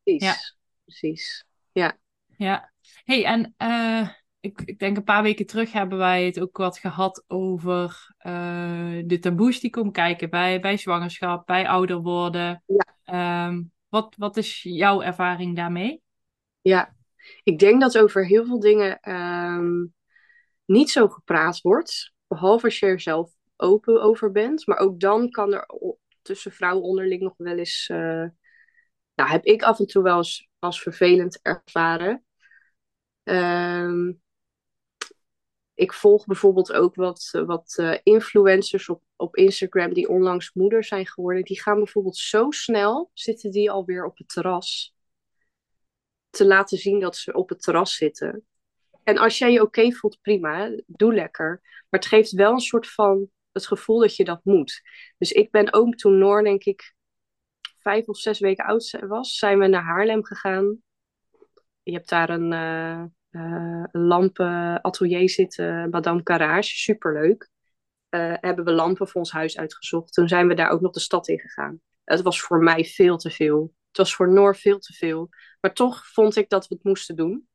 Precies. 0.03 0.25
Ja. 0.25 0.35
Precies. 0.85 1.45
ja. 2.37 2.73
hey, 3.05 3.25
en 3.25 3.55
eh, 3.57 4.09
ik, 4.45 4.61
ik 4.65 4.79
denk 4.79 4.97
een 4.97 5.05
paar 5.05 5.23
weken 5.23 5.47
terug 5.47 5.73
hebben 5.73 5.99
wij 5.99 6.25
het 6.25 6.41
ook 6.41 6.57
wat 6.57 6.79
gehad 6.79 7.25
over 7.27 8.15
eh, 8.19 9.03
de 9.05 9.19
taboes 9.19 9.61
die 9.61 9.71
komen 9.71 9.93
kijken 9.93 10.31
bij, 10.31 10.61
bij 10.61 10.77
zwangerschap, 10.77 11.47
bij 11.47 11.69
ouder 11.69 12.01
worden. 12.01 12.63
Ja. 12.67 12.87
Ehm, 13.05 13.63
wat, 13.89 14.15
wat 14.19 14.37
is 14.37 14.63
jouw 14.63 15.03
ervaring 15.03 15.57
daarmee? 15.57 16.03
Ja, 16.61 16.95
ik 17.43 17.59
denk 17.59 17.81
dat 17.81 17.99
over 17.99 18.27
heel 18.27 18.45
veel 18.45 18.61
dingen 18.61 19.01
ehm, 19.01 19.85
niet 20.65 20.91
zo 20.91 21.09
gepraat 21.09 21.61
wordt. 21.61 22.13
Behalve 22.27 22.65
als 22.65 22.79
je 22.79 22.87
er 22.87 23.01
zelf 23.01 23.33
open 23.57 24.03
over 24.03 24.31
bent. 24.31 24.67
Maar 24.67 24.79
ook 24.79 25.01
dan 25.01 25.31
kan 25.31 25.53
er 25.53 25.67
tussen 26.23 26.53
vrouwen 26.53 26.85
onderling 26.85 27.23
nog 27.23 27.35
wel 27.37 27.59
eens. 27.59 27.89
eh, 27.89 28.27
nou, 29.15 29.31
heb 29.31 29.45
ik 29.45 29.63
af 29.63 29.79
en 29.79 29.87
toe 29.87 30.03
wel 30.03 30.17
eens 30.17 30.49
als 30.59 30.83
vervelend 30.83 31.39
ervaren. 31.43 32.25
Ehm, 33.23 34.13
ik 35.75 35.93
volg 35.93 36.27
bijvoorbeeld 36.27 36.73
ook 36.73 36.95
wat, 36.95 37.31
wat 37.47 37.75
eh, 37.77 37.99
influencers 38.03 38.89
op, 38.89 39.03
op 39.17 39.37
Instagram 39.37 39.95
die 39.95 40.09
onlangs 40.09 40.53
moeder 40.53 40.85
zijn 40.85 41.07
geworden. 41.07 41.45
Die 41.45 41.61
gaan 41.61 41.77
bijvoorbeeld 41.77 42.17
zo 42.17 42.51
snel, 42.51 43.11
zitten 43.13 43.51
die 43.51 43.71
alweer 43.71 44.05
op 44.05 44.19
het 44.19 44.29
terras 44.29 44.95
te 46.31 46.47
laten 46.47 46.79
zien 46.79 47.01
dat 47.01 47.17
ze 47.17 47.33
op 47.33 47.49
het 47.49 47.63
terras 47.63 47.97
zitten. 47.97 48.47
En 49.03 49.19
als 49.19 49.39
jij 49.39 49.53
je 49.53 49.63
oké 49.63 49.93
voelt, 49.93 50.21
prima, 50.21 50.77
doe 50.87 51.15
lekker. 51.15 51.61
Maar 51.63 52.01
het 52.01 52.07
geeft 52.07 52.33
wel 52.33 52.53
een 52.53 52.61
soort 52.61 52.91
van 52.91 53.29
het 53.53 53.67
gevoel 53.67 53.99
dat 53.99 54.17
je 54.17 54.25
dat 54.25 54.41
moet. 54.45 54.83
Dus 55.19 55.33
ik 55.33 55.51
ben 55.51 55.73
ook 55.73 55.95
toen 55.95 56.19
Noor, 56.19 56.43
denk 56.43 56.65
ik, 56.65 56.95
vijf 57.79 58.09
of 58.09 58.19
zes 58.19 58.39
weken 58.39 58.65
oud 58.65 58.99
was, 59.01 59.37
zijn 59.37 59.59
we 59.59 59.67
naar 59.67 59.83
Haarlem 59.83 60.25
gegaan. 60.25 60.83
Je 61.83 61.93
hebt 61.93 62.09
daar 62.09 62.31
een 62.31 62.53
eh 63.35 63.83
eh, 63.83 63.85
lampenatelier 63.93 65.31
zitten, 65.31 65.91
Madame 65.91 66.23
Carrage, 66.23 66.77
superleuk. 66.77 67.49
Eh 68.09 68.35
hebben 68.41 68.65
we 68.65 68.73
lampen 68.73 69.09
voor 69.09 69.21
ons 69.21 69.33
huis 69.33 69.59
uitgezocht. 69.59 70.13
Toen 70.13 70.29
zijn 70.29 70.49
we 70.49 70.55
daar 70.55 70.71
ook 70.71 70.81
nog 70.81 70.93
de 70.93 71.01
stad 71.01 71.29
in 71.29 71.39
gegaan. 71.39 71.81
Het 72.05 72.23
was 72.23 72.41
voor 72.41 72.63
mij 72.63 72.85
veel 72.85 73.17
te 73.17 73.31
veel. 73.31 73.75
Het 73.89 73.97
was 73.97 74.15
voor 74.15 74.33
Noor 74.33 74.57
veel 74.57 74.79
te 74.79 74.93
veel. 74.93 75.29
Maar 75.61 75.73
toch 75.73 76.07
vond 76.07 76.37
ik 76.37 76.49
dat 76.49 76.69
we 76.69 76.75
het 76.75 76.85
moesten 76.85 77.17
doen. 77.17 77.49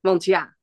Want 0.00 0.24
ja, 0.24 0.56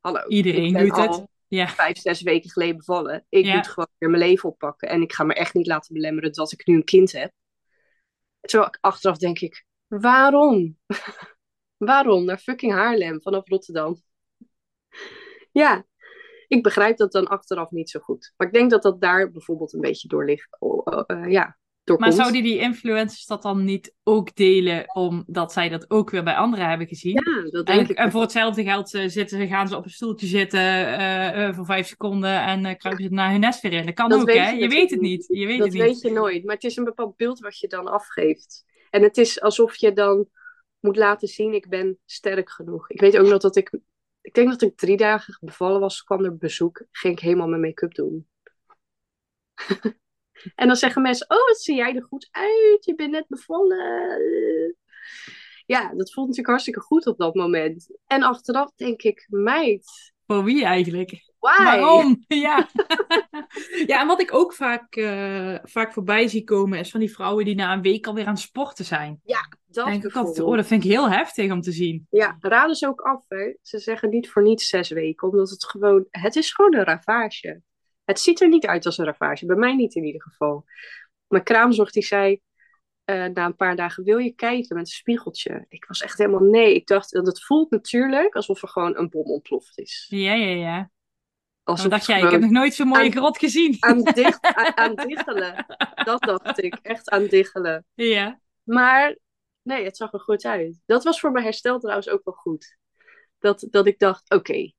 hallo. 0.00 0.26
Iedereen 0.26 0.72
doet 0.72 0.96
het. 0.96 1.24
Ja, 1.46 1.68
vijf, 1.68 1.98
zes 1.98 2.22
weken 2.22 2.50
geleden 2.50 2.76
bevallen. 2.76 3.26
Ik 3.28 3.44
Ja. 3.44 3.56
moet 3.56 3.68
gewoon 3.68 3.88
weer 3.98 4.10
mijn 4.10 4.22
leven 4.22 4.48
oppakken. 4.48 4.88
En 4.88 5.02
ik 5.02 5.12
ga 5.12 5.24
me 5.24 5.34
echt 5.34 5.54
niet 5.54 5.66
laten 5.66 5.94
belemmeren 5.94 6.32
dat 6.32 6.52
ik 6.52 6.66
nu 6.66 6.74
een 6.74 6.84
kind 6.84 7.12
heb. 7.12 7.32
Terwijl 8.40 8.70
ik 8.70 8.78
achteraf 8.80 9.16
denk 9.18 9.38
ik, 9.38 9.64
waarom? 9.86 10.78
waarom? 11.86 12.24
Naar 12.24 12.38
fucking 12.38 12.72
Haarlem 12.72 13.22
vanaf 13.22 13.48
Rotterdam. 13.48 14.02
Ja, 15.52 15.84
ik 16.48 16.62
begrijp 16.62 16.96
dat 16.96 17.12
dan 17.12 17.28
achteraf 17.28 17.70
niet 17.70 17.90
zo 17.90 18.00
goed. 18.00 18.32
Maar 18.36 18.46
ik 18.46 18.52
denk 18.52 18.70
dat 18.70 18.82
dat 18.82 19.00
daar 19.00 19.30
bijvoorbeeld 19.30 19.72
een 19.72 19.80
beetje 19.80 20.08
door 20.08 20.24
ligt. 20.24 20.56
Oh, 20.58 21.02
eh, 21.06 21.30
ja, 21.30 21.58
doorkomt. 21.84 22.08
maar 22.08 22.18
zouden 22.24 22.42
die 22.42 22.58
influencers 22.58 23.26
dat 23.26 23.42
dan 23.42 23.64
niet 23.64 23.94
ook 24.02 24.34
delen, 24.34 24.94
omdat 24.94 25.52
zij 25.52 25.68
dat 25.68 25.90
ook 25.90 26.10
weer 26.10 26.22
bij 26.24 26.34
anderen 26.34 26.68
hebben 26.68 26.86
gezien? 26.86 27.12
Ja, 27.24 27.50
dat 27.50 27.66
En, 27.66 27.76
denk 27.76 27.88
ik. 27.88 27.96
en 27.96 28.10
voor 28.10 28.20
hetzelfde 28.20 28.62
geld 28.62 28.94
eh, 28.94 29.08
zitten, 29.08 29.48
gaan 29.48 29.68
ze 29.68 29.76
op 29.76 29.84
een 29.84 29.90
stoeltje 29.90 30.26
zitten 30.26 30.60
eh, 30.60 31.46
eh, 31.46 31.54
voor 31.54 31.64
vijf 31.64 31.86
seconden 31.86 32.42
en 32.42 32.64
eh, 32.64 32.76
kruipen 32.76 33.04
ze 33.04 33.10
naar 33.10 33.30
hun 33.30 33.40
nest 33.40 33.60
weer 33.60 33.72
in. 33.72 33.86
Dat 33.86 33.94
kan 33.94 34.08
Dat 34.08 34.20
ook, 34.20 34.32
hè? 34.32 34.48
je 34.50 34.68
weet 34.68 34.90
het 34.90 35.00
niet. 35.00 35.24
Je 35.28 35.46
weet 35.46 35.58
dat 35.58 35.66
het 35.66 35.76
niet. 35.76 35.82
weet 35.82 36.00
je 36.00 36.10
nooit. 36.10 36.44
Maar 36.44 36.54
het 36.54 36.64
is 36.64 36.76
een 36.76 36.84
bepaald 36.84 37.16
beeld 37.16 37.38
wat 37.38 37.58
je 37.58 37.68
dan 37.68 37.88
afgeeft. 37.88 38.64
En 38.90 39.02
het 39.02 39.16
is 39.16 39.40
alsof 39.40 39.76
je 39.76 39.92
dan 39.92 40.28
moet 40.80 40.96
laten 40.96 41.28
zien, 41.28 41.54
ik 41.54 41.68
ben 41.68 41.98
sterk 42.04 42.50
genoeg. 42.50 42.90
Ik 42.90 43.00
weet 43.00 43.18
ook 43.18 43.26
nog 43.26 43.38
dat 43.38 43.56
ik, 43.56 43.80
ik 44.20 44.34
denk 44.34 44.48
dat 44.48 44.62
ik 44.62 44.76
drie 44.76 44.96
dagen 44.96 45.38
bevallen 45.40 45.80
was, 45.80 46.04
kwam 46.04 46.24
er 46.24 46.36
bezoek, 46.36 46.84
ging 46.90 47.14
ik 47.14 47.20
helemaal 47.20 47.48
mijn 47.48 47.60
make-up 47.60 47.94
doen. 47.94 48.28
en 50.54 50.66
dan 50.66 50.76
zeggen 50.76 51.02
mensen, 51.02 51.30
oh 51.30 51.46
wat 51.46 51.60
zie 51.60 51.76
jij 51.76 51.94
er 51.94 52.02
goed 52.02 52.28
uit, 52.30 52.84
je 52.84 52.94
bent 52.94 53.10
net 53.10 53.28
bevallen. 53.28 54.76
Ja, 55.66 55.94
dat 55.94 56.12
voelt 56.12 56.26
natuurlijk 56.26 56.48
hartstikke 56.48 56.80
goed 56.80 57.06
op 57.06 57.18
dat 57.18 57.34
moment. 57.34 57.98
En 58.06 58.22
achteraf 58.22 58.72
denk 58.74 59.02
ik, 59.02 59.26
meid, 59.28 60.12
Voor 60.26 60.44
wie 60.44 60.64
eigenlijk? 60.64 61.29
Why? 61.40 61.64
Waarom? 61.64 62.24
Ja. 62.28 62.68
ja, 63.86 64.00
en 64.00 64.06
wat 64.06 64.20
ik 64.20 64.34
ook 64.34 64.52
vaak, 64.52 64.96
eh, 64.96 65.58
vaak 65.62 65.92
voorbij 65.92 66.28
zie 66.28 66.44
komen, 66.44 66.78
is 66.78 66.90
van 66.90 67.00
die 67.00 67.12
vrouwen 67.12 67.44
die 67.44 67.54
na 67.54 67.72
een 67.72 67.82
week 67.82 68.06
alweer 68.06 68.26
aan 68.26 68.32
het 68.32 68.42
sporten 68.42 68.84
zijn. 68.84 69.20
Dat 69.66 69.86
denk 69.86 70.04
ik 70.04 70.14
altijd, 70.14 70.40
oh, 70.40 70.56
dat 70.56 70.66
vind 70.66 70.84
ik 70.84 70.90
heel 70.90 71.10
heftig 71.10 71.52
om 71.52 71.60
te 71.60 71.72
zien. 71.72 72.06
Ja, 72.10 72.36
raden 72.40 72.76
ze 72.76 72.86
ook 72.86 73.00
af. 73.00 73.24
Hè? 73.28 73.54
Ze 73.62 73.78
zeggen 73.78 74.10
niet 74.10 74.30
voor 74.30 74.42
niets 74.42 74.68
zes 74.68 74.88
weken, 74.88 75.28
omdat 75.28 75.50
het 75.50 75.64
gewoon, 75.64 76.06
het 76.10 76.36
is 76.36 76.52
gewoon 76.52 76.74
een 76.74 76.84
ravage. 76.84 77.62
Het 78.04 78.20
ziet 78.20 78.40
er 78.40 78.48
niet 78.48 78.66
uit 78.66 78.86
als 78.86 78.98
een 78.98 79.04
ravage, 79.04 79.46
bij 79.46 79.56
mij 79.56 79.74
niet 79.74 79.94
in 79.94 80.04
ieder 80.04 80.22
geval. 80.22 80.64
Mijn 81.26 81.42
kraamzorg 81.42 81.90
die 81.90 82.02
zei 82.02 82.40
eh, 83.04 83.24
na 83.24 83.44
een 83.44 83.56
paar 83.56 83.76
dagen, 83.76 84.04
wil 84.04 84.18
je 84.18 84.34
kijken 84.34 84.76
met 84.76 84.86
een 84.86 84.92
spiegeltje? 84.92 85.64
Ik 85.68 85.84
was 85.84 86.02
echt 86.02 86.18
helemaal 86.18 86.40
nee. 86.40 86.74
Ik 86.74 86.86
dacht, 86.86 87.12
dat 87.12 87.26
het 87.26 87.44
voelt 87.44 87.70
natuurlijk 87.70 88.34
alsof 88.34 88.62
er 88.62 88.68
gewoon 88.68 88.96
een 88.96 89.08
bom 89.08 89.24
ontploft 89.24 89.78
is. 89.78 90.06
Ja, 90.08 90.34
ja, 90.34 90.54
ja. 90.54 90.90
Alsof 91.70 91.88
Dan 91.88 91.90
dacht 91.98 92.06
jij, 92.06 92.22
ik 92.22 92.30
heb 92.30 92.40
nog 92.40 92.50
nooit 92.50 92.74
zo'n 92.74 92.88
mooie 92.88 93.04
aan- 93.04 93.12
grot 93.12 93.38
gezien. 93.38 93.76
aan, 93.80 94.02
dicht, 94.02 94.40
aan, 94.56 94.76
aan 94.76 94.94
diggelen. 94.94 95.66
Dat 96.04 96.22
dacht 96.22 96.62
ik, 96.62 96.74
echt 96.82 97.10
aan 97.10 97.26
diggelen. 97.26 97.84
Ja. 97.94 98.40
Maar 98.62 99.16
nee, 99.62 99.84
het 99.84 99.96
zag 99.96 100.12
er 100.12 100.20
goed 100.20 100.44
uit. 100.44 100.80
Dat 100.86 101.04
was 101.04 101.20
voor 101.20 101.30
mijn 101.32 101.44
herstel 101.44 101.78
trouwens 101.78 102.08
ook 102.08 102.20
wel 102.24 102.34
goed. 102.34 102.76
Dat, 103.38 103.66
dat 103.70 103.86
ik 103.86 103.98
dacht, 103.98 104.30
oké, 104.30 104.72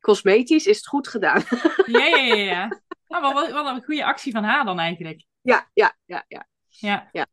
cosmetisch 0.00 0.66
is 0.66 0.76
het 0.76 0.86
goed 0.86 1.08
gedaan. 1.08 1.42
Ja, 1.86 2.04
ja, 2.04 2.16
ja, 2.24 2.34
ja. 2.34 2.68
Nou, 3.08 3.34
wat, 3.34 3.50
wat 3.50 3.66
een 3.66 3.84
goede 3.84 4.04
actie 4.04 4.32
van 4.32 4.44
haar 4.44 4.64
dan 4.64 4.78
eigenlijk. 4.78 5.24
ja, 5.40 5.70
ja, 5.72 5.96
ja, 6.04 6.24
ja. 6.28 6.46
Ja. 6.68 7.26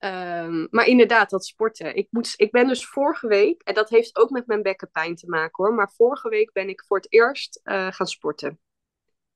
Ehm, 0.00 0.66
maar 0.70 0.86
inderdaad, 0.86 1.30
dat 1.30 1.44
sporten. 1.44 1.96
Ik, 1.96 2.08
moet, 2.10 2.34
ik 2.36 2.50
ben 2.50 2.66
dus 2.66 2.86
vorige 2.86 3.26
week, 3.26 3.62
en 3.62 3.74
dat 3.74 3.88
heeft 3.88 4.16
ook 4.16 4.30
met 4.30 4.46
mijn 4.46 4.62
bekkenpijn 4.62 5.14
te 5.14 5.28
maken 5.28 5.64
hoor, 5.64 5.74
maar 5.74 5.92
vorige 5.92 6.28
week 6.28 6.52
ben 6.52 6.68
ik 6.68 6.84
voor 6.84 6.96
het 6.96 7.12
eerst 7.12 7.60
eh, 7.62 7.92
gaan 7.92 8.06
sporten. 8.06 8.60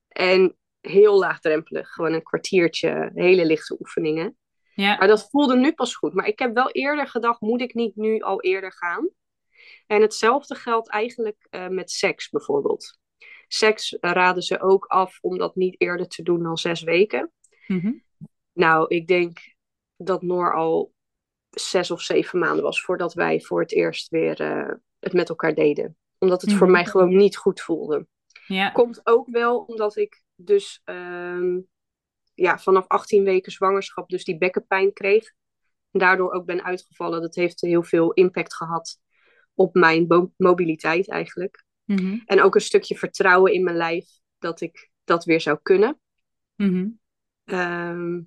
En 0.07 0.57
heel 0.81 1.19
laagdrempelig, 1.19 1.89
gewoon 1.89 2.13
een 2.13 2.23
kwartiertje, 2.23 3.11
hele 3.13 3.45
lichte 3.45 3.77
oefeningen. 3.79 4.37
Ja. 4.73 4.97
Maar 4.97 5.07
dat 5.07 5.29
voelde 5.29 5.55
nu 5.55 5.73
pas 5.73 5.95
goed. 5.95 6.13
Maar 6.13 6.27
ik 6.27 6.39
heb 6.39 6.53
wel 6.53 6.71
eerder 6.71 7.07
gedacht, 7.07 7.41
moet 7.41 7.61
ik 7.61 7.73
niet 7.73 7.95
nu 7.95 8.19
al 8.19 8.41
eerder 8.41 8.71
gaan? 8.71 9.09
En 9.87 10.01
hetzelfde 10.01 10.55
geldt 10.55 10.89
eigenlijk 10.89 11.47
eh, 11.49 11.67
met 11.67 11.91
seks 11.91 12.29
bijvoorbeeld. 12.29 12.99
Seks 13.47 13.97
raden 13.99 14.43
ze 14.43 14.61
ook 14.61 14.85
af 14.85 15.17
om 15.21 15.37
dat 15.37 15.55
niet 15.55 15.81
eerder 15.81 16.07
te 16.07 16.23
doen 16.23 16.43
dan 16.43 16.57
zes 16.57 16.83
weken. 16.83 17.31
Mhm. 17.67 17.91
Nou, 18.53 18.85
ik 18.87 19.07
denk 19.07 19.54
dat 19.97 20.21
Noor 20.21 20.53
al 20.55 20.93
zes 21.49 21.91
of 21.91 22.01
zeven 22.01 22.39
maanden 22.39 22.63
was 22.63 22.81
voordat 22.81 23.13
wij 23.13 23.41
voor 23.41 23.61
het 23.61 23.71
eerst 23.73 24.09
weer 24.09 24.39
eh, 24.41 24.73
het 24.99 25.13
met 25.13 25.29
elkaar 25.29 25.53
deden. 25.55 25.97
Omdat 26.17 26.41
het 26.41 26.53
voor 26.53 26.67
Mhm. 26.67 26.71
mij 26.71 26.85
gewoon 26.85 27.15
niet 27.15 27.37
goed 27.37 27.61
voelde. 27.61 28.07
Ja. 28.47 28.69
Komt 28.69 29.01
ook 29.03 29.29
wel 29.29 29.57
omdat 29.59 29.95
ik 29.95 30.23
dus 30.35 30.81
ehm, 30.83 31.59
ja, 32.33 32.59
vanaf 32.59 32.87
18 32.87 33.23
weken 33.23 33.51
zwangerschap 33.51 34.09
dus 34.09 34.23
die 34.23 34.37
bekkenpijn 34.37 34.93
kreeg. 34.93 35.33
En 35.91 35.99
daardoor 35.99 36.31
ook 36.31 36.45
ben 36.45 36.63
uitgevallen. 36.63 37.21
Dat 37.21 37.35
heeft 37.35 37.61
heel 37.61 37.83
veel 37.83 38.11
impact 38.13 38.55
gehad 38.55 38.99
op 39.53 39.73
mijn 39.73 40.31
mobiliteit 40.37 41.09
eigenlijk. 41.09 41.63
Mhm. 41.83 42.19
En 42.25 42.41
ook 42.41 42.55
een 42.55 42.61
stukje 42.61 42.97
vertrouwen 42.97 43.53
in 43.53 43.63
mijn 43.63 43.75
lijf 43.75 44.05
dat 44.37 44.61
ik 44.61 44.89
dat 45.03 45.23
weer 45.25 45.41
zou 45.41 45.59
kunnen. 45.61 45.99
Mhm. 46.55 46.87
Ehm, 47.43 48.21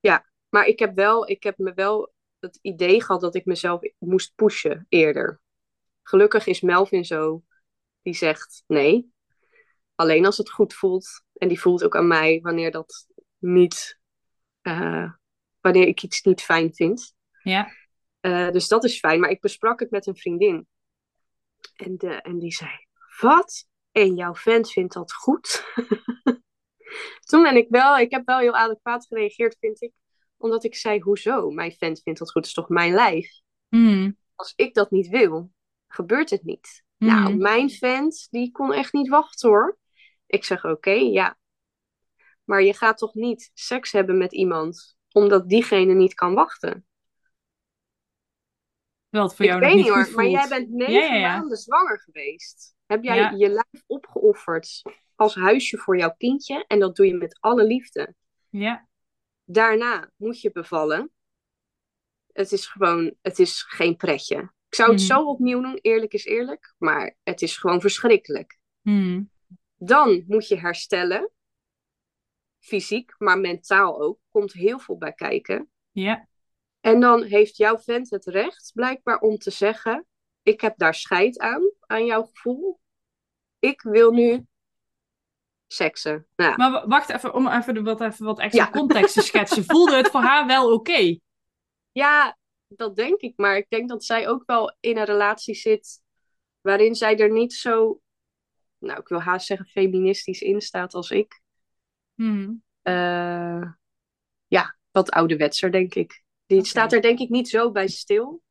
ja, 0.00 0.26
maar 0.54 0.66
ik 0.66 0.78
heb, 0.78 0.94
wel, 0.94 1.28
ik 1.28 1.42
heb 1.42 1.58
me 1.58 1.72
wel 1.74 2.12
het 2.38 2.58
idee 2.62 3.02
gehad 3.02 3.20
dat 3.20 3.34
ik 3.34 3.44
mezelf 3.44 3.80
moest 3.98 4.34
pushen 4.34 4.86
eerder. 4.88 5.40
Gelukkig 6.02 6.46
is 6.46 6.60
Melvin 6.60 7.04
zo, 7.04 7.42
die 8.02 8.14
zegt 8.14 8.64
nee. 8.66 9.12
Alleen 9.94 10.26
als 10.26 10.36
het 10.36 10.50
goed 10.50 10.74
voelt. 10.74 11.24
En 11.32 11.48
die 11.48 11.60
voelt 11.60 11.84
ook 11.84 11.96
aan 11.96 12.06
mij 12.06 12.40
wanneer 12.42 12.70
dat 12.70 13.06
niet, 13.38 13.98
uh, 14.62 15.12
wanneer 15.60 15.86
ik 15.86 16.02
iets 16.02 16.22
niet 16.22 16.42
fijn 16.42 16.74
vind. 16.74 17.14
Ja. 17.42 17.72
Uh, 18.20 18.50
dus 18.50 18.68
dat 18.68 18.84
is 18.84 18.98
fijn. 18.98 19.20
Maar 19.20 19.30
ik 19.30 19.40
besprak 19.40 19.80
het 19.80 19.90
met 19.90 20.06
een 20.06 20.16
vriendin. 20.16 20.66
En, 21.76 21.96
de, 21.96 22.14
en 22.14 22.38
die 22.38 22.52
zei, 22.52 22.70
wat? 23.20 23.66
En 23.92 24.14
jouw 24.14 24.34
vent 24.34 24.70
vindt 24.70 24.94
dat 24.94 25.12
goed? 25.12 25.64
Toen 27.28 27.42
ben 27.42 27.56
ik 27.56 27.66
wel, 27.68 27.98
ik 27.98 28.10
heb 28.10 28.26
wel 28.26 28.38
heel 28.38 28.54
adequaat 28.54 29.06
gereageerd, 29.06 29.56
vind 29.60 29.82
ik. 29.82 29.92
Omdat 30.36 30.64
ik 30.64 30.74
zei, 30.74 31.00
hoezo? 31.00 31.50
Mijn 31.50 31.72
vent 31.72 32.00
vindt 32.02 32.18
dat 32.18 32.30
goed, 32.30 32.40
het 32.40 32.46
is 32.46 32.52
toch 32.52 32.68
mijn 32.68 32.92
lijf? 32.92 33.40
Mm. 33.68 34.16
Als 34.34 34.52
ik 34.56 34.74
dat 34.74 34.90
niet 34.90 35.08
wil, 35.08 35.50
gebeurt 35.86 36.30
het 36.30 36.44
niet. 36.44 36.84
Mm. 36.96 37.08
Nou, 37.08 37.36
mijn 37.36 37.70
vent, 37.70 38.26
die 38.30 38.50
kon 38.50 38.72
echt 38.72 38.92
niet 38.92 39.08
wachten 39.08 39.48
hoor. 39.48 39.78
Ik 40.26 40.44
zeg, 40.44 40.64
oké, 40.64 40.90
ja. 40.90 41.38
Maar 42.44 42.62
je 42.62 42.74
gaat 42.74 42.98
toch 42.98 43.14
niet 43.14 43.50
seks 43.54 43.92
hebben 43.92 44.18
met 44.18 44.32
iemand, 44.32 44.96
omdat 45.12 45.48
diegene 45.48 45.94
niet 45.94 46.14
kan 46.14 46.34
wachten? 46.34 46.86
Voor 49.10 49.44
ik 49.44 49.50
jou 49.50 49.60
weet 49.60 49.74
nog 49.74 49.84
niet 49.84 49.88
hoor, 49.88 50.10
maar 50.14 50.28
jij 50.28 50.48
bent 50.48 50.70
negen 50.70 50.94
Ja, 50.94 51.04
ja, 51.04 51.14
ja. 51.14 51.36
maanden 51.36 51.56
zwanger 51.56 52.00
geweest. 52.00 52.74
Heb 52.86 53.02
jij 53.02 53.32
je 53.36 53.48
lijf 53.48 53.84
opgeofferd 53.86 54.82
als 55.14 55.34
huisje 55.34 55.78
voor 55.78 55.98
jouw 55.98 56.14
kindje? 56.16 56.64
En 56.66 56.78
dat 56.78 56.96
doe 56.96 57.06
je 57.06 57.14
met 57.14 57.36
alle 57.40 57.64
liefde. 57.64 58.14
Ja. 58.48 58.88
Daarna 59.44 60.10
moet 60.16 60.40
je 60.40 60.52
bevallen. 60.52 61.12
Het 62.32 62.52
is 62.52 62.66
gewoon, 62.66 63.14
het 63.22 63.38
is 63.38 63.62
geen 63.62 63.96
pretje. 63.96 64.36
Ik 64.68 64.74
zou 64.74 64.90
het 64.90 64.98
Mhm. 65.00 65.08
zo 65.08 65.28
opnieuw 65.28 65.60
doen, 65.60 65.78
eerlijk 65.80 66.12
is 66.12 66.24
eerlijk. 66.24 66.74
Maar 66.78 67.16
het 67.22 67.42
is 67.42 67.56
gewoon 67.58 67.80
verschrikkelijk. 67.80 68.58
Mm. 68.80 69.30
Dan 69.76 70.24
moet 70.26 70.48
je 70.48 70.58
herstellen. 70.58 71.30
Fysiek, 72.58 73.14
maar 73.18 73.38
mentaal 73.38 74.00
ook. 74.00 74.18
Komt 74.28 74.52
heel 74.52 74.78
veel 74.78 74.98
bij 74.98 75.12
kijken. 75.12 75.70
Ja. 75.90 76.28
En 76.80 77.00
dan 77.00 77.22
heeft 77.22 77.56
jouw 77.56 77.78
vent 77.78 78.10
het 78.10 78.24
recht, 78.24 78.70
blijkbaar, 78.74 79.18
om 79.18 79.38
te 79.38 79.50
zeggen: 79.50 80.06
Ik 80.42 80.60
heb 80.60 80.78
daar 80.78 80.94
scheid 80.94 81.38
aan, 81.38 81.70
aan 81.80 82.04
jouw 82.04 82.22
gevoel. 82.22 82.80
Ik 83.58 83.82
wil 83.82 84.10
nu 84.12 84.46
seksen. 85.66 86.26
Ja, 86.36 86.56
Maar 86.56 86.88
wacht 86.88 87.10
even, 87.10 87.34
om 87.34 87.48
even 87.48 87.84
wat, 87.84 88.00
even 88.00 88.24
wat 88.24 88.40
extra 88.40 88.64
Ja. 88.64 88.70
context 88.70 89.14
te 89.14 89.22
schetsen. 89.22 89.64
Voelde 89.74 89.96
het 89.96 90.08
voor 90.10 90.20
haar 90.20 90.46
wel 90.46 90.72
oké? 90.72 91.18
ja, 91.92 92.38
dat 92.68 92.96
denk 92.96 93.20
ik. 93.20 93.32
Maar 93.36 93.56
ik 93.56 93.66
denk 93.68 93.88
dat 93.88 94.04
zij 94.04 94.28
ook 94.28 94.42
wel 94.46 94.76
in 94.80 94.96
een 94.96 95.04
relatie 95.04 95.54
zit 95.54 96.02
waarin 96.60 96.94
zij 96.94 97.18
er 97.18 97.32
niet 97.32 97.52
zo, 97.52 98.00
nou, 98.78 99.00
ik 99.00 99.08
wil 99.08 99.20
haast 99.20 99.46
zeggen, 99.46 99.66
feministisch 99.66 100.40
in 100.40 100.60
staat 100.60 100.94
als 100.94 101.10
ik. 101.10 101.40
Mm. 102.14 102.62
Eh, 102.82 103.62
ja, 104.46 104.76
wat 104.90 105.10
ouderwetser, 105.10 105.72
denk 105.72 105.94
ik. 105.94 106.22
Die 106.46 106.64
staat 106.64 106.92
er 106.92 107.02
denk 107.02 107.18
ik 107.18 107.28
niet 107.28 107.48
zo 107.48 107.70
bij 107.70 107.88
stil. 107.88 108.42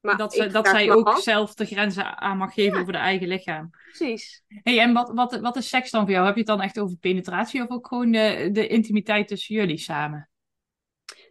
Maar 0.00 0.16
Dat, 0.16 0.34
ze, 0.34 0.46
dat 0.46 0.68
zij 0.68 0.90
ook 0.92 1.06
af. 1.06 1.20
zelf 1.22 1.54
de 1.54 1.64
grenzen 1.64 2.18
aan 2.18 2.36
mag 2.36 2.54
geven 2.54 2.74
Ja. 2.74 2.80
over 2.80 2.92
de 2.92 2.98
eigen 2.98 3.28
lichaam. 3.28 3.70
Precies. 3.70 4.42
Hey, 4.62 4.78
en 4.80 4.92
wat, 4.92 5.10
wat, 5.14 5.40
wat 5.40 5.56
is 5.56 5.68
seks 5.68 5.90
dan 5.90 6.02
voor 6.02 6.10
jou? 6.10 6.24
Heb 6.24 6.34
je 6.34 6.40
het 6.40 6.48
dan 6.48 6.60
echt 6.60 6.78
over 6.80 6.96
penetratie 6.96 7.62
of 7.62 7.68
ook 7.68 7.86
gewoon 7.86 8.10
de, 8.12 8.48
de 8.52 8.66
intimiteit 8.66 9.28
tussen 9.28 9.54
jullie 9.54 9.78
samen? 9.78 10.30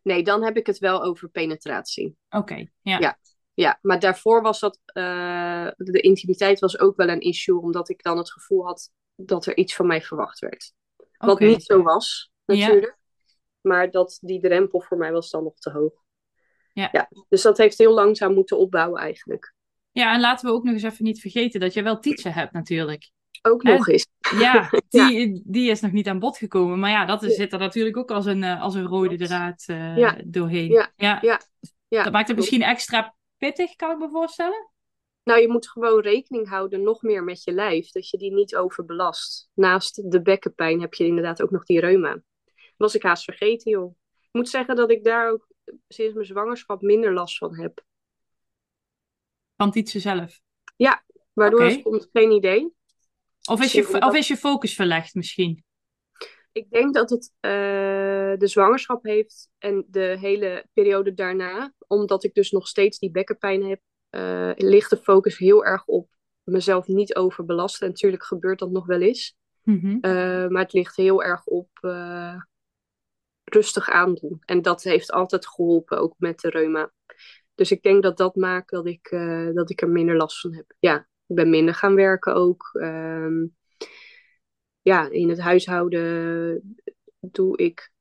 Nee, 0.04 0.24
dan 0.24 0.44
heb 0.44 0.58
ik 0.58 0.66
het 0.68 0.78
wel 0.78 1.04
over 1.04 1.30
penetratie. 1.30 2.16
Oké, 2.30 2.66
ja. 2.82 3.00
Ja. 3.00 3.18
Ja, 3.54 3.80
maar 3.82 4.00
daarvoor 4.00 4.42
was 4.42 4.60
dat, 4.60 4.80
eh, 4.86 5.68
de 5.76 6.00
intimiteit 6.02 6.60
was 6.60 6.80
ook 6.80 6.96
wel 6.96 7.10
een 7.10 7.20
issue, 7.22 7.60
omdat 7.62 7.90
ik 7.90 8.04
dan 8.04 8.18
het 8.18 8.32
gevoel 8.32 8.66
had 8.66 8.92
dat 9.16 9.46
er 9.46 9.58
iets 9.58 9.76
van 9.76 9.88
mij 9.88 10.02
verwacht 10.02 10.40
werd. 10.40 10.74
Wat 11.18 11.40
niet 11.40 11.64
zo 11.64 11.82
was, 11.84 12.32
Ja. 12.46 12.56
natuurlijk. 12.56 12.98
Maar 13.62 13.92
dat 13.92 14.18
die 14.22 14.42
drempel 14.42 14.82
voor 14.82 14.98
mij 14.98 15.12
was 15.12 15.30
dan 15.30 15.44
nog 15.44 15.56
te 15.58 15.72
hoog. 15.72 15.94
Ja. 16.82 17.10
Dus 17.30 17.42
dat 17.42 17.58
heeft 17.58 17.78
heel 17.78 17.94
langzaam 17.94 18.34
moeten 18.34 18.58
opbouwen 18.58 19.02
eigenlijk. 19.02 19.54
Ja, 19.92 20.14
en 20.14 20.20
laten 20.20 20.48
we 20.50 20.56
ook 20.56 20.64
nog 20.64 20.74
eens 20.74 20.84
even 20.84 21.04
niet 21.04 21.22
vergeten 21.22 21.60
dat 21.60 21.74
je 21.74 21.84
wel 21.84 22.00
Tietje 22.00 22.30
hebt 22.30 22.54
natuurlijk. 22.54 23.10
Ook 23.42 23.64
nog 23.64 23.88
eens. 23.88 24.08
Ja, 24.40 24.70
die, 24.90 25.42
die 25.46 25.70
is 25.70 25.82
nog 25.82 25.92
niet 25.92 26.08
aan 26.08 26.20
bod 26.20 26.38
gekomen. 26.38 26.80
Maar 26.80 26.90
ja, 26.90 27.06
dat 27.06 27.24
is, 27.24 27.36
zit 27.36 27.54
er 27.54 27.60
natuurlijk 27.60 27.98
ook 27.98 28.12
als 28.12 28.26
een, 28.26 28.44
eh, 28.44 28.62
als 28.62 28.76
een 28.76 28.86
rode 28.88 29.18
draad 29.18 29.64
eh, 29.68 29.98
Ja. 29.98 30.18
doorheen. 30.26 30.72
Ja. 30.72 30.92
Ja. 30.96 31.42
Ja. 31.88 32.04
Dat 32.04 32.12
maakt 32.12 32.28
het 32.28 32.38
misschien 32.38 32.62
extra 32.62 33.16
pittig, 33.38 33.76
kan 33.76 33.92
ik 33.92 33.98
me 33.98 34.10
voorstellen. 34.10 34.72
Nou, 35.24 35.42
je 35.42 35.48
moet 35.48 35.70
gewoon 35.70 36.02
rekening 36.02 36.50
houden 36.50 36.84
nog 36.84 37.02
meer 37.02 37.24
met 37.24 37.44
je 37.44 37.52
lijf. 37.52 37.92
Dat 37.92 38.10
je 38.10 38.18
die 38.18 38.34
niet 38.34 38.56
overbelast. 38.56 39.50
Naast 39.54 40.12
de 40.12 40.22
bekkenpijn 40.22 40.82
heb 40.82 40.94
je 40.94 41.06
inderdaad 41.06 41.42
ook 41.42 41.52
nog 41.52 41.64
die 41.64 41.80
reuma. 41.80 42.22
Was 42.78 42.96
ik 42.96 43.04
haast 43.04 43.24
vergeten, 43.24 43.72
joh. 43.72 43.96
Ik 44.16 44.30
moet 44.32 44.50
zeggen 44.50 44.76
dat 44.76 44.92
ik 44.92 45.04
daar 45.04 45.32
ook 45.32 45.47
sinds 45.88 46.14
mijn 46.14 46.26
zwangerschap 46.26 46.82
minder 46.82 47.14
last 47.14 47.38
van 47.38 47.56
heb. 47.56 47.84
Van 49.56 49.72
Tietje 49.72 50.00
zelf. 50.00 50.42
Waardoor 51.38 51.64
Oké. 51.64 51.72
het 51.72 51.82
komt, 51.82 52.10
geen 52.14 52.32
idee. 52.32 52.74
Of 53.50 53.62
is, 53.62 53.72
je, 53.72 54.02
of 54.02 54.16
is 54.16 54.28
je 54.28 54.38
focus 54.38 54.76
verlegd 54.76 55.16
misschien? 55.16 55.64
Ik 56.52 56.70
denk 56.70 56.94
dat 56.94 57.10
het 57.10 57.34
eh, 57.40 57.52
de 58.38 58.48
zwangerschap 58.48 59.04
heeft 59.04 59.50
en 59.58 59.86
de 59.88 60.18
hele 60.20 60.66
periode 60.74 61.14
daarna. 61.14 61.74
Omdat 61.88 62.24
ik 62.24 62.34
dus 62.34 62.52
nog 62.52 62.68
steeds 62.68 63.00
die 63.00 63.12
bekkenpijn 63.12 63.64
heb, 63.64 63.82
eh, 64.10 64.52
ligt 64.56 64.90
de 64.90 64.98
focus 64.98 65.38
heel 65.38 65.66
erg 65.66 65.86
op 65.86 66.10
mezelf 66.44 66.88
niet 66.88 67.16
overbelasten. 67.16 67.82
En 67.82 67.88
natuurlijk 67.88 68.24
gebeurt 68.24 68.60
dat 68.60 68.72
nog 68.72 68.86
wel 68.86 69.02
eens. 69.02 69.36
Mhm. 69.64 69.98
Eh, 70.02 70.48
maar 70.48 70.62
het 70.62 70.74
ligt 70.74 70.96
heel 70.96 71.24
erg 71.24 71.46
op 71.46 71.70
rustig 73.50 73.90
aandoen. 73.90 74.42
En 74.46 74.62
dat 74.62 74.84
heeft 74.84 75.12
altijd 75.12 75.48
geholpen, 75.48 76.00
ook 76.00 76.16
met 76.18 76.40
de 76.40 76.50
reuma. 76.50 76.92
Dus 77.56 77.72
ik 77.72 77.82
denk 77.82 78.04
dat 78.04 78.18
dat 78.18 78.36
maakt 78.36 78.70
dat 78.70 78.86
ik, 78.86 79.08
eh, 79.08 79.50
dat 79.54 79.70
ik 79.70 79.82
er 79.82 79.90
minder 79.90 80.16
last 80.16 80.40
van 80.40 80.54
heb. 80.54 80.74
Ja, 80.80 80.98
ik 81.26 81.36
ben 81.36 81.50
minder 81.50 81.74
gaan 81.74 81.96
werken 81.96 82.36
ook. 82.36 82.70
Ehm, 82.74 83.46
ja, 84.82 85.10
in 85.10 85.30
het 85.30 85.40
huishouden 85.40 86.78
doe 87.20 87.58
ik 87.58 87.92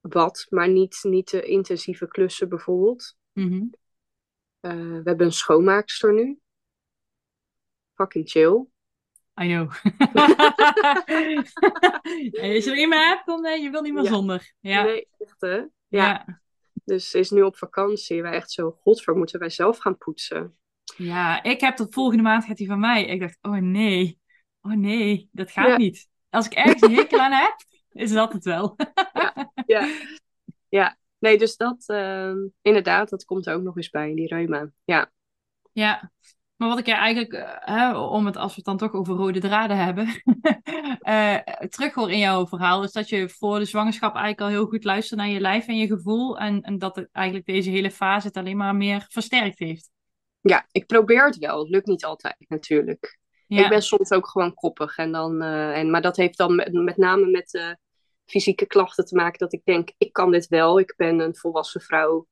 wat, 0.00 0.46
maar 0.48 0.68
niet, 0.68 0.98
niet 1.02 1.26
te 1.26 1.42
intensieve 1.42 2.08
klussen 2.08 2.48
bijvoorbeeld. 2.48 3.16
Mhm. 3.32 3.64
Eh, 4.60 4.72
we 4.72 5.00
hebben 5.04 5.26
een 5.26 5.32
schoonmaakster 5.32 6.14
nu. 6.14 6.38
Fucking 7.94 8.28
chill. 8.28 8.69
En 12.40 12.54
als 12.54 12.64
je 12.64 12.70
er 12.70 12.78
iemand 12.78 13.04
hebt, 13.04 13.26
dan 13.26 13.46
uh, 13.46 13.62
je 13.62 13.70
wil 13.70 13.82
niet 13.82 13.92
meer 13.94 14.02
Ja. 14.02 14.10
zonder. 14.10 14.52
Ja. 14.60 14.82
Nee, 14.82 15.08
echt 15.18 15.40
hè? 15.40 15.56
ja. 15.56 15.68
Ja. 15.88 16.40
Dus 16.84 17.10
ze 17.10 17.18
is 17.18 17.30
nu 17.30 17.42
op 17.42 17.56
vakantie. 17.56 18.22
Wij 18.22 18.32
echt 18.32 18.50
zo, 18.50 18.70
godver, 18.70 19.16
moeten 19.16 19.38
wij 19.40 19.50
zelf 19.50 19.78
gaan 19.78 19.96
poetsen? 19.98 20.56
Ja, 20.96 21.42
ik 21.42 21.60
heb 21.60 21.76
tot 21.76 21.94
volgende 21.94 22.22
maand 22.22 22.44
gaat 22.44 22.58
hij 22.58 22.66
van 22.66 22.80
mij. 22.80 23.04
Ik 23.04 23.20
dacht, 23.20 23.38
oh 23.42 23.56
nee, 23.56 24.20
oh 24.60 24.72
nee, 24.72 25.28
dat 25.32 25.50
gaat 25.50 25.66
Ja. 25.66 25.76
niet. 25.76 26.08
Als 26.30 26.46
ik 26.46 26.52
ergens 26.52 26.82
een 26.82 26.94
hekel 26.94 27.18
aan 27.20 27.32
heb, 27.32 27.54
is 27.92 28.12
dat 28.12 28.32
het 28.32 28.44
wel. 28.44 28.76
Ja. 29.66 29.88
ja. 30.68 30.98
Nee, 31.18 31.38
dus 31.38 31.56
dat, 31.56 31.84
ehm, 31.86 32.36
inderdaad, 32.62 33.08
dat 33.10 33.24
komt 33.24 33.46
er 33.46 33.54
ook 33.54 33.62
nog 33.62 33.76
eens 33.76 33.90
bij, 33.90 34.14
die 34.14 34.26
reuma. 34.26 34.70
Ja. 34.84 35.10
Ja, 35.72 36.12
maar 36.60 36.68
wat 36.68 36.78
ik 36.78 36.88
er 36.88 36.94
eigenlijk, 36.94 37.32
eh, 37.64 38.08
om 38.10 38.26
het, 38.26 38.36
als 38.36 38.50
we 38.50 38.56
het 38.56 38.64
dan 38.64 38.76
toch 38.76 38.92
over 38.92 39.14
rode 39.14 39.40
draden 39.40 39.76
hebben, 39.76 40.06
eh 41.00 41.36
terug 41.68 41.94
hoor 41.94 42.10
in 42.10 42.18
jouw 42.18 42.46
verhaal, 42.46 42.82
is 42.82 42.92
dat 42.92 43.08
je 43.08 43.28
voor 43.28 43.58
de 43.58 43.64
zwangerschap 43.64 44.14
eigenlijk 44.14 44.40
al 44.40 44.48
heel 44.48 44.66
goed 44.66 44.84
luistert 44.84 45.20
naar 45.20 45.28
je 45.28 45.40
lijf 45.40 45.66
en 45.66 45.76
je 45.76 45.86
gevoel. 45.86 46.38
En, 46.38 46.62
en 46.62 46.78
dat 46.78 46.96
het 46.96 47.08
eigenlijk 47.12 47.46
deze 47.46 47.70
hele 47.70 47.90
fase 47.90 48.26
het 48.26 48.36
alleen 48.36 48.56
maar 48.56 48.76
meer 48.76 49.06
versterkt 49.08 49.58
heeft. 49.58 49.90
ja, 50.40 50.66
ik 50.70 50.86
probeer 50.86 51.26
het 51.26 51.38
wel. 51.38 51.58
Het 51.58 51.68
lukt 51.68 51.86
niet 51.86 52.04
altijd, 52.04 52.36
natuurlijk. 52.48 53.18
Ja, 53.46 53.62
Ik 53.62 53.68
ben 53.68 53.82
soms 53.82 54.10
ook 54.10 54.28
gewoon 54.28 54.54
koppig. 54.54 54.96
En 54.96 55.12
dan, 55.12 55.42
eh, 55.42 55.78
en, 55.78 55.90
maar 55.90 56.02
dat 56.02 56.16
heeft 56.16 56.38
dan 56.38 56.54
met, 56.54 56.72
met 56.72 56.96
name 56.96 57.26
met 57.26 57.76
fysieke 58.24 58.66
klachten 58.66 59.04
te 59.04 59.14
maken. 59.14 59.38
Dat 59.38 59.52
ik 59.52 59.64
denk, 59.64 59.92
ik 59.98 60.12
kan 60.12 60.30
dit 60.30 60.46
wel. 60.46 60.78
Ik 60.78 60.94
ben 60.96 61.20
een 61.20 61.36
volwassen 61.36 61.80
vrouw. 61.80 62.26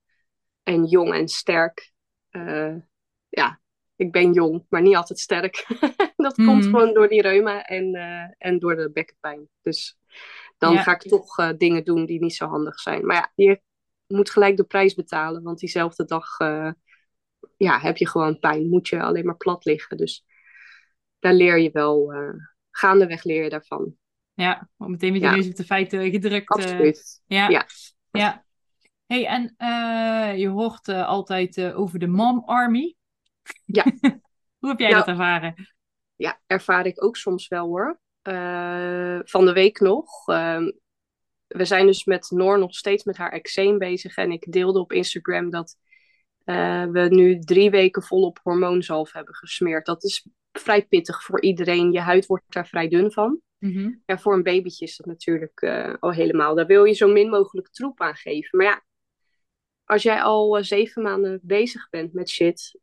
En 0.63 0.85
jong 0.85 1.13
en 1.13 1.29
sterk. 1.29 1.93
Ja, 3.29 3.61
ik 3.99 4.13
ben 4.13 4.33
jong, 4.33 4.67
maar 4.69 4.83
niet 4.83 4.97
altijd 4.97 5.19
sterk. 5.19 5.67
dat 6.17 6.35
komt 6.35 6.47
Mhm. 6.65 6.71
gewoon 6.71 6.95
door 6.95 7.09
die 7.09 7.23
reuma 7.23 7.65
en, 7.65 7.95
eh, 7.95 8.35
en 8.39 8.59
door 8.59 8.77
de 8.77 8.91
bekkenpijn. 8.93 9.49
Dus 9.63 9.99
dan 10.59 10.73
Ja. 10.73 10.83
ga 10.83 10.93
ik 10.95 11.01
toch 11.03 11.39
eh, 11.39 11.51
dingen 11.57 11.85
doen 11.85 12.07
die 12.07 12.21
niet 12.21 12.35
zo 12.35 12.47
handig 12.47 12.81
zijn. 12.81 13.07
Maar 13.07 13.17
ja, 13.17 13.33
je 13.45 13.61
moet 14.07 14.31
gelijk 14.31 14.57
de 14.57 14.65
prijs 14.65 14.95
betalen. 14.95 15.43
Want 15.43 15.59
diezelfde 15.59 16.05
dag 16.05 16.39
eh, 16.39 16.73
ja, 17.57 17.79
heb 17.81 17.97
je 17.97 18.09
gewoon 18.09 18.39
pijn. 18.39 18.69
Moet 18.69 18.89
je 18.89 19.03
alleen 19.03 19.25
maar 19.27 19.37
plat 19.37 19.65
liggen. 19.65 19.97
Dus 19.97 20.25
daar 21.19 21.35
leer 21.35 21.59
je 21.59 21.71
wel, 21.73 22.13
gaandeweg 22.71 23.25
leer 23.25 23.43
je 23.43 23.51
daarvan. 23.51 23.95
ja, 24.35 24.69
meteen 24.77 25.13
met 25.13 25.21
je 25.21 25.27
Ja. 25.27 25.35
neus 25.35 25.49
op 25.49 25.55
de 25.57 25.65
feiten 25.65 26.11
gedrukt. 26.11 26.49
Absoluut. 26.49 27.23
ja, 27.27 27.49
Ja. 27.49 27.67
ja. 28.11 28.45
Hey, 29.07 29.27
en 29.27 29.55
je 30.39 30.49
hoort 30.49 30.89
altijd 30.89 31.61
over 31.73 31.99
de 31.99 32.07
Mom 32.07 32.43
Army. 32.47 32.97
Ja. 33.65 33.85
Hoe 34.59 34.69
heb 34.69 34.79
jij 34.79 34.91
Nou, 34.91 35.05
dat 35.05 35.09
ervaren? 35.09 35.55
Ja, 36.17 36.41
ervaar 36.47 36.87
ik 36.87 37.05
ook 37.05 37.17
soms 37.17 37.49
wel 37.49 37.67
hoor. 37.67 38.01
van 39.25 39.45
de 39.45 39.53
week 39.53 39.81
nog. 39.81 40.29
ehm, 40.29 40.71
we 41.47 41.65
zijn 41.65 41.87
dus 41.87 42.05
met 42.05 42.31
Noor 42.31 42.59
nog 42.59 42.75
steeds 42.75 43.05
met 43.05 43.17
haar 43.17 43.33
eczeem 43.33 43.79
bezig. 43.79 44.17
En 44.17 44.33
ik 44.33 44.53
deelde 44.53 44.81
op 44.81 44.93
Instagram 44.93 45.51
dat 45.51 45.77
eh, 46.45 46.85
we 46.85 47.01
nu 47.01 47.39
drie 47.39 47.71
weken 47.71 48.03
volop 48.03 48.41
hormoonzalf 48.43 49.13
hebben 49.13 49.35
gesmeerd. 49.35 49.87
Dat 49.87 50.05
is 50.05 50.27
vrij 50.53 50.87
pittig 50.87 51.23
voor 51.23 51.43
iedereen. 51.43 51.93
Je 51.93 52.01
huid 52.01 52.27
wordt 52.27 52.45
daar 52.49 52.67
vrij 52.67 52.89
dun 52.89 53.13
van. 53.13 53.41
Mhm. 53.59 53.91
Ja, 54.07 54.19
voor 54.19 54.35
een 54.35 54.43
babytje 54.43 54.85
is 54.85 54.97
dat 54.97 55.07
natuurlijk 55.07 55.61
eh, 55.61 55.95
al 55.99 56.13
helemaal. 56.13 56.55
Daar 56.55 56.67
wil 56.67 56.85
je 56.85 56.95
zo 56.95 57.09
min 57.09 57.31
mogelijk 57.31 57.69
troep 57.69 58.01
aan 58.01 58.15
geven. 58.15 58.59
Maar 58.59 58.67
ja, 58.67 58.85
als 59.85 60.03
jij 60.03 60.23
al 60.23 60.57
eh, 60.57 60.63
zeven 60.63 61.03
maanden 61.03 61.41
bezig 61.43 61.89
bent 61.91 62.13
met 62.13 62.31
shit, 62.31 62.81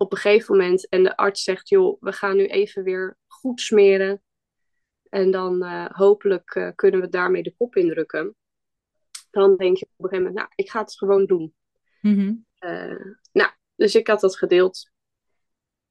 op 0.00 0.12
een 0.12 0.18
gegeven 0.18 0.56
moment 0.56 0.88
en 0.88 1.02
de 1.02 1.16
arts 1.16 1.42
zegt, 1.42 1.68
joh, 1.68 2.00
we 2.00 2.12
gaan 2.12 2.36
nu 2.36 2.46
even 2.46 2.84
weer 2.84 3.18
goed 3.26 3.60
smeren. 3.60 4.22
En 5.08 5.30
dan 5.30 5.62
eh, 5.62 5.86
hopelijk 5.90 6.54
eh, 6.54 6.70
kunnen 6.74 7.00
we 7.00 7.08
daarmee 7.08 7.42
de 7.42 7.54
kop 7.56 7.76
indrukken. 7.76 8.36
Dan 9.30 9.56
denk 9.56 9.76
je 9.76 9.84
op 9.84 10.04
een 10.04 10.08
gegeven 10.08 10.18
moment, 10.18 10.34
nou, 10.34 10.48
ik 10.54 10.70
ga 10.70 10.80
het 10.80 10.96
gewoon 10.96 11.26
doen. 11.26 11.54
Mhm. 12.00 12.34
Eh, 12.58 13.06
nou, 13.32 13.50
dus 13.74 13.94
ik 13.94 14.06
had 14.06 14.20
dat 14.20 14.36
gedeeld. 14.36 14.90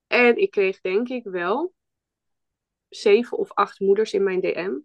En 0.08 0.38
ik 0.38 0.52
kreeg 0.52 0.82
denk 0.82 1.10
ik 1.10 1.24
wel 1.24 1.74
zeven 2.88 3.38
of 3.38 3.52
acht 3.54 3.80
moeders 3.80 4.14
in 4.14 4.24
mijn 4.24 4.42
DM. 4.42 4.80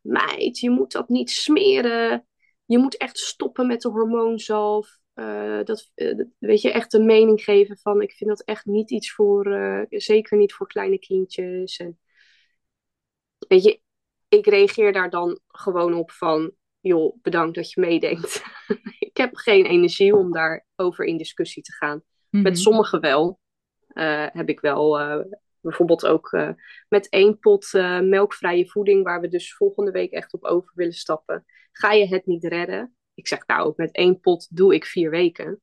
Meid, 0.00 0.58
je 0.58 0.70
moet 0.70 0.92
dat 0.92 1.08
niet 1.08 1.30
smeren. 1.30 2.26
Je 2.64 2.78
moet 2.78 2.96
echt 2.96 3.18
stoppen 3.18 3.66
met 3.66 3.80
de 3.80 3.88
hormoonzalf. 3.88 5.00
Eh, 5.14 5.62
dat, 5.64 5.90
eh, 5.94 6.16
dat- 6.16 6.26
weet 6.38 6.60
je, 6.60 6.72
echt 6.72 6.92
een 6.92 7.06
mening 7.06 7.42
geven 7.42 7.78
van... 7.78 8.02
ik 8.02 8.12
vind 8.12 8.30
dat 8.30 8.42
echt 8.42 8.64
niet 8.66 8.90
iets 8.90 9.12
voor... 9.12 9.52
eh, 9.52 9.82
zeker 9.88 10.38
niet 10.38 10.52
voor 10.52 10.66
kleine 10.66 10.98
kindjes. 10.98 11.76
En, 11.76 11.98
weet 13.48 13.64
je, 13.64 13.80
ik 14.28 14.46
reageer 14.46 14.92
daar 14.92 15.10
dan 15.10 15.40
gewoon 15.46 15.94
op 15.94 16.10
van... 16.10 16.52
joh, 16.80 17.16
bedankt 17.22 17.54
dat 17.54 17.70
je 17.72 17.80
meedenkt. 17.80 18.42
ik 18.98 19.16
heb 19.16 19.36
geen 19.36 19.66
energie 19.66 20.16
om 20.16 20.32
daarover 20.32 21.04
in 21.04 21.16
discussie 21.16 21.62
te 21.62 21.72
gaan. 21.72 22.02
Mhm. 22.30 22.42
Met 22.42 22.58
sommigen 22.58 23.00
wel. 23.00 23.40
Heb 24.32 24.48
ik 24.48 24.60
wel 24.60 24.98
bijvoorbeeld 25.60 26.06
ook 26.06 26.30
met 26.88 27.08
één 27.08 27.38
pot 27.38 27.72
melkvrije 28.02 28.68
voeding, 28.68 29.04
waar 29.04 29.20
we 29.20 29.28
dus 29.28 29.54
volgende 29.54 29.90
week 29.90 30.12
echt 30.12 30.32
op 30.32 30.44
over 30.44 30.72
willen 30.74 30.92
stappen. 30.92 31.44
Ga 31.72 31.92
je 31.92 32.06
het 32.06 32.26
niet 32.26 32.44
redden? 32.44 32.96
Ik 33.14 33.28
zeg 33.28 33.46
nou, 33.46 33.72
met 33.76 33.92
één 33.92 34.20
pot 34.20 34.56
doe 34.56 34.74
ik 34.74 34.84
vier 34.84 35.10
weken. 35.10 35.60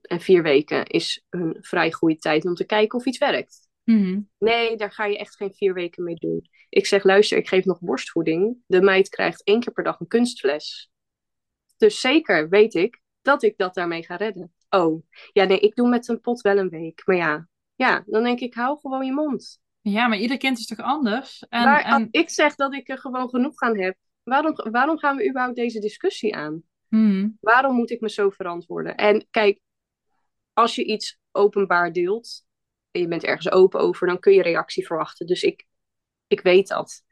En 0.00 0.20
vier 0.20 0.42
weken 0.42 0.86
is 0.86 1.24
een 1.30 1.56
vrij 1.60 1.92
goede 1.92 2.16
tijd 2.16 2.44
om 2.44 2.54
te 2.54 2.64
kijken 2.64 2.98
of 2.98 3.04
iets 3.04 3.18
werkt. 3.18 3.68
Mhm. 3.84 4.20
Nee, 4.38 4.76
daar 4.76 4.92
ga 4.92 5.04
je 5.04 5.18
echt 5.18 5.36
geen 5.36 5.52
vier 5.54 5.74
weken 5.74 6.04
mee 6.04 6.14
doen. 6.14 6.48
Ik 6.68 6.86
zeg, 6.86 7.04
luister, 7.04 7.38
ik 7.38 7.48
geef 7.48 7.64
nog 7.64 7.80
borstvoeding. 7.80 8.56
De 8.66 8.82
meid 8.82 9.08
krijgt 9.08 9.42
één 9.42 9.60
keer 9.60 9.72
per 9.72 9.84
dag 9.84 10.00
een 10.00 10.06
kunstfles. 10.06 10.90
Dus 11.76 12.00
zeker 12.00 12.48
weet 12.48 12.74
ik 12.74 13.00
dat 13.22 13.42
ik 13.42 13.56
dat 13.56 13.74
daarmee 13.74 14.04
ga 14.04 14.16
redden. 14.16 14.54
Oh, 14.68 15.02
ja, 15.32 15.44
nee, 15.44 15.60
ik 15.60 15.74
doe 15.74 15.88
met 15.88 16.08
een 16.08 16.20
pot 16.20 16.40
wel 16.40 16.58
een 16.58 16.68
week. 16.68 17.02
Maar 17.04 17.16
ja, 17.16 17.48
ja, 17.74 18.02
dan 18.06 18.22
denk 18.22 18.40
ik, 18.40 18.54
hou 18.54 18.78
gewoon 18.78 19.04
je 19.04 19.12
mond. 19.12 19.60
Ja, 19.80 20.06
maar 20.06 20.18
ieder 20.18 20.36
kind 20.36 20.58
is 20.58 20.66
toch 20.66 20.78
anders? 20.78 21.44
En, 21.48 21.64
maar 21.64 21.82
en, 21.84 22.08
ik 22.10 22.30
zeg 22.30 22.54
dat 22.54 22.74
ik 22.74 22.88
er 22.88 22.98
gewoon 22.98 23.28
genoeg 23.28 23.60
aan 23.60 23.78
heb, 23.78 23.96
waarom, 24.24 24.54
waarom 24.70 24.98
gaan 24.98 25.16
we 25.16 25.28
überhaupt 25.28 25.56
deze 25.56 25.80
discussie 25.80 26.34
aan? 26.36 26.62
Mhm. 26.88 27.28
Waarom 27.40 27.74
moet 27.74 27.90
ik 27.90 28.00
me 28.00 28.10
zo 28.10 28.30
verantwoorden? 28.30 28.96
En 28.96 29.26
kijk, 29.30 29.60
als 30.52 30.74
je 30.74 30.84
iets 30.84 31.18
openbaar 31.32 31.92
deelt 31.92 32.44
en 32.90 33.00
je 33.00 33.08
bent 33.08 33.24
ergens 33.24 33.50
open 33.50 33.80
over, 33.80 34.06
dan 34.06 34.18
kun 34.18 34.32
je 34.32 34.42
reactie 34.42 34.86
verwachten. 34.86 35.26
Dus 35.26 35.42
ik, 35.42 35.66
ik 36.26 36.40
weet 36.40 36.68
dat. 36.68 37.02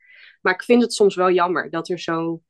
Maar 0.40 0.54
ik 0.54 0.62
vind 0.62 0.82
het 0.82 0.92
soms 0.92 1.14
wel 1.14 1.30
jammer 1.30 1.70
dat 1.70 1.88
er 1.88 1.98
zo 1.98 2.42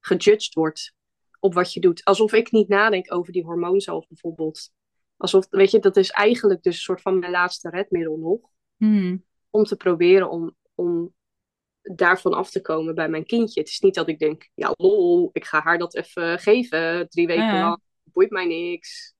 gejudged 0.00 0.54
wordt 0.54 0.94
op 1.40 1.54
wat 1.54 1.72
je 1.72 1.80
doet. 1.80 2.04
Alsof 2.04 2.32
ik 2.32 2.50
niet 2.50 2.68
nadenk 2.68 3.14
over 3.14 3.32
die 3.32 3.44
hormoonzalf 3.44 4.06
bijvoorbeeld. 4.08 4.70
Alsof, 5.16 5.46
weet 5.50 5.70
je, 5.70 5.78
dat 5.78 5.96
is 5.96 6.10
eigenlijk 6.10 6.62
dus 6.62 6.74
een 6.74 6.80
soort 6.80 7.02
van 7.02 7.18
mijn 7.18 7.32
laatste 7.32 7.70
redmiddel 7.70 8.16
nog. 8.16 8.40
Mhm. 8.76 9.16
Om 9.50 9.64
te 9.64 9.76
proberen 9.76 10.30
om, 10.30 10.56
om 10.74 11.14
daarvan 11.94 12.32
af 12.32 12.50
te 12.50 12.60
komen 12.60 12.94
bij 12.94 13.08
mijn 13.08 13.24
kindje. 13.24 13.60
Het 13.60 13.68
is 13.68 13.78
niet 13.80 13.94
dat 13.94 14.08
ik 14.08 14.18
denk, 14.18 14.48
ja 14.54 14.72
lol, 14.76 15.30
ik 15.32 15.44
ga 15.44 15.60
haar 15.62 15.78
dat 15.78 15.96
even 15.96 16.38
geven. 16.38 17.08
Drie 17.08 17.26
weken 17.26 17.44
Ja. 17.44 17.60
lang, 17.60 17.80
boeit 18.04 18.30
mij 18.30 18.46
niks. 18.46 19.14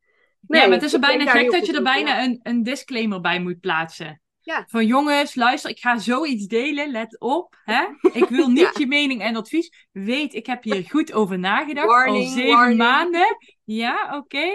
ja, 0.49 0.61
maar 0.63 0.71
het 0.73 0.83
is 0.83 0.93
er 0.93 1.01
bijna 1.01 1.31
gek 1.31 1.51
dat 1.51 1.67
je 1.67 1.77
er 1.77 1.83
bijna 1.83 2.17
na. 2.17 2.25
een, 2.25 2.41
een 2.43 2.63
disclaimer 2.63 3.21
bij 3.21 3.41
moet 3.41 3.61
plaatsen. 3.61 4.23
Ja. 4.41 4.65
Van 4.69 4.87
jongens, 4.87 5.35
luister, 5.35 5.71
ik 5.71 5.79
ga 5.79 5.99
zoiets 5.99 6.47
delen, 6.47 6.91
let 6.91 7.21
op. 7.21 7.57
Hè? 7.65 7.85
Ik 8.13 8.29
wil 8.29 8.49
niet 8.59 8.59
Ja. 8.59 8.71
je 8.75 8.87
mening 8.87 9.21
en 9.23 9.37
advies. 9.37 9.87
Weet, 9.93 10.35
ik 10.35 10.47
heb 10.47 10.63
hier 10.63 10.85
goed 10.89 11.13
over 11.13 11.39
nagedacht. 11.39 11.87
Warning, 11.87 12.25
al 12.27 12.31
zeven 12.33 12.51
warning. 12.53 12.79
maanden. 12.79 13.37
Ja, 13.65 14.17
oké. 14.17 14.47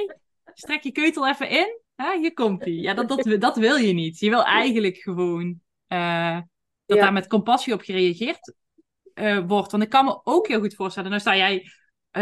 Strek 0.53 0.84
je 0.84 0.91
keutel 0.91 1.28
even 1.28 1.49
in. 1.49 1.80
Hè? 1.95 2.18
Hier 2.20 2.34
komt 2.34 2.64
hij. 2.64 2.74
Ja, 2.74 2.93
dat, 2.93 3.07
dat, 3.07 3.41
dat 3.41 3.57
wil 3.57 3.76
je 3.76 3.93
niet. 3.93 4.20
Je 4.20 4.30
wil 4.30 4.43
eigenlijk 4.43 4.97
gewoon 4.97 5.59
eh, 5.88 6.38
dat 6.86 6.98
Ja. 6.98 7.04
daar 7.04 7.14
met 7.14 7.28
compassie 7.28 7.74
op 7.74 7.82
gereageerd 7.82 8.54
eh, 9.14 9.40
wordt. 9.48 9.72
Want 9.72 9.84
ik 9.84 9.90
kan 9.90 10.06
me 10.06 10.20
ook 10.24 10.48
heel 10.48 10.60
goed 10.60 10.76
voorstellen. 10.76 11.10
Nou 11.10 11.22
sta 11.22 11.36
jij, 11.36 11.72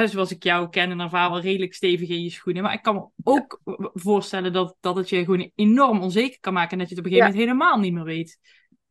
zoals 0.08 0.32
ik 0.32 0.44
jou 0.44 0.70
ken 0.70 0.92
en 0.92 1.00
ervaar, 1.00 1.30
wel 1.30 1.40
redelijk 1.40 1.74
stevig 1.74 2.10
in 2.10 2.24
je 2.24 2.30
schoenen. 2.30 2.64
Maar 2.64 2.74
ik 2.74 2.82
kan 2.82 2.96
me 2.96 3.08
ook 3.24 3.62
voorstellen 3.94 4.54
dat, 4.54 4.76
dat 4.80 4.96
het 4.96 5.10
je 5.10 5.24
gewoon 5.24 5.52
enorm 5.56 6.02
onzeker 6.02 6.40
kan 6.40 6.54
maken. 6.54 6.72
En 6.72 6.78
dat 6.78 6.90
je 6.90 6.96
het 6.96 7.06
op 7.06 7.12
een 7.12 7.18
gegeven 7.18 7.38
moment 7.38 7.50
helemaal 7.50 7.80
niet 7.80 7.94
meer 7.94 8.14
weet. 8.14 8.40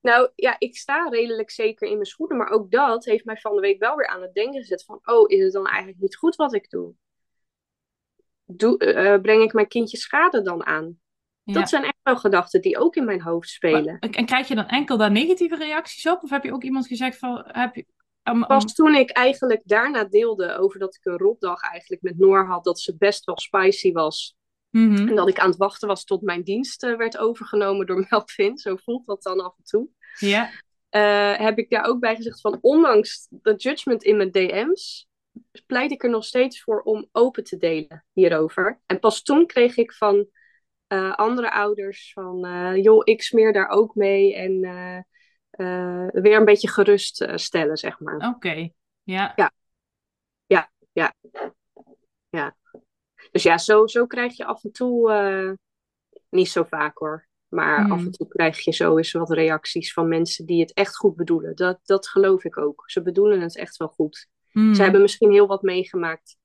Nou 0.01 0.31
ja, 0.35 0.57
ik 0.59 0.77
sta 0.77 1.09
redelijk 1.09 1.51
zeker 1.51 1.89
in 1.89 1.95
mijn 1.95 2.07
schoenen, 2.07 2.37
maar 2.37 2.51
ook 2.51 2.71
dat 2.71 3.05
heeft 3.05 3.25
mij 3.25 3.37
van 3.37 3.55
de 3.55 3.61
week 3.61 3.79
wel 3.79 3.97
weer 3.97 4.07
aan 4.07 4.23
het 4.23 4.35
denken 4.35 4.61
gezet 4.61 4.85
van, 4.85 5.01
oh, 5.05 5.31
is 5.31 5.43
het 5.43 5.53
dan 5.53 5.67
eigenlijk 5.67 6.01
niet 6.01 6.17
goed 6.17 6.37
wat 6.37 6.55
ik 6.55 6.71
doe? 6.71 6.95
doe 8.57 8.79
eh, 8.79 9.21
breng 9.21 9.43
ik 9.43 9.53
mijn 9.53 9.69
kindje 9.69 9.97
schade 9.97 10.43
dan 10.43 10.67
aan? 10.67 10.99
Ja. 11.53 11.61
Dat 11.61 11.69
zijn 11.69 11.83
echt 11.85 11.99
wel 12.03 12.17
gedachten 12.17 12.61
die 12.61 12.79
ook 12.79 12.97
in 12.97 13.05
mijn 13.05 13.23
hoofd 13.23 13.49
spelen. 13.49 13.97
Maar- 14.01 14.11
En 14.11 14.25
krijg 14.27 14.49
je 14.49 14.55
dan 14.55 14.67
enkel 14.67 14.97
daar 14.97 15.11
negatieve 15.11 15.57
reacties 15.57 16.07
op? 16.09 16.23
Of 16.23 16.31
heb 16.31 16.45
je 16.45 16.53
ook 16.53 16.63
iemand 16.63 16.87
gezegd 16.87 17.19
van... 17.19 17.43
Heb 17.47 17.75
je, 17.75 17.87
um, 18.25 18.47
Pas 18.47 18.75
toen 18.75 18.95
ik 18.95 19.11
eigenlijk 19.11 19.63
daarna 19.65 20.05
deelde 20.05 20.57
over 20.57 20.79
dat 20.79 20.95
ik 20.95 21.05
een 21.05 21.19
rotdag 21.19 21.63
eigenlijk 21.63 22.03
met 22.03 22.19
Noor 22.19 22.47
had, 22.47 22.65
dat 22.65 22.81
ze 22.81 22.97
best 22.97 23.25
wel 23.25 23.39
spicy 23.39 23.93
was. 23.93 24.35
mhm. 24.71 25.09
En 25.09 25.15
dat 25.15 25.29
ik 25.29 25.39
aan 25.39 25.49
het 25.49 25.59
wachten 25.59 25.89
was 25.89 26.05
tot 26.05 26.23
mijn 26.23 26.43
dienst 26.43 26.83
eh, 26.83 26.97
werd 26.97 27.19
overgenomen 27.19 27.87
door 27.87 28.07
Melvin. 28.11 28.59
Zo 28.59 28.77
voelt 28.77 29.07
dat 29.07 29.23
dan 29.23 29.41
af 29.41 29.55
en 29.57 29.65
toe. 29.65 29.89
Ja. 30.19 30.51
eh, 30.89 31.39
heb 31.39 31.59
ik 31.59 31.71
daar 31.71 31.85
ook 31.85 32.01
bij 32.01 32.17
gezegd 32.17 32.41
van 32.41 32.59
ondanks 32.61 33.27
de 33.31 33.55
judgment 33.57 34.03
in 34.05 34.17
mijn 34.17 34.31
DM's, 34.31 35.09
pleit 35.67 35.91
ik 35.91 36.03
er 36.03 36.11
nog 36.11 36.25
steeds 36.25 36.63
voor 36.63 36.81
om 36.83 37.09
open 37.13 37.45
te 37.45 37.57
delen 37.57 38.05
hierover. 38.13 38.81
En 38.87 38.99
pas 38.99 39.23
toen 39.23 39.47
kreeg 39.47 39.77
ik 39.77 39.93
van 39.93 40.27
eh, 40.91 41.15
andere 41.15 41.53
ouders 41.53 42.13
van, 42.13 42.45
eh, 42.45 42.83
joh, 42.83 43.01
ik 43.05 43.23
smeer 43.23 43.53
daar 43.53 43.69
ook 43.69 43.95
mee 43.95 44.35
en 44.35 44.65
eh, 45.51 46.23
weer 46.23 46.37
een 46.37 46.45
beetje 46.45 46.69
gerust 46.69 47.27
stellen, 47.35 47.77
zeg 47.77 48.01
maar. 48.01 48.33
Oké. 48.35 48.71
Ja. 49.03 49.53
Dus 53.31 53.43
ja, 53.43 53.59
zo, 53.59 53.87
zo 53.87 54.07
krijg 54.07 54.37
je 54.37 54.45
af 54.45 54.65
en 54.65 54.73
toe, 54.73 55.59
niet 56.29 56.49
zo 56.49 56.65
vaak 56.65 56.99
hoor, 56.99 57.27
maar 57.49 57.83
Hmm. 57.83 57.93
af 57.93 58.05
en 58.05 58.11
toe 58.11 58.29
krijg 58.29 58.65
je 58.65 58.73
zo 58.73 58.97
eens 58.97 59.13
wat 59.13 59.31
reacties 59.31 59.93
van 59.93 60.09
mensen 60.09 60.47
die 60.47 60.61
het 60.61 60.73
echt 60.73 60.97
goed 60.97 61.17
bedoelen. 61.17 61.57
Dat, 61.57 61.81
dat 61.85 62.09
geloof 62.09 62.45
ik 62.45 62.59
ook. 62.59 62.83
Ze 62.87 63.03
bedoelen 63.03 63.41
het 63.41 63.57
echt 63.57 63.77
wel 63.77 63.89
goed. 63.89 64.29
Ze 64.53 64.83
hebben 64.83 65.01
misschien 65.01 65.33
heel 65.33 65.47
wat 65.47 65.63
meegemaakt. 65.63 66.39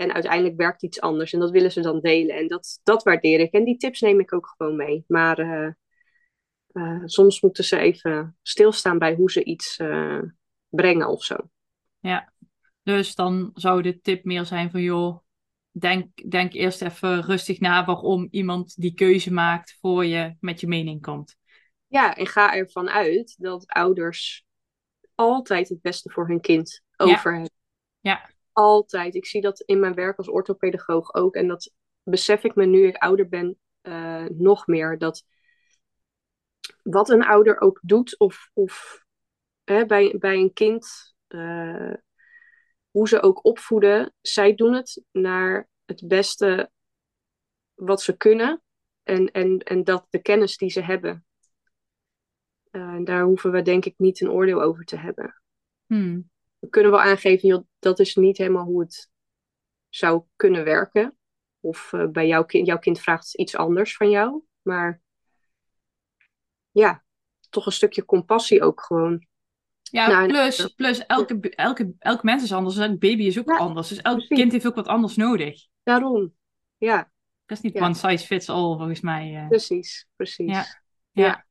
En 0.00 0.12
uiteindelijk 0.12 0.56
werkt 0.56 0.82
iets 0.82 1.00
anders. 1.00 1.32
En 1.32 1.40
dat 1.40 1.50
willen 1.50 1.72
ze 1.72 1.80
dan 1.80 2.00
delen. 2.00 2.36
En 2.36 2.48
dat, 2.48 2.80
dat 2.82 3.02
waardeer 3.02 3.40
ik. 3.40 3.52
En 3.52 3.64
die 3.64 3.76
tips 3.76 4.00
neem 4.00 4.20
ik 4.20 4.32
ook 4.32 4.54
gewoon 4.56 4.76
mee. 4.76 5.04
Maar 5.06 5.38
eh, 5.38 5.72
eh, 6.66 7.02
soms 7.04 7.40
moeten 7.40 7.64
ze 7.64 7.78
even 7.78 8.36
stilstaan 8.42 8.98
bij 8.98 9.14
hoe 9.14 9.30
ze 9.30 9.44
iets 9.44 9.76
eh, 9.76 10.22
brengen 10.68 11.08
of 11.08 11.24
zo. 11.24 11.36
Dus 12.82 13.14
dan 13.14 13.50
zou 13.54 13.82
de 13.82 14.00
tip 14.00 14.24
meer 14.24 14.44
zijn 14.44 14.70
van... 14.70 14.82
joh, 14.82 15.18
denk, 15.70 16.30
denk 16.30 16.52
eerst 16.52 16.82
even 16.82 17.22
rustig 17.22 17.60
na... 17.60 17.84
waarom 17.84 18.28
iemand 18.30 18.80
die 18.80 18.94
keuze 18.94 19.32
maakt 19.32 19.76
voor 19.80 20.06
je 20.06 20.36
met 20.40 20.60
je 20.60 20.66
mening 20.66 21.02
komt. 21.02 21.36
Ja, 21.86 22.16
en 22.16 22.26
ga 22.26 22.54
ervan 22.54 22.90
uit 22.90 23.34
dat 23.38 23.66
ouders 23.66 24.44
altijd 25.14 25.68
het 25.68 25.80
beste 25.80 26.10
voor 26.10 26.28
hun 26.28 26.40
kind 26.40 26.82
over 26.96 27.32
hebben. 27.32 27.50
Ja. 28.00 28.30
Altijd. 28.52 29.14
Ik 29.14 29.26
zie 29.26 29.40
dat 29.40 29.60
in 29.60 29.80
mijn 29.80 29.94
werk 29.94 30.18
als 30.18 30.28
orthopedagoog 30.28 31.14
ook. 31.14 31.34
En 31.34 31.48
dat 31.48 31.72
besef 32.02 32.44
ik 32.44 32.54
me 32.54 32.66
nu 32.66 32.86
ik 32.86 32.96
ouder 32.96 33.28
ben 33.28 33.58
eh, 33.80 34.24
nog 34.24 34.66
meer. 34.66 34.98
Dat 34.98 35.24
wat 36.82 37.08
een 37.08 37.24
ouder 37.24 37.60
ook 37.60 37.78
doet 37.82 38.18
of, 38.18 38.50
of 38.52 39.04
hè, 39.64 39.86
bij, 39.86 40.16
bij 40.18 40.36
een 40.36 40.52
kind. 40.52 41.14
eh, 41.26 41.92
hoe 42.90 43.08
ze 43.08 43.22
ook 43.22 43.44
opvoeden, 43.44 44.14
zij 44.20 44.54
doen 44.54 44.72
het 44.72 45.04
naar 45.10 45.68
het 45.84 46.08
beste 46.08 46.70
wat 47.74 48.02
ze 48.02 48.16
kunnen 48.16 48.62
en, 49.02 49.30
en, 49.30 49.58
en 49.58 49.84
dat 49.84 50.06
de 50.10 50.22
kennis 50.22 50.56
die 50.56 50.70
ze 50.70 50.80
hebben. 50.80 51.24
Uh, 52.70 52.98
daar 53.04 53.22
hoeven 53.22 53.50
we 53.50 53.62
denk 53.62 53.84
ik 53.84 53.94
niet 53.96 54.20
een 54.20 54.30
oordeel 54.30 54.62
over 54.62 54.84
te 54.84 54.96
hebben. 54.96 55.42
Hmm. 55.86 56.30
We 56.60 56.68
kunnen 56.68 56.90
wel 56.90 57.00
aangeven, 57.00 57.48
joh, 57.48 57.64
dat 57.78 57.98
is 57.98 58.14
niet 58.14 58.38
helemaal 58.38 58.64
hoe 58.64 58.80
het 58.80 59.10
zou 59.88 60.22
kunnen 60.36 60.64
werken. 60.64 61.16
Of 61.60 61.92
uh, 61.92 62.06
bij 62.06 62.26
jouw 62.26 62.44
kind, 62.44 62.66
jouw 62.66 62.78
kind 62.78 63.00
vraagt 63.00 63.34
iets 63.34 63.56
anders 63.56 63.96
van 63.96 64.10
jou. 64.10 64.42
Maar 64.62 65.00
ja, 66.70 67.04
toch 67.50 67.66
een 67.66 67.72
stukje 67.72 68.04
compassie 68.04 68.62
ook 68.62 68.80
gewoon. 68.80 69.26
Ja, 69.82 70.08
Nou, 70.08 70.28
plus, 70.28 70.66
plus 70.74 71.06
elke, 71.06 71.50
elke, 71.50 71.92
elk 71.98 72.22
mens 72.22 72.42
is 72.42 72.52
anders. 72.52 72.76
Elk 72.76 72.98
baby 72.98 73.22
is 73.22 73.38
ook 73.38 73.48
Ja, 73.48 73.56
anders. 73.56 73.88
Dus 73.88 74.00
elk 74.00 74.16
precies. 74.16 74.36
kind 74.38 74.52
heeft 74.52 74.66
ook 74.66 74.74
wat 74.74 74.86
anders 74.86 75.16
nodig. 75.16 75.66
Daarom. 75.82 76.34
Ja, 76.76 77.10
Dat 77.46 77.58
is 77.58 77.64
niet 77.64 77.74
Ja. 77.74 77.84
one 77.84 77.94
size 77.94 78.26
fits 78.26 78.48
all, 78.48 78.76
volgens 78.76 79.00
mij. 79.00 79.34
eh. 79.36 79.48
precies. 79.48 80.08
Precies. 80.16 80.50
Ja. 80.52 80.64
Ja. 81.10 81.46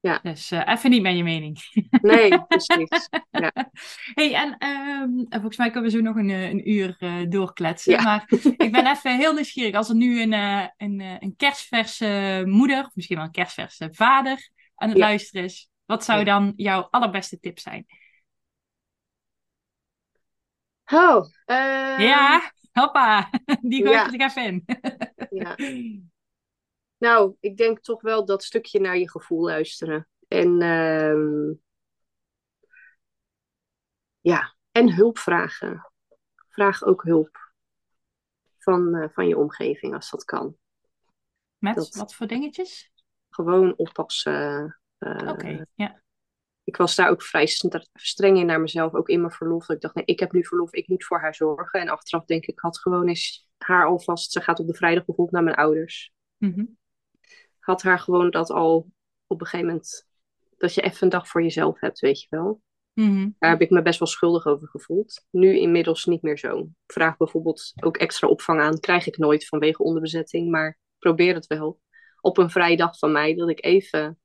Ja. 0.00 0.20
Ja. 0.22 0.30
Dus 0.30 0.50
eh, 0.50 0.62
even 0.66 0.90
niet 0.90 1.02
met 1.02 1.16
je 1.16 1.22
mening. 1.22 1.58
Nee, 2.02 2.44
precies. 2.46 2.88
hey, 4.14 4.34
en 4.34 4.56
ehm, 4.58 5.10
volgens 5.28 5.56
mij 5.56 5.70
kunnen 5.70 5.90
we 5.90 5.96
zo 5.96 6.02
nog 6.02 6.16
een, 6.16 6.30
eh, 6.30 6.48
een 6.48 6.70
uur 6.70 6.96
eh, 6.98 7.14
doorkletsen. 7.28 7.92
Ja. 7.92 8.02
Maar 8.02 8.24
ik 8.56 8.72
ben 8.72 8.86
even 8.86 9.16
heel 9.16 9.32
nieuwsgierig. 9.34 9.74
Als 9.74 9.88
er 9.88 9.94
nu 9.94 10.22
een, 10.22 10.32
een, 10.76 11.00
een 11.18 11.34
kerstverse 11.36 12.42
moeder, 12.46 12.84
of 12.84 12.94
misschien 12.94 13.16
wel 13.16 13.26
een 13.26 13.32
kerstverse 13.32 13.88
vader 13.92 14.50
aan 14.74 14.88
het 14.88 14.98
Ja. 14.98 15.04
luisteren 15.06 15.44
is, 15.44 15.68
wat 15.84 16.04
zou 16.04 16.18
Ja. 16.18 16.24
dan 16.24 16.52
jouw 16.56 16.88
allerbeste 16.90 17.40
tip 17.40 17.58
zijn? 17.58 17.86
Oh, 20.92 21.24
ja, 21.98 22.52
hoppa, 22.72 23.30
die 23.60 23.82
gooi 23.82 23.94
ja. 23.96 24.12
ik 24.12 24.20
er 24.20 24.26
even 24.28 24.44
in. 24.44 24.64
ja. 25.30 25.54
Nou, 26.98 27.36
ik 27.40 27.56
denk 27.56 27.80
toch 27.80 28.00
wel 28.02 28.24
dat 28.24 28.44
stukje 28.44 28.80
naar 28.80 28.98
je 28.98 29.10
gevoel 29.10 29.44
luisteren. 29.44 30.08
En 30.28 30.60
ehm, 30.62 31.52
ja, 34.20 34.54
en 34.72 34.94
hulp 34.94 35.18
vragen. 35.18 35.90
Vraag 36.48 36.82
ook 36.84 37.02
hulp 37.02 37.52
van, 38.58 38.94
eh, 38.94 39.08
van 39.12 39.28
je 39.28 39.36
omgeving 39.36 39.94
als 39.94 40.10
dat 40.10 40.24
kan. 40.24 40.56
Met 41.58 41.74
Dat- 41.74 41.94
wat 41.94 42.14
voor 42.14 42.26
dingetjes? 42.26 42.92
Gewoon 43.30 43.76
oppassen. 43.76 44.80
eh, 44.98 45.28
Oké, 45.28 45.64
ja. 45.74 46.02
Ik 46.64 46.76
was 46.76 46.94
daar 46.94 47.10
ook 47.10 47.22
vrij 47.22 47.46
st- 47.46 47.88
streng 47.92 48.38
in 48.38 48.46
naar 48.46 48.60
mezelf, 48.60 48.94
ook 48.94 49.08
in 49.08 49.20
mijn 49.20 49.32
verlof. 49.32 49.66
Dat 49.66 49.76
ik 49.76 49.82
dacht, 49.82 49.94
nee, 49.94 50.04
ik 50.04 50.20
heb 50.20 50.32
nu 50.32 50.44
verlof, 50.44 50.72
ik 50.72 50.88
moet 50.88 51.04
voor 51.04 51.20
haar 51.20 51.34
zorgen. 51.34 51.80
En 51.80 51.88
achteraf 51.88 52.24
denk 52.24 52.42
ik, 52.42 52.48
ik 52.48 52.58
had 52.58 52.78
gewoon 52.78 53.08
eens 53.08 53.48
haar 53.58 53.86
alvast, 53.86 54.32
ze 54.32 54.40
gaat 54.40 54.58
op 54.60 54.66
de 54.66 54.74
vrijdag 54.74 55.04
bijvoorbeeld 55.04 55.36
naar 55.36 55.44
mijn 55.44 55.56
ouders. 55.56 56.12
Mhm. 56.36 56.64
Had 57.68 57.82
haar 57.82 57.98
gewoon 57.98 58.30
dat 58.30 58.50
al 58.50 58.90
op 59.26 59.40
een 59.40 59.46
gegeven 59.46 59.66
moment, 59.66 60.08
dat 60.56 60.74
je 60.74 60.80
even 60.80 61.02
een 61.02 61.08
dag 61.08 61.28
voor 61.28 61.42
jezelf 61.42 61.80
hebt, 61.80 62.00
weet 62.00 62.20
je 62.20 62.26
wel. 62.30 62.62
Mhm. 62.92 63.30
Daar 63.38 63.50
heb 63.50 63.60
ik 63.60 63.70
me 63.70 63.82
best 63.82 63.98
wel 63.98 64.08
schuldig 64.08 64.46
over 64.46 64.68
gevoeld. 64.68 65.26
Nu 65.30 65.58
inmiddels 65.58 66.04
niet 66.04 66.22
meer 66.22 66.38
zo. 66.38 66.58
Ik 66.58 66.92
vraag 66.92 67.16
bijvoorbeeld 67.16 67.72
ook 67.80 67.96
extra 67.96 68.28
opvang 68.28 68.60
aan. 68.60 68.80
Krijg 68.80 69.06
ik 69.06 69.18
nooit 69.18 69.46
vanwege 69.46 69.82
onderbezetting, 69.82 70.50
maar 70.50 70.78
probeer 70.98 71.34
het 71.34 71.46
wel. 71.46 71.80
Op 72.20 72.38
een 72.38 72.50
vrije 72.50 72.76
dag 72.76 72.98
van 72.98 73.12
mij, 73.12 73.34
dat 73.34 73.48
ik 73.48 73.64
even, 73.64 74.18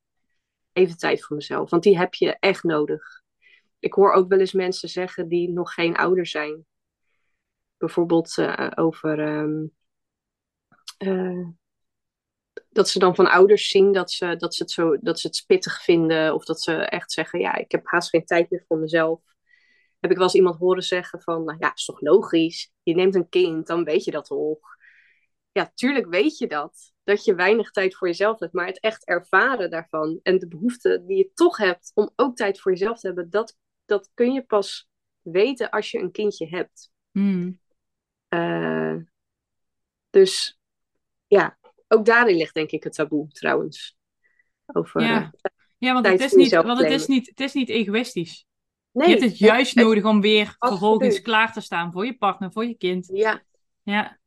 even 0.74 0.98
tijd 0.98 1.24
voor 1.24 1.36
mezelf. 1.36 1.70
Want 1.70 1.84
die 1.84 1.98
heb 1.98 2.14
je 2.14 2.38
echt 2.40 2.64
nodig. 2.64 3.22
Ik 3.80 3.94
hoor 3.94 4.12
ook 4.12 4.30
wel 4.30 4.40
eens 4.40 4.54
mensen 4.54 4.90
zeggen 4.90 5.28
die 5.28 5.50
nog 5.50 5.74
geen 5.74 5.96
ouder 5.96 6.28
zijn. 6.28 6.66
Bijvoorbeeld 7.78 8.38
eh, 8.38 8.72
over 8.76 9.20
ehm, 9.20 9.66
eh, 10.98 11.48
dat 12.74 12.90
ze 12.90 13.00
dan 13.00 13.16
van 13.16 13.32
ouders 13.32 13.70
zien 13.70 13.92
dat 13.92 14.12
ze, 14.12 14.36
dat, 14.36 14.56
ze 14.56 14.64
het 14.64 14.72
zo, 14.72 14.98
dat 15.00 15.20
ze 15.20 15.28
het 15.28 15.36
spittig 15.36 15.84
vinden. 15.84 16.34
Of 16.34 16.46
dat 16.46 16.62
ze 16.62 16.74
echt 16.74 17.12
zeggen, 17.12 17.40
ja, 17.40 17.56
ik 17.56 17.72
heb 17.72 17.82
haast 17.84 18.10
geen 18.10 18.26
tijd 18.26 18.50
meer 18.50 18.64
voor 18.68 18.78
mezelf. 18.78 19.22
Heb 20.00 20.12
ik 20.12 20.18
wel 20.18 20.26
eens 20.26 20.36
iemand 20.36 20.58
horen 20.58 20.84
zeggen 20.84 21.22
van, 21.22 21.44
nou 21.44 21.58
ja, 21.60 21.72
is 21.74 21.86
toch 21.86 22.02
logisch. 22.02 22.72
Je 22.84 22.96
neemt 22.96 23.16
een 23.16 23.30
kind, 23.30 23.68
dan 23.68 23.84
weet 23.84 24.04
je 24.04 24.12
dat 24.12 24.26
toch. 24.26 24.60
Ja, 25.52 25.72
tuurlijk 25.76 26.08
weet 26.10 26.38
je 26.38 26.48
dat. 26.48 26.94
Dat 27.04 27.26
je 27.26 27.36
weinig 27.36 27.72
tijd 27.72 27.96
voor 27.96 28.08
jezelf 28.08 28.40
hebt. 28.40 28.54
Maar 28.54 28.66
het 28.66 28.80
echt 28.80 29.06
ervaren 29.06 29.70
daarvan. 29.70 30.20
En 30.24 30.40
de 30.40 30.48
behoefte 30.48 31.04
die 31.06 31.18
je 31.18 31.32
toch 31.34 31.58
hebt 31.58 31.92
om 31.94 32.12
ook 32.16 32.36
tijd 32.36 32.60
voor 32.60 32.72
jezelf 32.72 33.00
te 33.00 33.08
hebben. 33.08 33.30
Dat, 33.30 33.58
dat 33.86 34.12
kun 34.14 34.34
je 34.34 34.44
pas 34.44 34.90
weten 35.22 35.70
als 35.70 35.92
je 35.92 36.00
een 36.00 36.12
kindje 36.12 36.48
hebt. 36.48 36.92
Mhm. 37.12 37.52
Eh, 38.28 38.96
dus 40.10 40.60
ja, 41.28 41.58
ook 41.94 42.06
daarin 42.06 42.36
ligt 42.38 42.54
denk 42.54 42.72
ik 42.72 42.84
het 42.84 42.94
taboe 42.94 43.28
trouwens. 43.28 43.98
Over, 44.66 45.02
Ja. 45.02 45.32
eh, 45.42 45.52
Ja, 45.78 45.94
want 45.94 46.08
het 46.08 46.20
is 46.22 46.34
niet, 46.34 46.52
want 46.52 46.80
het 46.80 46.92
is 46.92 47.08
niet, 47.08 47.28
het 47.30 47.40
is 47.40 47.54
niet 47.54 47.70
egoïstisch. 47.70 48.46
nee, 48.92 49.08
je 49.08 49.14
hebt 49.14 49.26
het 49.30 49.38
juist 49.38 49.76
het- 49.76 49.84
nodig 49.84 50.04
om 50.04 50.22
weer 50.22 50.46
Absoluut. 50.46 50.80
vervolgens 50.80 51.22
klaar 51.22 51.54
te 51.54 51.62
staan 51.62 51.92
voor 51.92 52.06
je 52.06 52.18
partner, 52.18 52.52
voor 52.52 52.66
je 52.66 52.78
kind. 52.78 53.10
Ja, 53.14 53.44
Ja. 53.84 54.20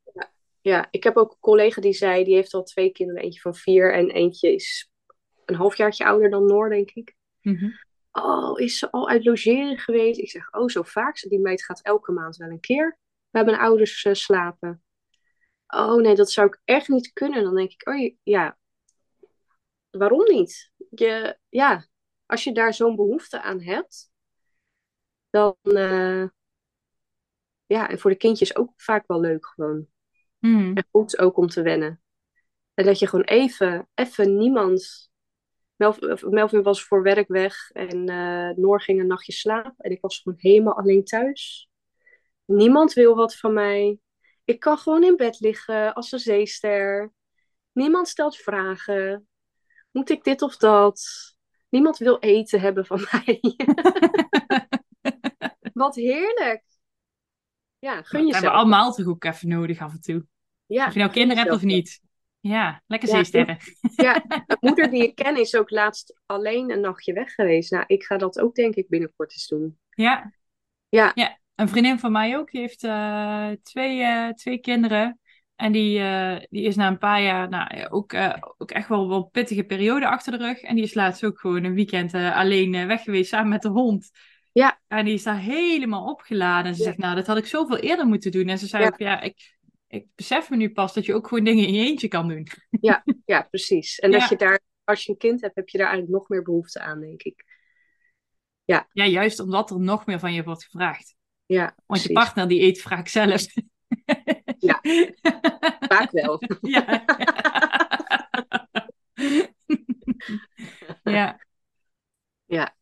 ja, 0.60 0.86
ik 0.90 1.02
heb 1.04 1.16
ook 1.16 1.30
een 1.30 1.38
collega 1.40 1.80
die 1.80 1.92
zei, 1.92 2.24
die 2.24 2.34
heeft 2.34 2.54
al 2.54 2.62
twee 2.62 2.90
kinderen. 2.92 3.22
Eentje 3.22 3.40
van 3.40 3.54
vier 3.54 3.94
en 3.94 4.10
eentje 4.10 4.54
is 4.54 4.90
een 5.44 5.54
halfjaartje 5.54 6.04
ouder 6.04 6.30
dan 6.30 6.46
Noor, 6.46 6.68
denk 6.68 6.90
ik. 6.90 7.14
Mhm. 7.40 7.70
Oh, 8.12 8.60
is 8.60 8.78
ze 8.78 8.90
al 8.90 9.08
uit 9.08 9.24
logeren 9.24 9.78
geweest? 9.78 10.18
Ik 10.20 10.30
zeg, 10.30 10.52
oh, 10.52 10.68
zo 10.68 10.82
vaak. 10.82 11.20
Die 11.28 11.40
meid 11.40 11.64
gaat 11.64 11.80
elke 11.82 12.12
maand 12.12 12.36
wel 12.36 12.50
een 12.50 12.60
keer 12.60 12.98
bij 13.30 13.44
mijn 13.44 13.58
ouders 13.58 14.04
eh, 14.04 14.14
slapen. 14.14 14.82
Oh 15.66 15.94
nee, 16.00 16.14
dat 16.14 16.30
zou 16.30 16.46
ik 16.46 16.60
echt 16.64 16.88
niet 16.88 17.12
kunnen. 17.12 17.44
Dan 17.44 17.54
denk 17.54 17.70
ik, 17.70 17.88
oh 17.88 18.12
ja, 18.22 18.58
waarom 19.90 20.24
niet? 20.24 20.72
Je, 20.90 21.38
ja, 21.48 21.86
als 22.26 22.44
je 22.44 22.52
daar 22.52 22.74
zo'n 22.74 22.96
behoefte 22.96 23.42
aan 23.42 23.60
hebt, 23.60 24.10
dan, 25.30 25.56
eh, 25.62 26.24
ja, 27.66 27.88
en 27.88 27.98
voor 27.98 28.10
de 28.10 28.16
kindjes 28.16 28.56
ook 28.56 28.72
vaak 28.76 29.06
wel 29.06 29.20
leuk 29.20 29.46
gewoon. 29.46 29.88
Mhm. 30.38 30.76
En 30.76 30.86
goed 30.90 31.18
ook 31.18 31.36
om 31.36 31.46
te 31.46 31.62
wennen. 31.62 32.00
En 32.74 32.84
dat 32.84 32.98
je 32.98 33.06
gewoon 33.06 33.24
even, 33.24 33.88
even 33.94 34.36
niemand. 34.36 35.10
Melvin, 36.30 36.62
was 36.62 36.84
voor 36.84 37.02
werk 37.02 37.28
weg 37.28 37.70
en 37.70 38.08
eh, 38.08 38.56
Noor 38.56 38.80
ging 38.80 39.00
een 39.00 39.06
nachtje 39.06 39.32
slapen. 39.32 39.74
En 39.76 39.90
ik 39.90 40.00
was 40.00 40.20
gewoon 40.20 40.38
helemaal 40.40 40.76
alleen 40.76 41.04
thuis. 41.04 41.70
Niemand 42.44 42.92
wil 42.92 43.14
wat 43.14 43.36
van 43.36 43.52
mij. 43.52 44.00
Ik 44.46 44.60
kan 44.60 44.78
gewoon 44.78 45.04
in 45.04 45.16
bed 45.16 45.40
liggen 45.40 45.94
als 45.94 46.12
een 46.12 46.18
zeester. 46.18 47.12
Niemand 47.72 48.08
stelt 48.08 48.36
vragen. 48.36 49.28
Moet 49.90 50.10
ik 50.10 50.24
dit 50.24 50.42
of 50.42 50.56
dat? 50.56 51.00
Niemand 51.68 51.98
wil 51.98 52.18
eten 52.18 52.60
hebben 52.60 52.86
van 52.86 53.06
mij. 53.10 53.40
wat 55.72 55.94
heerlijk. 55.94 56.64
Ja, 57.78 57.92
gun 57.92 58.02
Dat 58.02 58.10
hebben 58.10 58.26
we 58.28 58.34
jezelf. 58.34 58.54
allemaal 58.54 58.92
toch 58.92 59.06
ook 59.06 59.24
even 59.24 59.48
nodig 59.48 59.80
af 59.80 59.92
en 59.92 60.00
toe. 60.00 60.26
Ja, 60.66 60.86
Of 60.86 60.92
je 60.92 60.98
nou 60.98 61.10
kinderen 61.10 61.42
hebt 61.42 61.54
of 61.54 61.62
niet. 61.62 62.00
Ja, 62.40 62.82
lekker 62.86 63.08
Ja, 63.08 63.14
zeesterren. 63.14 63.58
Ja, 63.96 64.24
een 64.46 64.56
moeder 64.60 64.90
die 64.90 65.02
ik 65.02 65.14
ken 65.14 65.36
is 65.36 65.54
ook 65.54 65.70
laatst 65.70 66.20
alleen 66.26 66.70
een 66.70 66.80
nachtje 66.80 67.12
weg 67.12 67.34
geweest. 67.34 67.70
Nou, 67.70 67.84
ik 67.86 68.04
ga 68.04 68.16
dat 68.16 68.40
ook 68.40 68.54
denk 68.54 68.74
ik 68.74 68.88
binnenkort 68.88 69.32
eens 69.32 69.46
doen. 69.46 69.78
Ja. 69.90 70.32
Ja. 70.88 71.12
ja. 71.14 71.38
Een 71.56 71.68
vriendin 71.68 71.98
van 71.98 72.12
mij 72.12 72.36
ook, 72.36 72.50
die 72.50 72.60
heeft 72.60 72.84
eh, 72.84 73.50
twee, 73.62 74.02
eh, 74.02 74.28
twee 74.28 74.58
kinderen. 74.58 75.20
En 75.54 75.72
die, 75.72 75.98
eh, 75.98 76.36
die 76.50 76.62
is 76.62 76.76
na 76.76 76.86
een 76.86 76.98
paar 76.98 77.22
jaar 77.22 77.48
nou, 77.48 77.76
ja, 77.76 77.86
ook, 77.90 78.14
ook 78.58 78.70
echt 78.70 78.88
wel 78.88 79.08
wel 79.08 79.16
een 79.16 79.30
pittige 79.30 79.64
periode 79.64 80.08
achter 80.08 80.38
de 80.38 80.44
rug. 80.44 80.60
En 80.60 80.74
die 80.74 80.84
is 80.84 80.94
laatst 80.94 81.24
ook 81.24 81.40
gewoon 81.40 81.64
een 81.64 81.74
weekend 81.74 82.14
alleen 82.14 82.86
weg 82.86 83.02
geweest 83.02 83.28
samen 83.28 83.48
met 83.48 83.62
de 83.62 83.68
hond. 83.68 84.10
Ja. 84.52 84.80
En 84.88 85.04
die 85.04 85.14
is 85.14 85.22
daar 85.22 85.38
helemaal 85.38 86.10
opgeladen. 86.10 86.66
En 86.66 86.74
ze 86.74 86.80
Ja. 86.82 86.86
zegt, 86.86 86.98
nou, 86.98 87.14
dat 87.14 87.26
had 87.26 87.36
ik 87.36 87.46
zoveel 87.46 87.76
eerder 87.78 88.06
moeten 88.06 88.30
doen. 88.30 88.48
En 88.48 88.58
ze 88.58 88.66
zei 88.66 88.82
Ja. 88.82 88.88
ook, 88.88 88.98
ja, 88.98 89.20
ik, 89.20 89.56
ik 89.88 90.06
besef 90.14 90.50
me 90.50 90.56
nu 90.56 90.70
pas 90.72 90.94
dat 90.94 91.04
je 91.06 91.14
ook 91.14 91.28
gewoon 91.28 91.44
dingen 91.44 91.66
in 91.66 91.74
je 91.74 91.86
eentje 91.86 92.08
kan 92.08 92.28
doen. 92.28 92.46
Ja, 92.80 93.42
precies. 93.50 93.98
En 93.98 94.10
Ja. 94.10 94.18
dat 94.18 94.28
je 94.28 94.36
daar, 94.36 94.60
als 94.84 95.04
je 95.04 95.10
een 95.10 95.18
kind 95.18 95.40
hebt, 95.40 95.56
heb 95.56 95.68
je 95.68 95.78
daar 95.78 95.86
eigenlijk 95.86 96.18
nog 96.18 96.28
meer 96.28 96.42
behoefte 96.42 96.80
aan, 96.80 97.00
denk 97.00 97.22
ik. 97.22 97.44
Ja, 98.64 98.86
juist 98.92 99.40
omdat 99.40 99.70
er 99.70 99.80
nog 99.80 100.06
meer 100.06 100.18
van 100.18 100.32
je 100.32 100.42
wordt 100.42 100.64
gevraagd. 100.64 101.15
Ja, 101.46 101.76
Want 101.86 102.02
je 102.02 102.12
partner 102.12 102.48
die 102.48 102.62
eet 102.62 102.80
vaak 102.80 103.08
zelf. 103.08 103.44
Ja. 104.58 104.80
Vaak 105.78 106.10
wel. 106.10 106.40
Ja. 111.02 111.40
ja. 112.44 112.74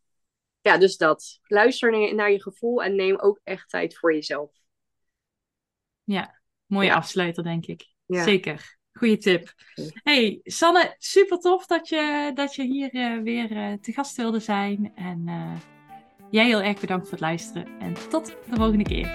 Ja, 0.61 0.79
dus 0.79 0.97
dat. 0.97 1.41
Luister 1.47 2.15
naar 2.15 2.31
je 2.31 2.43
gevoel 2.43 2.83
en 2.83 2.95
neem 2.95 3.19
ook 3.19 3.41
echt 3.43 3.69
tijd 3.69 3.97
voor 3.99 4.15
jezelf. 4.15 4.51
ja, 6.05 6.41
mooie 6.67 6.87
Ja. 6.87 6.95
afsluiter, 6.95 7.43
denk 7.43 7.67
ik. 7.67 7.87
Ja. 8.07 8.23
Zeker. 8.23 8.79
Goeie 8.93 9.17
tip. 9.19 9.53
Hey, 10.03 10.41
Sanne, 10.43 10.95
super 10.99 11.39
tof 11.39 11.67
dat 11.67 11.89
je, 11.89 12.31
dat 12.35 12.55
je 12.55 12.63
hier 12.63 12.91
eh, 12.95 13.23
weer 13.23 13.57
eh, 13.57 13.73
te 13.73 13.93
gast 13.93 14.17
wilde 14.17 14.39
zijn. 14.41 14.93
En 14.95 15.23
eh, 15.27 15.57
Jij 16.35 16.47
heel 16.47 16.63
erg 16.63 16.81
bedankt 16.81 17.03
voor 17.03 17.13
het 17.13 17.21
luisteren 17.21 17.67
en 17.79 17.95
tot 18.09 18.27
de 18.27 18.57
volgende 18.57 18.85
keer. 18.85 19.07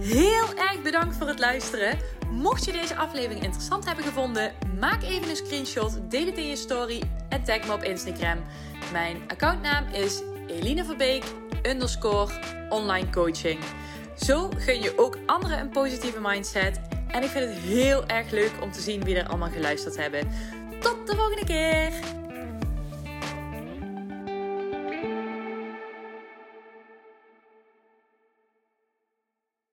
Heel 0.00 0.54
erg 0.56 0.82
bedankt 0.82 1.16
voor 1.16 1.26
het 1.26 1.38
luisteren. 1.38 1.98
Mocht 2.30 2.64
je 2.64 2.72
deze 2.72 2.96
aflevering 2.96 3.42
interessant 3.42 3.84
hebben 3.84 4.04
gevonden, 4.04 4.52
maak 4.78 5.02
even 5.02 5.30
een 5.30 5.36
screenshot, 5.36 6.10
deel 6.10 6.26
het 6.26 6.38
in 6.38 6.46
je 6.46 6.56
story 6.56 7.02
en 7.28 7.44
tag 7.44 7.66
me 7.66 7.72
op 7.72 7.82
Instagram. 7.82 8.38
Mijn 8.92 9.16
accountnaam 9.28 9.86
is 9.92 10.22
Eline 10.46 10.84
Verbeek 10.84 11.24
underscore 11.62 12.32
online 12.68 13.10
coaching. 13.10 13.58
Zo 14.16 14.50
gun 14.56 14.82
je 14.82 14.98
ook 14.98 15.18
anderen 15.26 15.58
een 15.60 15.70
positieve 15.70 16.20
mindset. 16.20 16.80
En 17.08 17.22
ik 17.22 17.28
vind 17.28 17.44
het 17.44 17.58
heel 17.58 18.06
erg 18.06 18.30
leuk 18.30 18.52
om 18.62 18.72
te 18.72 18.80
zien 18.80 19.04
wie 19.04 19.16
er 19.16 19.28
allemaal 19.28 19.50
geluisterd 19.50 19.96
hebben. 19.96 20.28
Tot 20.80 21.06
de 21.06 21.16
volgende 21.16 21.44
keer! 21.44 22.19